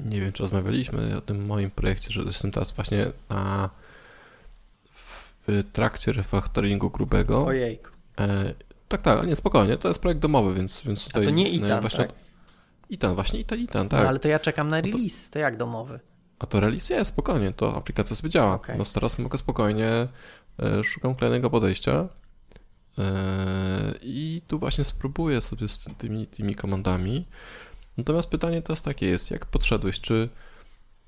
[0.00, 3.70] nie wiem, czy rozmawialiśmy o tym moim projekcie, że jestem teraz właśnie na,
[4.90, 7.46] w, w trakcie refaktoringu grubego.
[7.46, 7.90] Ojejku.
[8.20, 8.54] E,
[8.88, 11.24] tak, tak, ale nie, spokojnie, to jest projekt domowy, więc, więc A tutaj...
[11.24, 12.14] to nie e, Itan, właśnie, tak?
[12.90, 14.00] Itan, właśnie Itan, Itan, tak.
[14.02, 16.00] No, ale to ja czekam na No to- release, to jak domowy?
[16.38, 18.54] A to release jest, spokojnie, to aplikacja sobie działa.
[18.54, 18.78] Okej.
[18.78, 20.08] No teraz mogę spokojnie,
[20.62, 22.08] e, szukam kolejnego podejścia
[22.98, 23.04] e,
[24.02, 27.26] i tu właśnie spróbuję sobie z tymi, tymi komandami.
[27.96, 30.28] Natomiast pytanie teraz takie jest, jak podszedłeś, czy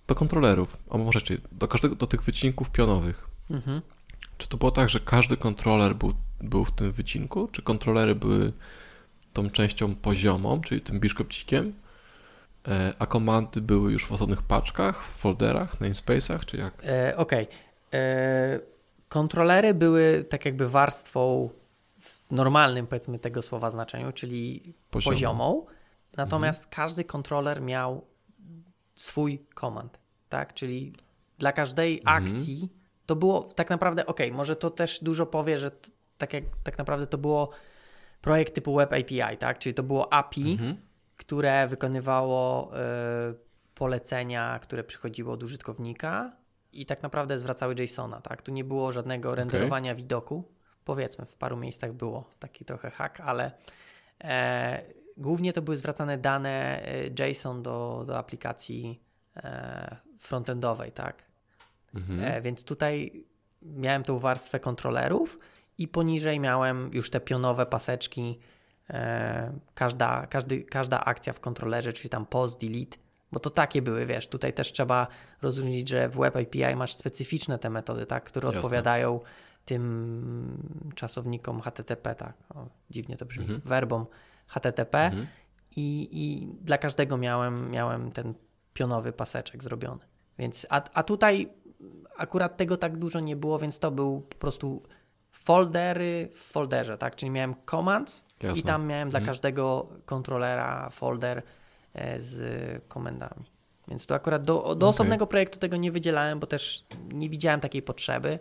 [0.06, 3.80] do kontrolerów, a może czy do każdego, do tych wycinków pionowych, Mhm.
[4.38, 8.52] czy to było tak, że każdy kontroler był, był w tym wycinku, czy kontrolery były
[9.32, 11.72] tą częścią poziomą, czyli tym biszkopcikiem,
[12.68, 16.74] e, a komandy były już w osobnych paczkach, w folderach, namespace'ach, czy jak?
[16.86, 17.48] E, Okej.
[17.94, 18.60] E,
[19.08, 21.50] Kontrolery były tak jakby warstwą
[22.00, 25.14] w normalnym, powiedzmy, tego słowa znaczeniu, czyli Poziomą.
[25.14, 25.66] poziomą.
[26.16, 28.04] Natomiast każdy kontroler miał
[28.94, 29.98] swój komand,
[30.28, 30.54] tak?
[30.54, 30.92] Czyli
[31.38, 32.24] dla każdej Mhm.
[32.24, 32.72] akcji
[33.06, 35.70] to było tak naprawdę, ok, może to też dużo powie, że
[36.18, 37.50] tak jak tak naprawdę to było
[38.20, 39.58] projekt typu Web API, tak?
[39.58, 40.76] Czyli to było API, Mhm.
[41.16, 43.34] które wykonywało e,
[43.74, 46.32] polecenia, które przychodziły od użytkownika
[46.72, 48.42] i tak naprawdę zwracały JSONa, tak?
[48.42, 50.44] Tu nie było żadnego renderowania widoku.
[50.84, 53.52] Powiedzmy, w paru miejscach było taki trochę hack, ale
[54.24, 54.82] e,
[55.16, 56.82] głównie to były zwracane dane
[57.18, 59.00] e, JSON do, do aplikacji
[59.36, 61.22] e, frontendowej, tak?
[61.94, 62.20] Mhm.
[62.24, 63.24] E, więc tutaj
[63.62, 65.38] miałem tą warstwę kontrolerów
[65.78, 68.38] i poniżej miałem już te pionowe paseczki.
[69.74, 72.96] Każda, każdy, każda akcja w kontrolerze, czyli tam post, delete,
[73.32, 75.06] bo to takie były, wiesz, tutaj też trzeba
[75.42, 78.60] rozróżnić, że w Web API masz specyficzne te metody, tak, które Jasne.
[78.60, 79.20] odpowiadają
[79.64, 80.62] tym
[80.94, 83.60] czasownikom HTTP, tak, o, dziwnie to brzmi, Mhm.
[83.64, 84.06] werbom
[84.46, 85.26] HTTP Mhm.
[85.76, 88.34] i, i dla każdego miałem, miałem ten
[88.74, 90.00] pionowy paseczek zrobiony.
[90.38, 91.48] Więc, a, a tutaj
[92.16, 94.82] akurat tego tak dużo nie było, więc to był po prostu
[95.32, 97.16] foldery w folderze, tak?
[97.16, 98.60] Czyli miałem commands Jasne.
[98.60, 99.26] i tam miałem dla Mhm.
[99.34, 101.42] każdego kontrolera folder
[101.94, 103.44] e, z komendami.
[103.88, 104.88] Więc tu akurat do, do Okej.
[104.88, 108.38] osobnego projektu tego nie wydzielałem, bo też nie widziałem takiej potrzeby.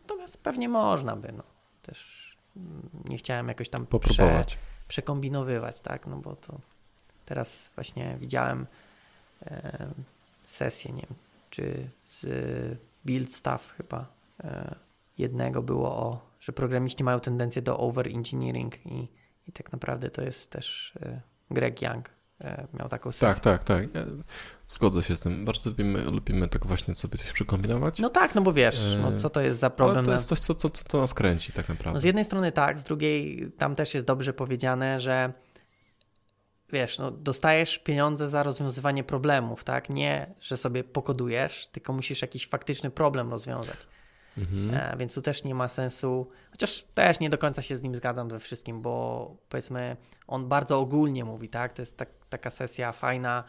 [0.00, 1.42] Natomiast pewnie można by, no.
[1.82, 2.24] Też
[3.04, 4.58] nie chciałem jakoś tam prze, Popróbować.
[4.88, 6.06] Przekombinowywać, tak?
[6.06, 6.60] No bo to
[7.26, 8.66] teraz właśnie widziałem
[9.46, 9.88] e,
[10.44, 11.14] sesję, nie wiem,
[11.50, 12.26] czy z
[13.04, 14.06] build staff chyba
[14.44, 14.74] e,
[15.18, 19.08] jednego było o, że programiści mają tendencję do over-engineering i,
[19.48, 21.20] i tak naprawdę to jest też e,
[21.50, 22.10] Greg Young
[22.40, 23.42] e, miał taką sesję.
[23.42, 24.04] Tak, tak, tak.
[24.68, 25.44] Zgodzę się z tym.
[25.44, 27.98] Bardzo lubimy, lubimy tak właśnie sobie coś przekombinować.
[27.98, 30.04] No tak, no bo wiesz, E, no co to jest za ale problem?
[30.04, 32.00] to na- jest coś, co, co, co, nas kręci tak No naprawdę.
[32.00, 35.32] z jednej strony tak, z drugiej tam też jest dobrze powiedziane, że
[36.72, 39.90] wiesz, no, dostajesz pieniądze za rozwiązywanie problemów, tak?
[39.90, 43.76] Nie, że sobie pokodujesz, tylko musisz jakiś faktyczny problem rozwiązać.
[44.38, 44.74] mhm.
[44.74, 47.94] e, więc tu też nie ma sensu, chociaż też nie do końca się z nim
[47.94, 49.96] zgadzam we wszystkim, bo powiedzmy
[50.26, 51.72] on bardzo ogólnie mówi, tak?
[51.72, 53.44] To jest tak, taka sesja fajna,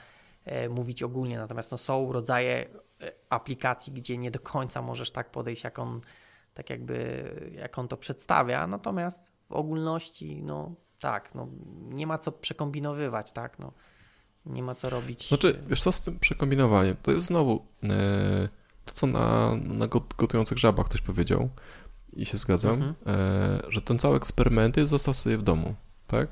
[0.69, 2.69] mówić ogólnie, natomiast no, są rodzaje
[3.01, 6.01] e, aplikacji, gdzie nie do końca możesz tak podejść, jak on
[6.53, 11.47] tak jakby, jak on to przedstawia, natomiast w ogólności, no tak, no
[11.89, 13.73] nie ma co przekombinowywać, tak, no
[14.45, 15.27] nie ma co robić.
[15.27, 16.95] Znaczy, wiesz co z tym przekombinowaniem?
[17.03, 17.87] To jest znowu e,
[18.85, 19.87] to, co na, na
[20.17, 21.49] gotujących żabach ktoś powiedział
[22.13, 22.95] i się zgadzam, mhm.
[23.07, 25.75] e, że ten cały eksperyment jest został sobie w domu,
[26.07, 26.27] tak?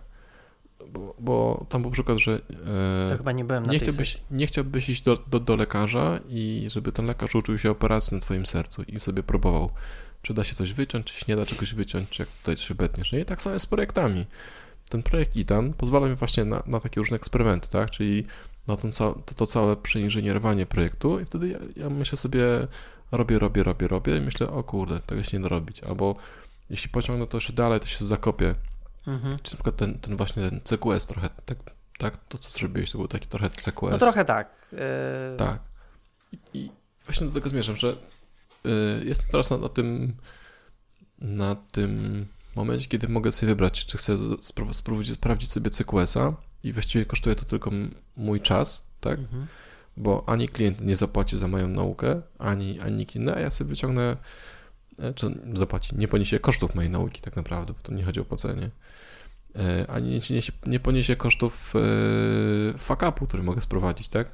[0.94, 5.40] Bo, bo tam był przykład, że e, nie nie, chciałbyś, nie chciałbyś iść do, do,
[5.40, 9.70] do, lekarza i żeby ten lekarz uczył się operacji na twoim sercu i sobie próbował,
[10.22, 12.76] czy da się coś wyciąć, czy się nie da czegoś wyciąć, czy jak tutaj się
[12.76, 13.12] betniesz.
[13.12, 14.26] No i tak samo jest z projektami
[14.94, 17.92] ten projekt ITAN pozwala mi właśnie na, na takie różne eksperymenty, tak?
[17.92, 18.26] Czyli
[18.68, 22.44] na ten, to, to całe przeinżynierowanie projektu i wtedy ja, ja myślę sobie,
[23.12, 25.84] robię, robię, robię, robię i myślę, o kurde, tego się nie da robić.
[25.84, 26.16] Albo
[26.70, 28.56] jeśli pociągnę to jeszcze dalej, to się zakopię.
[29.08, 29.38] Mhm.
[29.44, 31.58] Czy na przykład ten, ten właśnie ten CQS trochę, tak,
[31.98, 33.92] tak, to co zrobiłeś, to był taki trochę CQS.
[33.92, 34.56] No trochę tak.
[34.72, 34.78] Yy...
[35.38, 35.60] Tak.
[36.32, 36.72] I, I,
[37.06, 37.88] właśnie do tego zmierzam, że
[38.64, 38.72] yy,
[39.06, 40.18] jestem teraz na, na tym
[41.24, 42.26] na tym
[42.56, 46.34] momencie, kiedy mogę sobie wybrać, czy chcę spróbować sprawdzić sobie CQS-a
[46.64, 47.72] i właściwie kosztuje to tylko
[48.18, 49.20] mój czas, tak?
[49.20, 49.48] Mhm.
[49.98, 53.70] Bo ani klient nie zapłaci za moją naukę, ani, ani nikt inny, a ja sobie
[53.70, 54.18] wyciągnę,
[55.16, 58.70] czy zapłaci, nie poniesie kosztów mojej nauki tak naprawdę, bo to nie chodzi o płacenie,
[59.56, 64.32] e, ani nie, nie, nie poniesie kosztów e, fuck-upu, który mogę sprowadzić, tak?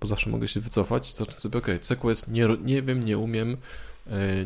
[0.00, 3.56] Bo zawsze mogę się wycofać i zacząć sobie, ok, CQS nie, nie wiem, nie umiem,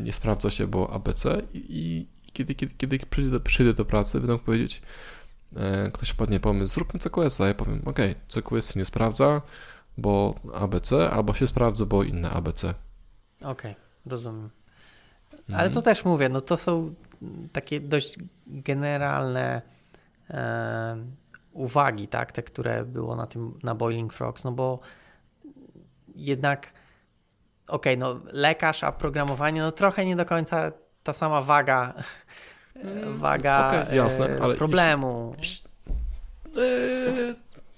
[0.00, 4.38] nie sprawdza się, bo ABC i, kiedy, kiedy, kiedy przyjdę, do, przyjdę do pracy, będę
[4.38, 4.82] powiedzieć,
[5.56, 7.98] e, ktoś wpadnie pomysł, zróbmy CQS-a, ja powiem, ok,
[8.28, 9.42] CQS nie sprawdza,
[9.98, 12.74] bo ABC, albo się sprawdza, bo inne ABC.
[13.40, 13.74] Okej, okay,
[14.06, 14.50] rozumiem.
[15.52, 15.72] Ale mhm.
[15.72, 16.94] to też mówię, no to są
[17.52, 19.62] takie dość generalne
[20.30, 20.96] e,
[21.52, 24.80] uwagi, tak, te, które było na tym, na Boiling Frogs, no bo
[26.14, 26.72] jednak
[27.66, 30.72] okej, okay, no lekarz, a programowanie, no trochę nie do końca
[31.02, 31.94] ta sama waga,
[32.74, 35.34] mm, waga okay, jasne, e, ale problemu.
[35.38, 35.68] Jeśli,
[36.46, 37.34] e,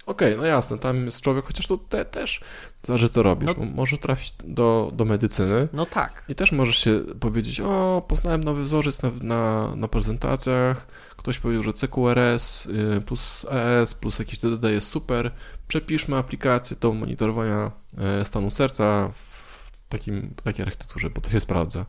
[0.07, 2.41] Okej, okay, no jasne, tam jest człowiek, chociaż to te, też
[2.83, 3.51] zależy co robisz.
[3.59, 5.69] No, możesz trafić do, do medycyny.
[5.73, 6.25] No tak.
[6.29, 10.87] I też możesz się powiedzieć, o, poznałem nowy wzorzec na, na, na prezentacjach,
[11.17, 15.33] ktoś powiedział, że CQRS y, plus ES plus jakiś DDD jest super,
[15.69, 21.41] przepiszmy aplikację do monitorowania e, stanu serca w takim, w takiej architekturze, bo to się
[21.41, 21.87] sprawdza.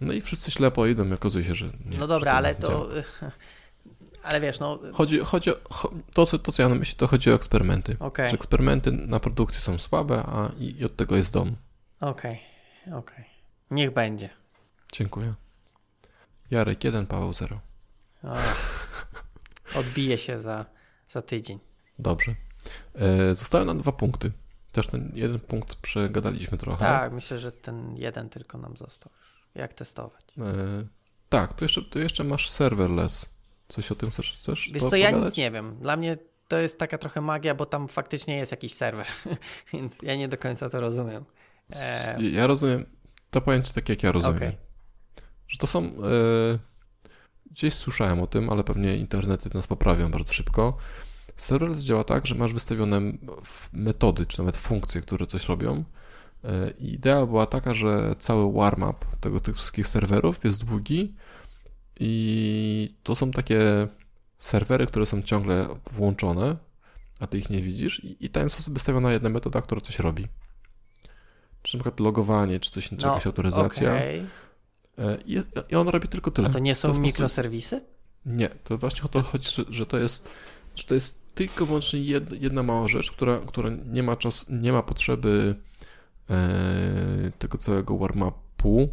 [0.00, 1.98] No i wszyscy ślepo idą i okazuje się, że nie.
[1.98, 2.88] No dobra, ale to...
[4.22, 4.78] Ale wiesz, no...
[4.92, 5.56] Chodzi, chodzi o,
[6.14, 7.96] to, co, to, co ja na myśli, to chodzi o eksperymenty.
[8.00, 8.28] Okay.
[8.28, 11.56] Że eksperymenty na produkcji są słabe, a i, i od tego jest dom.
[12.00, 12.40] Okej,
[12.82, 12.98] okay.
[12.98, 13.18] okej.
[13.18, 13.24] Okay.
[13.70, 14.28] Niech będzie.
[14.92, 15.34] Dziękuję.
[16.50, 17.60] Jarek 1, Paweł 0.
[19.74, 20.64] Odbije się za,
[21.08, 21.58] za tydzień.
[21.98, 22.34] Dobrze.
[22.94, 24.32] E, zostały nam dwa punkty.
[24.72, 26.84] Też ten jeden punkt przegadaliśmy trochę.
[26.84, 29.12] Tak, myślę, że ten jeden tylko nam został
[29.54, 30.24] jak testować.
[30.38, 30.86] E,
[31.28, 33.26] tak, tu jeszcze, tu jeszcze masz serverless.
[33.68, 34.38] Coś o tym chcesz?
[34.40, 35.76] chcesz Wiesz co, ja nic nie wiem.
[35.80, 39.06] Dla mnie to jest taka trochę magia, bo tam faktycznie jest jakiś serwer,
[39.72, 41.24] więc ja nie do końca to rozumiem.
[41.76, 42.22] E...
[42.22, 42.86] Ja rozumiem,
[43.30, 44.36] to pojęcie tak jak ja rozumiem.
[44.36, 44.56] Okay.
[45.48, 45.84] Że to są...
[45.84, 46.58] E...
[47.50, 50.76] Gdzieś słyszałem o tym, ale pewnie internety nas poprawią bardzo szybko.
[51.36, 53.00] Serverless działa tak, że masz wystawione
[53.72, 55.84] metody, czy nawet funkcje, które coś robią
[56.46, 61.14] E, idea była taka, że cały warm-up tego, tych wszystkich serwerów jest długi
[62.00, 63.88] i to są takie
[64.38, 66.56] serwery, które są ciągle włączone,
[67.20, 70.26] a ty ich nie widzisz i, i ten sposób wystawiona jedna metoda, która coś robi.
[71.62, 73.90] Czy na przykład logowanie, czy coś, czy no, jakaś autoryzacja.
[73.90, 74.26] Okay.
[74.98, 76.48] E, I, I on robi tylko tyle.
[76.48, 77.80] A to nie są to mikroserwisy?
[78.26, 80.28] Nie, to właśnie o to chodzi, że, że to jest
[80.74, 84.72] że to jest tylko wyłącznie jedna, jedna mała rzecz, która, która nie ma czas, nie
[84.72, 85.56] ma potrzeby
[86.30, 88.88] E, tego całego warm-upu,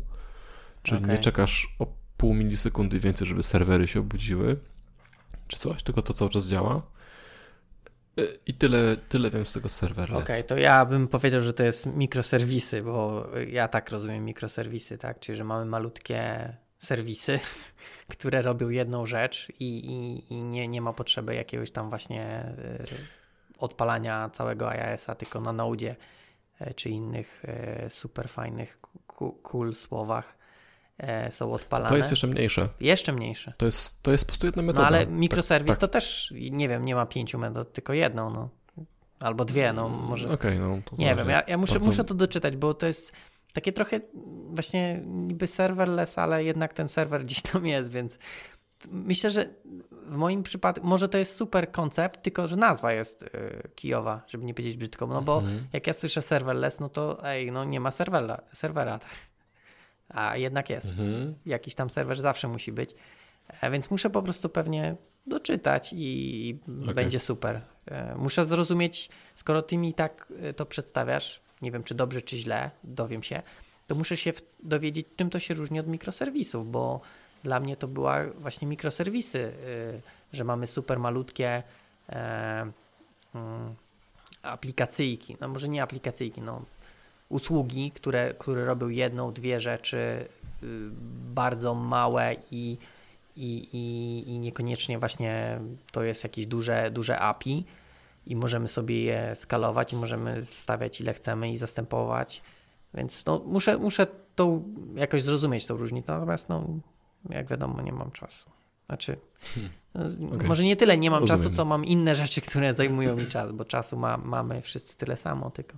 [0.84, 1.12] czyli okay.
[1.12, 1.88] nie czekasz o
[2.24, 4.58] pół milisekundy więcej, żeby serwery się obudziły,
[5.48, 6.82] czy coś, tylko to cały czas działa.
[8.18, 10.18] E, I tyle, tyle wiem z tego serwera.
[10.18, 14.98] Okej, okay, to ja bym powiedział, że to jest mikroserwisy, bo ja tak rozumiem mikroserwisy,
[14.98, 15.20] tak?
[15.20, 17.40] Czyli, że mamy malutkie serwisy,
[18.14, 22.86] które robią jedną rzecz i, i, i nie, nie ma potrzeby jakiegoś tam właśnie e,
[23.58, 25.96] odpalania całego IIS-a, tylko na Node
[26.60, 27.44] E, czy innych
[27.90, 28.80] super fajnych,
[29.44, 30.38] cool słowach
[31.30, 31.90] są odpalane.
[31.90, 32.70] To jest jeszcze mniejsze.
[32.80, 33.54] Jeszcze mniejsze.
[33.58, 34.82] To jest, to jest po prostu jedna metoda.
[34.82, 35.90] No ale mikroserwis tak, tak.
[35.90, 38.50] to też, nie wiem, nie ma pięciu metod, tylko jedną, no.
[39.20, 40.26] Albo dwie, no może.
[40.26, 40.98] Okej, okay, no.
[40.98, 41.90] nie wiem, ja, ja muszę, bardzo...
[41.90, 43.12] muszę to doczytać, bo to jest
[43.54, 44.00] takie trochę
[44.50, 48.20] właśnie niby serverless, ale jednak ten serwer gdzieś tam jest, więc
[48.88, 49.50] myślę, że
[49.92, 54.46] w moim przypadku, może to jest super koncept, tylko że nazwa jest y, kijowa, żeby
[54.46, 55.68] nie powiedzieć brzydko, no bo mhm.
[55.74, 59.00] jak ja słyszę serverless, no to ej, no nie ma serwera, serwera
[60.14, 60.88] a jednak jest.
[60.88, 61.36] Mhm.
[61.46, 62.96] Jakiś tam serwer zawsze musi być,
[63.62, 64.96] e, więc muszę po prostu pewnie
[65.28, 66.94] doczytać i okay.
[66.94, 67.62] będzie super.
[67.86, 72.38] E, muszę zrozumieć, skoro ty mi tak e, to przedstawiasz, nie wiem czy dobrze czy
[72.38, 73.42] źle, dowiem się,
[73.88, 74.34] to muszę się
[74.64, 77.02] dowiedzieć, czym to się różni od mikroserwisów, bo
[77.44, 79.54] dla mnie to była właśnie mikroserwisy,
[80.34, 81.64] że mamy super malutkie
[83.34, 83.76] mm,
[84.44, 86.62] aplikacyjki, no może nie aplikacyjki, no
[87.30, 89.98] usługi, które, które robią jedną, dwie rzeczy
[90.64, 90.68] y,
[91.34, 92.78] bardzo małe i,
[93.36, 95.60] i, i, i niekoniecznie właśnie
[95.92, 97.66] to jest jakieś duże, duże API
[98.28, 102.42] i możemy sobie je skalować i możemy wstawiać ile chcemy i zastępować.
[102.94, 104.62] Więc no, muszę, muszę to
[104.96, 106.66] jakoś zrozumieć tą różnicę, natomiast no,
[107.30, 108.50] jak wiadomo, nie mam czasu.
[108.86, 109.18] Znaczy,
[109.94, 110.34] hmm.
[110.36, 110.48] okay.
[110.48, 111.44] może nie tyle nie mam Rozumiem.
[111.44, 115.18] czasu, co mam inne rzeczy, które zajmują mi czas, bo czasu ma, mamy wszyscy tyle
[115.18, 115.78] samo, tylko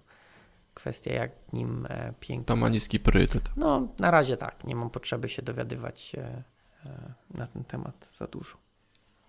[0.75, 2.45] kwestia jak nim e, pięknie.
[2.45, 3.49] To ma niski priorytet.
[3.57, 4.63] No, na razie tak.
[4.63, 6.43] Nie mam potrzeby się dowiadywać e,
[6.85, 8.57] e, na ten temat za dużo.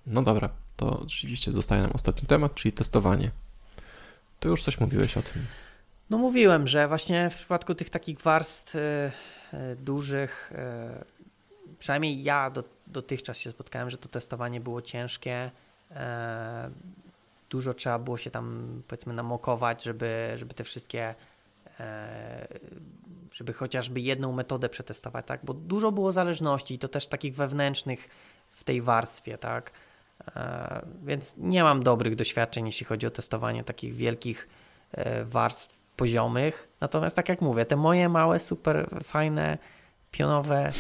[0.07, 3.31] No dobra, to rzeczywiście zostaje nam ostatni temat, czyli testowanie.
[4.41, 5.47] To już coś mówiłeś o tym.
[6.11, 8.75] No mówiłem, że właśnie w przypadku tych takich warstw
[9.79, 10.53] dużych
[11.79, 15.51] przynajmniej ja do, dotychczas się spotkałem, że to testowanie było ciężkie.
[17.51, 21.15] Dużo trzeba było się tam powiedzmy namokować, żeby, żeby te wszystkie
[23.33, 25.41] żeby chociażby jedną metodę przetestować, tak?
[25.45, 28.09] Bo dużo było zależności i to też takich wewnętrznych
[28.51, 29.73] w tej warstwie, tak?
[30.37, 34.49] E, więc nie mam dobrych doświadczeń, jeśli chodzi o testowanie takich wielkich
[35.25, 36.69] warstw poziomych.
[36.81, 39.59] Natomiast tak jak mówię, te moje małe, super fajne
[40.11, 40.71] pionowe,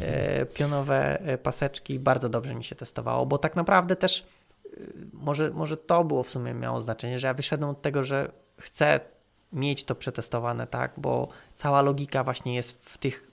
[0.00, 4.80] e, pionowe e, paseczki bardzo dobrze mi się testowało, bo tak naprawdę też e,
[5.12, 9.00] może, może to było w sumie miało znaczenie, że ja wyszedłem od tego, że chcę
[9.52, 13.32] mieć to przetestowane, tak, bo cała logika właśnie jest w tych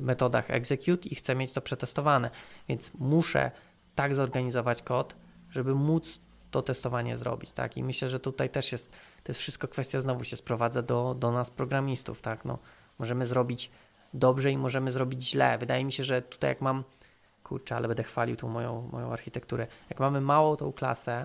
[0.00, 2.30] metodach execute i chcę mieć to przetestowane,
[2.68, 3.50] więc muszę
[3.94, 5.14] tak zorganizować kod,
[5.50, 6.20] żeby móc
[6.50, 8.90] to testowanie zrobić, tak, i myślę, że tutaj też jest,
[9.22, 12.58] to jest wszystko kwestia, znowu się sprowadza do, do nas programistów, tak, no,
[12.98, 13.70] możemy zrobić
[14.14, 15.58] dobrze i możemy zrobić źle.
[15.58, 16.84] Wydaje mi się, że tutaj jak mam,
[17.42, 21.24] kurczę, ale będę chwalił tą moją, moją architekturę, jak mamy małą tą klasę,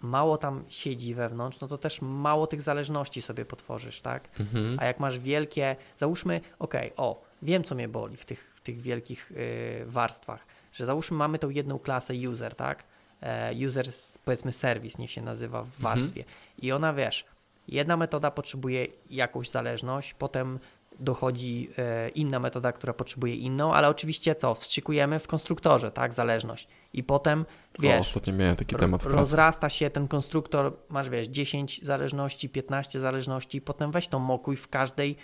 [0.00, 4.28] mało tam siedzi wewnątrz, no to też mało tych zależności sobie potworzysz, tak?
[4.40, 4.76] Mhm.
[4.80, 8.60] A jak masz wielkie, załóżmy, okej, okay, o, wiem co mnie boli w tych, w
[8.60, 12.84] tych wielkich yy, warstwach, że załóżmy mamy tą jedną klasę user, tak?
[13.20, 13.86] E, user,
[14.24, 15.82] powiedzmy serwis, niech się nazywa w mhm.
[15.82, 16.20] warstwie.
[16.20, 16.38] Mhm.
[16.58, 17.24] I ona, wiesz,
[17.68, 20.58] jedna metoda potrzebuje jakąś zależność, potem
[21.00, 26.68] dochodzi e, inna metoda, która potrzebuje inną, ale oczywiście co, wstrzykujemy w konstruktorze, tak, zależność.
[26.92, 27.46] I potem,
[27.78, 33.00] wiesz, o, ostatnio miałem taki temat rozrasta się ten konstruktor, masz, wiesz, 10 zależności, 15
[33.00, 35.16] zależności, potem weź to mokuj w każdej,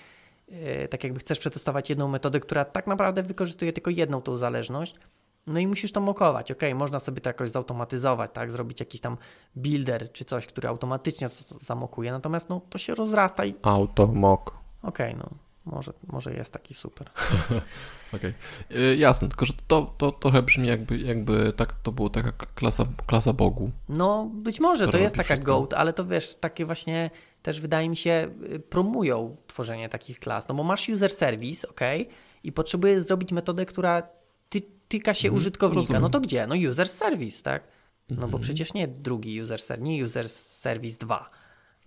[0.48, 4.94] e, tak jakby chcesz przetestować jedną metodę, która tak naprawdę wykorzystuje tylko jedną tą zależność,
[5.46, 6.52] no i musisz to mokować.
[6.52, 8.50] Ok, można sobie to jakoś zautomatyzować, tak?
[8.50, 9.16] Zrobić jakiś tam
[9.56, 11.28] builder czy coś, który automatycznie
[11.60, 13.54] zamokuje, natomiast no, to się rozrasta i.
[13.62, 14.58] Automok.
[14.82, 15.45] Okej, okay, no.
[15.66, 17.10] Może, może jest taki super.
[18.14, 18.34] Okej,
[18.70, 18.96] okay.
[18.96, 23.32] jasne, tylko że to, to trochę brzmi jakby, jakby tak, to było taka klasa, klasa
[23.32, 23.70] Bogu.
[23.88, 25.60] No być może to jest taka wszystko.
[25.60, 27.10] GOAT, ale to wiesz, takie właśnie
[27.42, 31.80] też wydaje mi się y, promują tworzenie takich klas, no bo masz user service, ok,
[32.44, 34.02] i potrzebujesz zrobić metodę, która
[34.48, 36.02] ty, tyka się mm, użytkownika, rozumiem.
[36.02, 36.46] no to gdzie?
[36.46, 37.62] No user service, tak?
[38.08, 38.30] No mm -hmm.
[38.30, 38.42] bo mhm.
[38.42, 41.30] przecież nie drugi user service, nie user service 2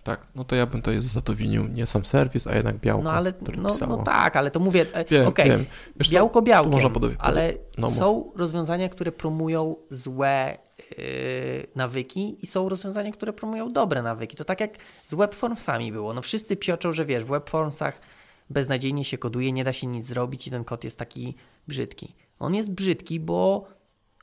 [0.09, 3.03] tak, no to ja bym to za to winił nie sam serwis, a jednak białko,
[3.03, 5.65] no, ale, które no, no tak, ale to mówię, e, wiem, okay, wiem.
[5.95, 10.57] Wiesz białko białkiem, można ale no, są rozwiązania, które promują złe
[10.97, 14.35] yy, nawyki i są rozwiązania, które promują dobre nawyki.
[14.35, 14.71] To tak jak
[15.05, 16.13] z webformsami było.
[16.13, 17.99] No wszyscy pioczą, że wiesz, w webformsach
[18.49, 21.35] beznadziejnie się koduje, nie da się nic zrobić i ten kod jest taki
[21.67, 22.15] brzydki.
[22.39, 23.67] On jest brzydki, bo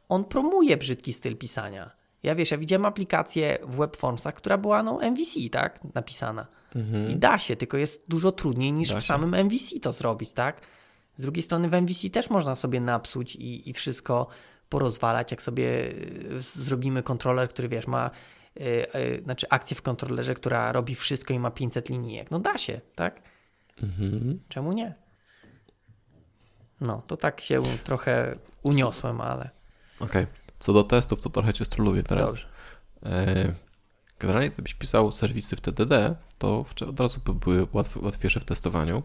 [0.09, 1.91] on promuje brzydki styl pisania.
[2.27, 6.47] Ja wiesz, ja widziałem aplikację w WebFormsach, która była no MVC, tak, napisana.
[6.75, 7.11] Mhm.
[7.11, 10.61] I da się, tylko jest dużo trudniej niż da w samym MVC to zrobić, tak.
[11.15, 14.27] Z drugiej strony w MVC też można sobie napsuć i, i wszystko
[14.69, 18.11] porozwalać, jak sobie y, zrobimy kontroler, który wiesz, ma
[18.57, 22.31] yy, yy, znaczy akcję w kontrolerze, która robi wszystko i ma 500 linijek.
[22.31, 23.23] No da się, tak?
[23.83, 24.41] Mhm.
[24.49, 24.95] Czemu nie?
[26.81, 29.51] No, to tak się trochę uniosłem, ale...
[30.01, 30.23] Okej.
[30.23, 30.46] Okay.
[30.59, 32.31] Co do testów, to trochę cię stroluję teraz.
[32.31, 32.47] Dobrze.
[33.03, 33.55] E,
[34.19, 37.67] generalnie gdybyś pisał serwisy w TDD, to od razu by były
[38.03, 39.03] łatwiejsze w testowaniu.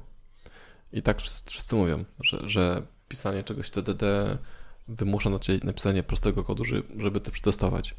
[0.93, 4.37] I tak wszyscy, mówią, że, że pisanie czegoś TDD
[4.87, 6.63] wymusza na ciebie napisanie prostego kodu,
[6.97, 7.95] żeby to przetestować.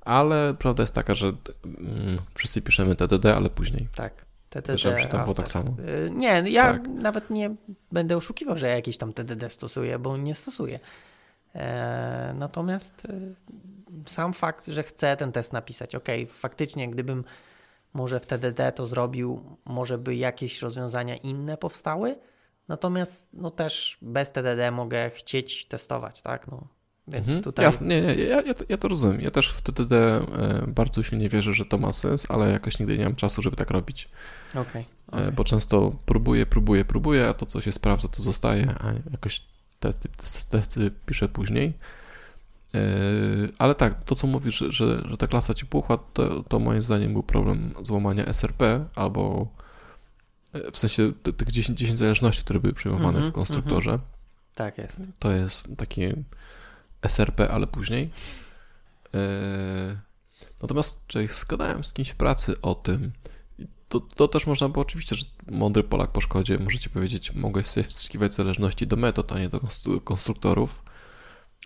[0.00, 1.32] Ale prawda jest taka, że
[1.64, 3.88] mm, wszyscy piszemy TDD, ale później.
[3.94, 4.24] Tak.
[4.50, 5.76] TDD Żeby tam było tak samo.
[6.06, 6.88] Y, nie, ja tak.
[6.88, 7.54] nawet nie
[7.92, 10.80] będę oszukiwał, że ja jakieś tam TDD stosuję, bo nie stosuję.
[11.54, 13.34] E, natomiast y,
[14.06, 17.24] sam fakt, że chcę ten test napisać, ok, faktycznie gdybym
[17.92, 22.16] może w TDD to zrobił, może by jakieś rozwiązania inne powstały,
[22.68, 26.48] natomiast no też bez TDD mogę chcieć testować, tak?
[26.48, 26.68] No,
[27.08, 27.44] więc mhm.
[27.44, 27.64] tutaj...
[27.64, 29.20] Jasne, nie, nie, ja, ja, ja, to rozumiem.
[29.20, 30.22] Ja też w TDD e,
[30.66, 33.70] bardzo silnie wierzę, że to ma sens, ale jakoś nigdy nie mam czasu, żeby tak
[33.70, 34.08] robić.
[34.50, 35.32] Okay, okay.
[35.32, 39.53] Bo często próbuję, próbuję, próbuję, a to, co się sprawdza, to zostaje, a jakoś
[39.92, 41.72] testy, testy, testy piszę później.
[42.74, 42.80] E,
[43.58, 46.82] ale tak, to co mówisz, że, że, że ta klasa ci puchła, to, to moim
[46.82, 49.48] zdaniem był problem złamania SRP albo
[50.52, 53.90] e, w sensie tych 10, 10 zależności, które były przyjmowane mm -hmm, w konstruktorze.
[53.90, 54.54] Mm -hmm.
[54.54, 55.00] Tak jest.
[55.18, 56.16] To jest takie
[57.02, 58.10] SRP, ale później.
[59.14, 59.18] E,
[60.62, 63.12] natomiast czy zgadałem z kimś w pracy o tym,
[63.88, 67.84] to, to też można było oczywiście, że mądry Polak po szkodzie, możecie powiedzieć, mogę sobie
[67.84, 69.60] wstrzykiwać zależności do metod, a nie do
[70.04, 70.82] konstruktorów.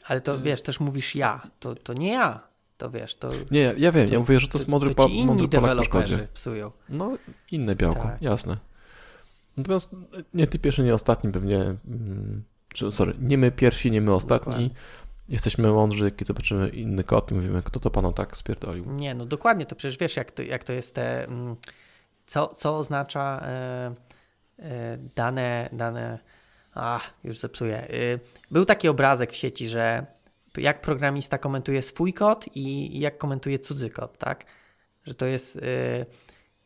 [0.04, 2.40] Ale to wiesz, też mówisz ja, to, to nie ja,
[2.78, 3.28] to wiesz, to...
[3.50, 5.76] Nie, ja, ja wiem, to, ja mówię, że to jest mądry, to, to mądry Polak
[5.76, 6.28] po szkodzie.
[6.34, 6.72] psują.
[6.88, 7.18] No,
[7.50, 8.22] inne białko, tak.
[8.22, 8.56] jasne.
[9.56, 9.96] Natomiast
[10.34, 14.52] nie ty pierwszy, nie ostatni pewnie, mm, czy, sorry, nie my pierwsi, nie my ostatni,
[14.52, 14.70] Dokładnie.
[15.28, 18.84] Jesteśmy mądrzy, kiedy zobaczymy inny kod i mówimy, kto to panu tak spierdolił.
[18.86, 21.56] Nie, no dokładnie, to przecież wiesz, jak to, jak to jest te, mm,
[22.26, 23.94] co, co oznacza e,
[24.58, 26.18] e, dane, dane,
[26.74, 27.76] ach, już zepsuję.
[27.76, 27.88] E,
[28.50, 30.06] był taki obrazek w sieci, że
[30.56, 34.44] jak programista komentuje swój kod i jak komentuje cudzy kod, tak?
[35.04, 35.60] Że to jest e,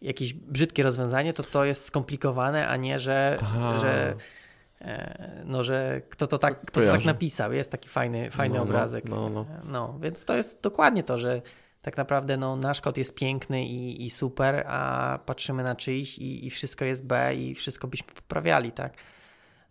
[0.01, 3.39] jakieś brzydkie rozwiązanie, to to jest skomplikowane, a nie, że,
[3.81, 4.42] że E,
[5.45, 7.53] no, że kto to tak, kto to tak napisał.
[7.53, 9.09] Jest taki fajny, fajny no, no obrazek.
[9.09, 9.99] No, no, no.
[9.99, 11.43] więc to jest dokładnie to, że
[11.83, 16.47] tak naprawdę no, nasz kod jest piękny i, i super, a patrzymy na czyjś i,
[16.47, 18.95] i wszystko jest B i wszystko byśmy poprawiali, tak?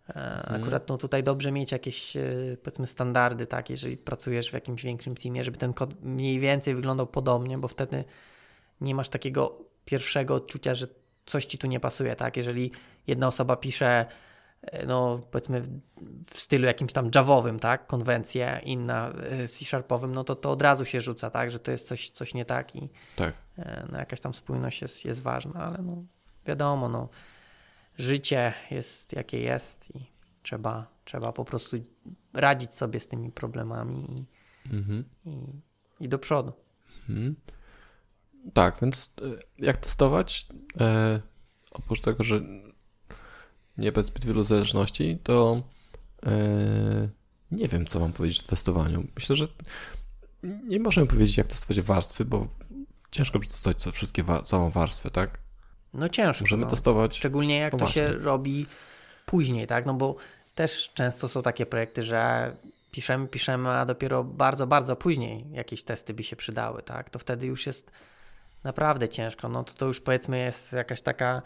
[0.08, 0.60] E, mhm.
[0.62, 2.22] Akurat no, tutaj dobrze mieć jakieś e,
[2.62, 7.06] powiedzmy standardy, tak, jeżeli pracujesz w jakimś większym teamie, żeby ten kod mniej więcej wyglądał
[7.06, 8.04] podobnie, bo wtedy
[8.80, 10.86] nie masz takiego pierwszego odczucia, że
[11.26, 12.36] coś ci tu nie pasuje, tak?
[12.36, 12.70] Jeżeli
[13.06, 14.06] jedna osoba pisze E,
[14.86, 15.62] no powiedzmy
[16.30, 20.84] w stylu jakimś tam javowym, tak, konwencję, inna e, C-sharpowym, no to to od razu
[20.84, 23.34] się rzuca, tak, że to jest coś, coś nie tak i tak.
[23.58, 26.04] E, no, jakaś tam spójność jest, jest ważna, ale no
[26.46, 27.08] wiadomo, no
[27.98, 30.06] życie jest jakie jest i
[30.42, 31.76] trzeba, trzeba po prostu
[32.32, 34.26] radzić sobie z tymi problemami
[34.66, 35.04] i, mhm.
[35.24, 35.38] i,
[36.04, 36.52] i, do przodu.
[37.08, 37.36] Mhm.
[38.52, 39.14] Tak, więc
[39.58, 40.46] jak testować?
[40.80, 41.20] E,
[41.72, 42.40] oprócz tego, że
[43.78, 45.62] nie bez zbyt wielu zależności, to
[46.22, 46.30] yy,
[47.50, 49.06] nie wiem, co mam powiedzieć o testowaniu.
[49.14, 49.48] Myślę, że
[50.42, 52.48] nie możemy powiedzieć, jak testować warstwy, bo
[53.10, 55.38] ciężko przetestować wszystkie, całą warstwę, tak?
[55.94, 56.44] No ciężko.
[56.44, 56.70] Możemy no.
[56.70, 57.16] testować.
[57.16, 58.66] Szczególnie jak to się robi
[59.26, 59.86] później, tak?
[59.86, 60.16] No bo
[60.54, 62.52] też często są takie projekty, że
[62.90, 67.10] piszemy, piszemy, a dopiero bardzo, bardzo później jakieś testy by się przydały, tak?
[67.10, 67.90] To wtedy już jest
[68.64, 69.48] naprawdę ciężko.
[69.48, 71.42] No to, to już powiedzmy jest jakaś taka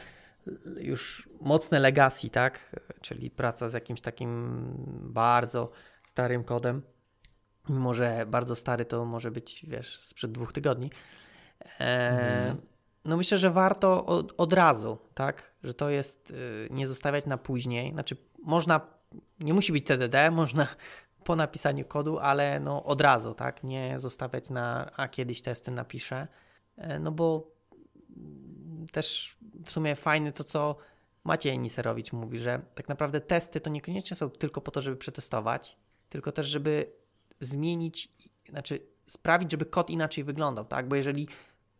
[0.81, 2.77] już mocne legacy, tak?
[3.01, 4.60] Czyli praca z jakimś takim
[5.01, 5.70] bardzo
[6.06, 6.82] starym kodem.
[7.68, 10.90] Mimo, że bardzo stary to może być, wiesz, sprzed dwóch tygodni.
[11.81, 12.56] E, mhm.
[13.05, 15.55] No myślę, że warto od, od, razu, tak?
[15.62, 17.93] Że to jest y, nie zostawiać na później.
[17.93, 18.81] Znaczy, można,
[19.40, 20.66] nie musi być TDD, można
[21.24, 23.64] po napisaniu kodu, ale no od razu, tak?
[23.64, 26.28] Nie zostawiać na, a kiedyś testy napiszę.
[26.77, 27.56] E, no bo
[28.92, 30.76] też w sumie fajne to, co
[31.24, 35.76] Maciej Niserowicz mówi, że tak naprawdę testy to niekoniecznie są tylko po to, żeby przetestować,
[36.08, 36.92] tylko też, żeby
[37.40, 38.08] zmienić,
[38.48, 40.88] znaczy sprawić, żeby kod inaczej wyglądał, tak?
[40.88, 41.28] Bo jeżeli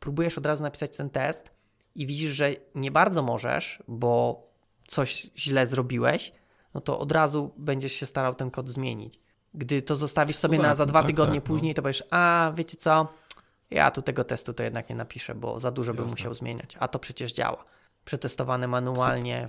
[0.01, 1.51] próbujesz od razu napisać ten test
[1.95, 4.43] i widzisz, że nie bardzo możesz, bo
[4.87, 6.33] coś źle zrobiłeś,
[6.75, 9.21] no to od razu będziesz się starał ten kod zmienić.
[9.55, 11.55] Gdy to zostawisz sobie no na za dwa tak, tygodnie tak, no.
[11.55, 11.75] później, no.
[11.75, 13.09] to powiesz, a wiecie co,
[13.71, 16.03] ja tu tego testu to jednak nie napiszę, bo za dużo Jasne.
[16.03, 17.65] bym musiał zmieniać, a to przecież działa.
[18.05, 19.49] Przetestowane manualnie.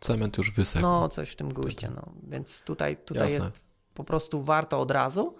[0.00, 0.82] Cement już wysechł.
[0.82, 1.90] No, coś w tym guście.
[1.96, 2.12] No.
[2.22, 3.64] Więc tutaj, tutaj jest
[3.94, 5.36] po prostu warto od razu,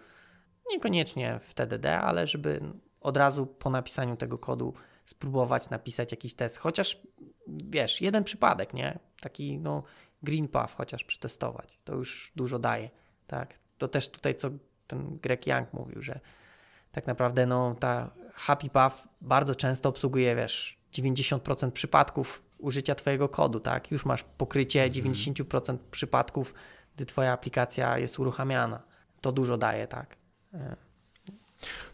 [0.70, 2.60] niekoniecznie w TDD, ale żeby
[3.00, 4.74] od razu po napisaniu tego kodu
[5.06, 6.58] spróbować napisać jakiś test.
[6.58, 7.00] Chociaż
[7.48, 8.98] wiesz, jeden przypadek, nie?
[9.20, 9.82] Taki no,
[10.22, 11.78] green path chociaż przetestować.
[11.84, 12.90] To już dużo daje.
[13.26, 13.54] Tak?
[13.78, 14.50] To też tutaj, co
[14.86, 16.20] ten Greg Young mówił, że
[16.94, 23.60] tak naprawdę no, ta Happy Path bardzo często obsługuje, wiesz, 90% przypadków użycia Twojego kodu,
[23.60, 23.90] tak?
[23.90, 25.14] Już masz pokrycie Mhm.
[25.14, 26.54] 90% przypadków,
[26.96, 28.82] gdy Twoja aplikacja jest uruchamiana.
[29.20, 30.16] To dużo daje, tak?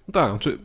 [0.08, 0.58] No tak, znaczy,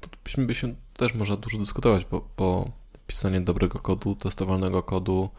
[0.00, 2.70] to byśmy też można dużo dyskutować, bo, bo
[3.06, 5.30] pisanie dobrego kodu, testowalnego kodu,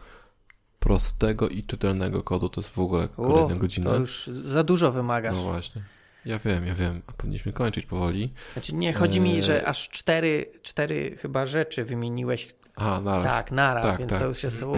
[0.78, 3.90] prostego i czytelnego kodu to jest w ogóle kolejna O, godzina.
[3.90, 5.34] To już za dużo wymagasz.
[5.34, 5.82] No właśnie.
[6.24, 8.32] Ja wiem, ja wiem, a powinniśmy kończyć powoli.
[8.52, 9.42] Znaczy nie, chodzi mi, Eee.
[9.42, 13.26] że aż cztery, cztery chyba rzeczy wymieniłeś A, naraz.
[13.26, 14.20] tak, naraz, Tak, więc tak.
[14.20, 14.76] to już jest u,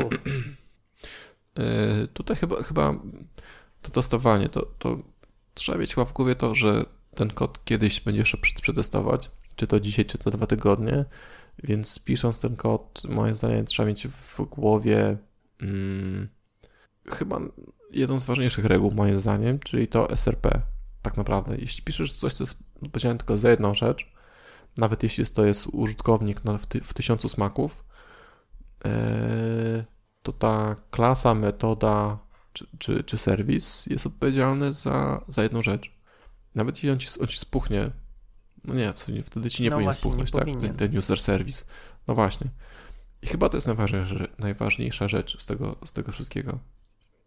[1.58, 2.94] Yy, tutaj chyba, chyba
[3.82, 4.98] to testowanie, to, to
[5.54, 6.84] trzeba mieć chyba w głowie to, że
[7.14, 11.04] ten kod kiedyś będzie jeszcze prze- przetestować, czy to dzisiaj, czy to dwa tygodnie,
[11.64, 15.16] więc pisząc ten kod, moim zdaniem trzeba mieć w głowie
[15.62, 16.28] mm,
[17.12, 17.40] chyba
[17.90, 20.60] jedną z ważniejszych reguł, moim zdaniem, czyli to SRP.
[21.04, 24.12] Tak naprawdę, jeśli piszesz coś, co jest odpowiedzialne tylko za jedną rzecz,
[24.78, 27.84] nawet jeśli to jest użytkownik na, w, ty, w tysiącu smaków,
[28.84, 28.90] yy,
[30.22, 32.18] to ta klasa, metoda
[32.52, 35.90] czy, czy, czy serwis jest odpowiedzialny za, za jedną rzecz.
[36.54, 37.90] Nawet jeśli on ci, on ci spuchnie,
[38.64, 40.40] no nie, w sumie wtedy ci nie No powinien właśnie, nie spuchnąć, tak?
[40.40, 40.60] powinien.
[40.60, 41.64] Ten, ten user service.
[42.08, 42.50] No właśnie.
[43.22, 46.58] I chyba to jest najważniejsza, najważniejsza rzecz z tego, z tego wszystkiego.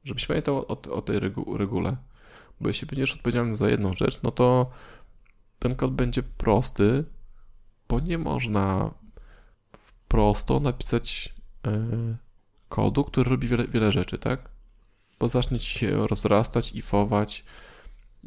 [0.04, 1.98] Żebyś pamiętał o, o tej regu, regule.
[2.61, 4.71] Bo jeśli będziesz odpowiedzialny za jedną rzecz, no to
[5.59, 7.03] ten kod będzie prosty,
[7.89, 8.93] bo nie można
[10.07, 11.35] prosto napisać
[11.65, 12.17] yy,
[12.69, 14.49] kodu, który robi wiele, wiele rzeczy, tak?
[15.19, 17.45] Bo zacznie ci się rozrastać, ifować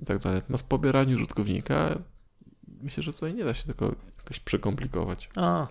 [0.02, 0.40] i tak dalej.
[0.40, 1.98] Natomiast po pobieraniu użytkownika
[2.82, 5.30] myślę, że tutaj nie da się tego jakoś przekomplikować.
[5.36, 5.68] O,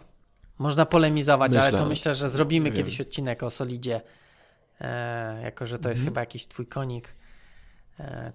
[0.60, 1.80] można polemizować, ale Myślę.
[1.80, 4.02] to myślę, że zrobimy kiedyś odcinek o Solidzie.
[4.82, 6.14] E, jako, że to jest Mhm.
[6.14, 7.14] chyba jakiś twój konik,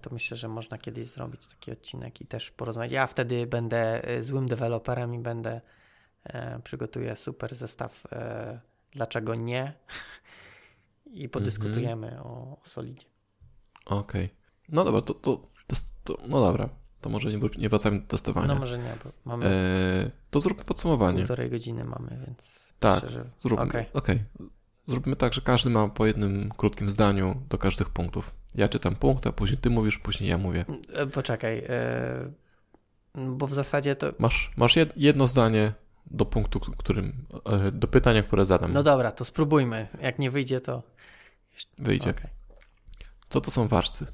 [0.02, 2.92] to myślę, że można kiedyś zrobić taki odcinek i też porozmawiać.
[2.92, 5.60] Ja wtedy będę e, złym deweloperem i będę
[6.24, 8.60] e, przygotuję super zestaw e,
[8.92, 9.72] dlaczego nie
[11.12, 13.06] i podyskutujemy o, o Solidzie.
[13.86, 14.34] Okej.
[14.68, 16.68] No dobra, to, to, to, to no dobra.
[17.00, 18.46] To może nie, nie wracajmy do testowania.
[18.46, 21.18] No może nie, bo mamy Eee, to zróbmy podsumowanie.
[21.18, 23.64] półtorej godziny mamy, więc Tak, myślę, że Zróbmy.
[23.66, 23.86] okej.
[23.92, 24.24] Okej.
[24.88, 28.34] Zróbmy tak, że każdy ma po jednym krótkim zdaniu do każdych punktów.
[28.54, 30.64] Ja czytam punkt, a później ty mówisz, później ja mówię.
[30.92, 32.30] E, Poczekaj, e,
[33.14, 34.12] bo w zasadzie to.
[34.18, 35.72] Masz, masz jed, jedno zdanie
[36.06, 38.72] do punktu, którym, e, do pytania, które zadam.
[38.72, 39.88] No dobra, to spróbujmy.
[40.00, 40.82] Jak nie wyjdzie, to.
[41.78, 42.10] Wyjdzie.
[42.10, 42.30] okej.
[43.28, 44.06] Co to są warstwy?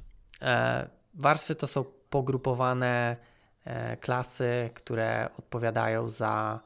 [1.15, 3.17] Warstwy to są pogrupowane
[4.01, 6.61] klasy, które odpowiadają za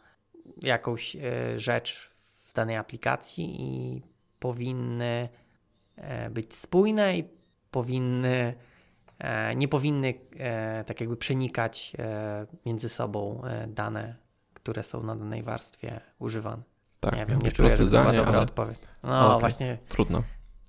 [0.62, 1.16] jakąś
[1.56, 2.10] rzecz
[2.44, 4.02] w danej aplikacji i
[4.38, 5.28] powinny
[6.30, 7.24] być spójne i
[7.74, 8.55] powinny.
[9.18, 14.16] E, nie powinny e, tak jakby przenikać e, między sobą dane,
[14.55, 16.62] które są na danej warstwie używane.
[17.01, 18.78] Tak, nie wiem, nie czuję, proste zdanie, dobra ale odpowiedź.
[19.02, 19.40] No ale okej.
[19.40, 19.78] właśnie.
[19.88, 20.22] trudno.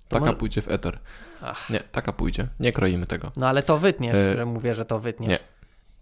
[0.08, 0.98] Taka może- pójdzie w eter.
[1.42, 2.48] Ach, Nie, taka pójdzie.
[2.60, 3.32] Nie kroimy tego.
[3.36, 5.30] no ale to wytniesz, E, że mówię, że to wytniesz.
[5.30, 5.38] nie.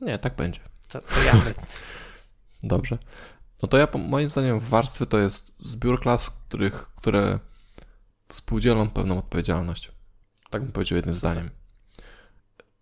[0.07, 0.61] Nie, tak będzie.
[0.89, 1.67] To, to ja wytnę.
[2.75, 2.99] Dobrze.
[3.63, 7.39] No to ja, moim zdaniem, warstwy to jest zbiór klas, których, które
[8.29, 9.94] współdzielą pewną odpowiedzialność.
[10.55, 11.51] Tak bym powiedział jednym zdaniem.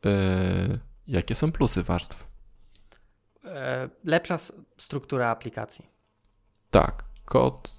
[0.05, 2.27] Yy, jakie są plusy warstw?
[3.45, 4.39] E, Lepsza
[4.79, 5.87] struktura aplikacji.
[6.71, 7.77] Tak, kod.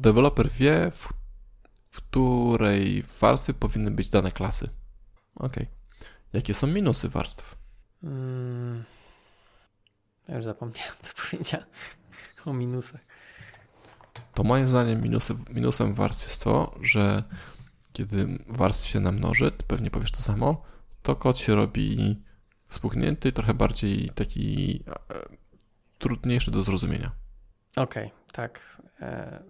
[0.00, 1.08] Deweloper wie, w,
[1.90, 4.68] w której warstwie powinny być dane klasy.
[5.34, 5.56] Ok.
[6.32, 7.56] Jakie są minusy warstw?
[8.02, 8.84] Mm.
[10.28, 11.66] Ja już zapomniałem, co powiedziałem
[12.46, 13.00] o minusach.
[14.34, 17.22] To moim zdaniem minusy, minusem warstw jest to, że
[17.92, 20.62] kiedy warstw się namnoży, pewnie powiesz to samo,
[21.02, 22.22] to kod się robi
[22.68, 25.18] spuchnięty, trochę bardziej taki e,
[25.98, 27.12] trudniejszy do zrozumienia.
[27.76, 28.60] Okej, tak.
[29.00, 29.42] E,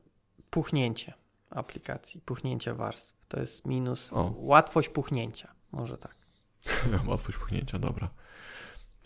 [0.51, 1.14] Puchnięcie
[1.51, 3.14] aplikacji, puchnięcie warstw.
[3.28, 4.12] To jest minus.
[4.12, 4.35] O.
[4.36, 5.55] Łatwość puchnięcia.
[5.73, 6.16] Może tak.
[7.09, 8.10] Łatwość puchnięcia, dobra.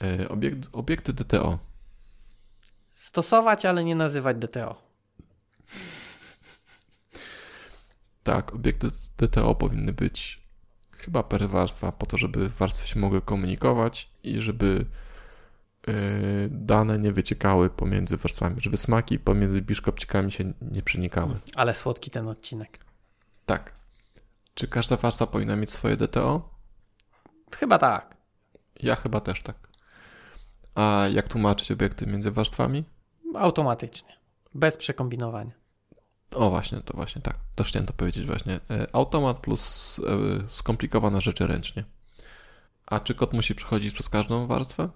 [0.03, 1.59] E, Obiekt, obiekty DTO.
[2.93, 4.86] Stosować, ale nie nazywać DTO.
[8.27, 10.43] Tak, obiekty DTO powinny być
[10.93, 14.87] chyba per warstwa, po to, żeby warstwy się mogły komunikować i żeby
[15.89, 15.93] e,
[16.51, 21.35] dane nie wyciekały pomiędzy warstwami, żeby smaki pomiędzy biszkopcikami się nie przenikały.
[21.55, 22.79] Ale słodki ten odcinek.
[23.47, 23.73] Tak.
[24.55, 26.51] Czy każda warstwa powinna mieć swoje DTO?
[27.53, 28.17] Chyba tak.
[28.83, 29.69] Ja chyba też tak.
[30.75, 32.85] A jak tłumaczyć obiekty między warstwami?
[33.35, 34.17] Automatycznie.
[34.55, 35.66] Bez przekombinowania.
[36.31, 37.39] O właśnie, to właśnie tak.
[37.55, 38.61] Też chciałem to powiedzieć właśnie.
[38.71, 41.85] E, Automat plus e, skomplikowane rzeczy ręcznie.
[42.87, 44.89] A czy kod musi przechodzić przez każdą warstwę?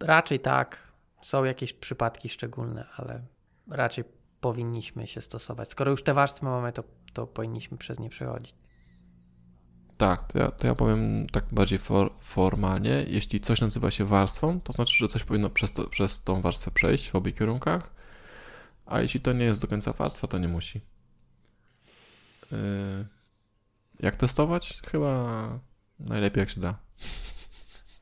[0.00, 0.78] Raczej tak.
[1.22, 3.22] Są jakieś przypadki szczególne, ale
[3.68, 4.04] raczej
[4.40, 5.70] powinniśmy się stosować?
[5.70, 8.54] Skoro już te warstwy mamy, to, to powinniśmy przez nie przechodzić.
[9.96, 13.04] Tak, to ja, to ja powiem tak bardziej for, formalnie.
[13.08, 16.70] Jeśli coś nazywa się warstwą, to znaczy, że coś powinno przez, to, przez tą warstwę
[16.70, 17.90] przejść w obu kierunkach,
[18.92, 20.80] a jeśli to nie jest do końca warstwa, to nie musi.
[22.52, 22.58] Yy,
[24.00, 24.80] jak testować?
[24.90, 25.58] Chyba
[26.00, 26.78] najlepiej jak się da.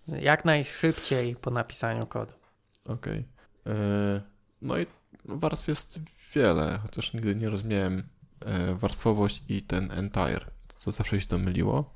[0.09, 2.33] Jak najszybciej po napisaniu kodu.
[2.87, 3.29] Okej.
[3.67, 3.73] Yy,
[4.63, 4.87] No i
[5.25, 5.99] warstw jest
[6.35, 8.09] wiele, chociaż nigdy nie rozumiałem
[8.47, 10.47] yy, warstwowość i ten entire.
[10.85, 11.95] To zawsze się to myliło.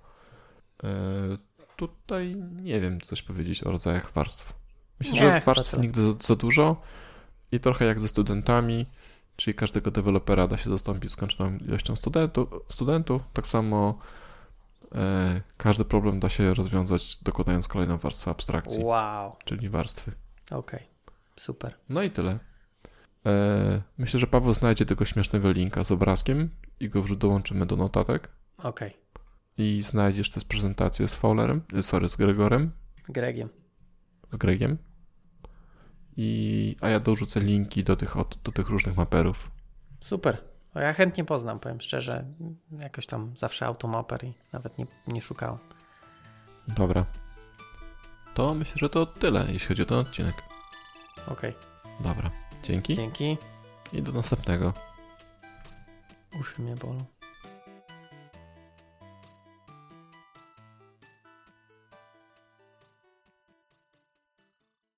[0.83, 1.39] Yy,
[1.77, 4.55] Tutaj nie wiem coś powiedzieć o rodzajach warstw.
[5.01, 6.83] Myślę, Nie, że warstw nigdy za dużo
[7.55, 8.87] i trochę jak ze studentami,
[9.37, 13.23] czyli każdego dewelopera da się zastąpić skończoną ilością studentów, studentów.
[13.33, 13.99] tak samo
[14.95, 19.37] e, każdy problem da się rozwiązać dokładając kolejną warstwę abstrakcji, Wow.
[19.45, 20.13] czyli warstwy.
[20.51, 20.81] Okej.
[21.37, 21.75] Super.
[21.89, 22.39] No i tyle.
[23.27, 26.51] E, myślę, że Paweł znajdzie tego śmiesznego linka z obrazkiem
[26.81, 28.29] i go dołączymy do notatek.
[28.59, 28.97] Okej.
[29.59, 32.71] I znajdziesz też prezentację z Fowlerem, e, sorry, z Gregorem,
[33.09, 33.49] Gregiem.
[34.33, 34.79] z Gregiem.
[36.16, 38.15] I, a ja dorzucę linki do tych,
[38.45, 39.51] do tych różnych maperów.
[40.01, 40.39] Super.
[40.74, 42.24] O, ja chętnie poznam, powiem szczerze.
[42.70, 45.59] Jakoś tam zawsze automaper i nawet nie, nie szukałem.
[46.69, 47.07] Dobra.
[48.35, 50.35] To myślę, że to tyle, jeśli chodzi o ten odcinek.
[51.28, 51.55] Okej.
[52.01, 52.31] Dobra.
[52.62, 53.39] Dzięki Dzięki.
[53.93, 54.73] i do następnego.
[56.41, 57.05] Uszy mnie bolą.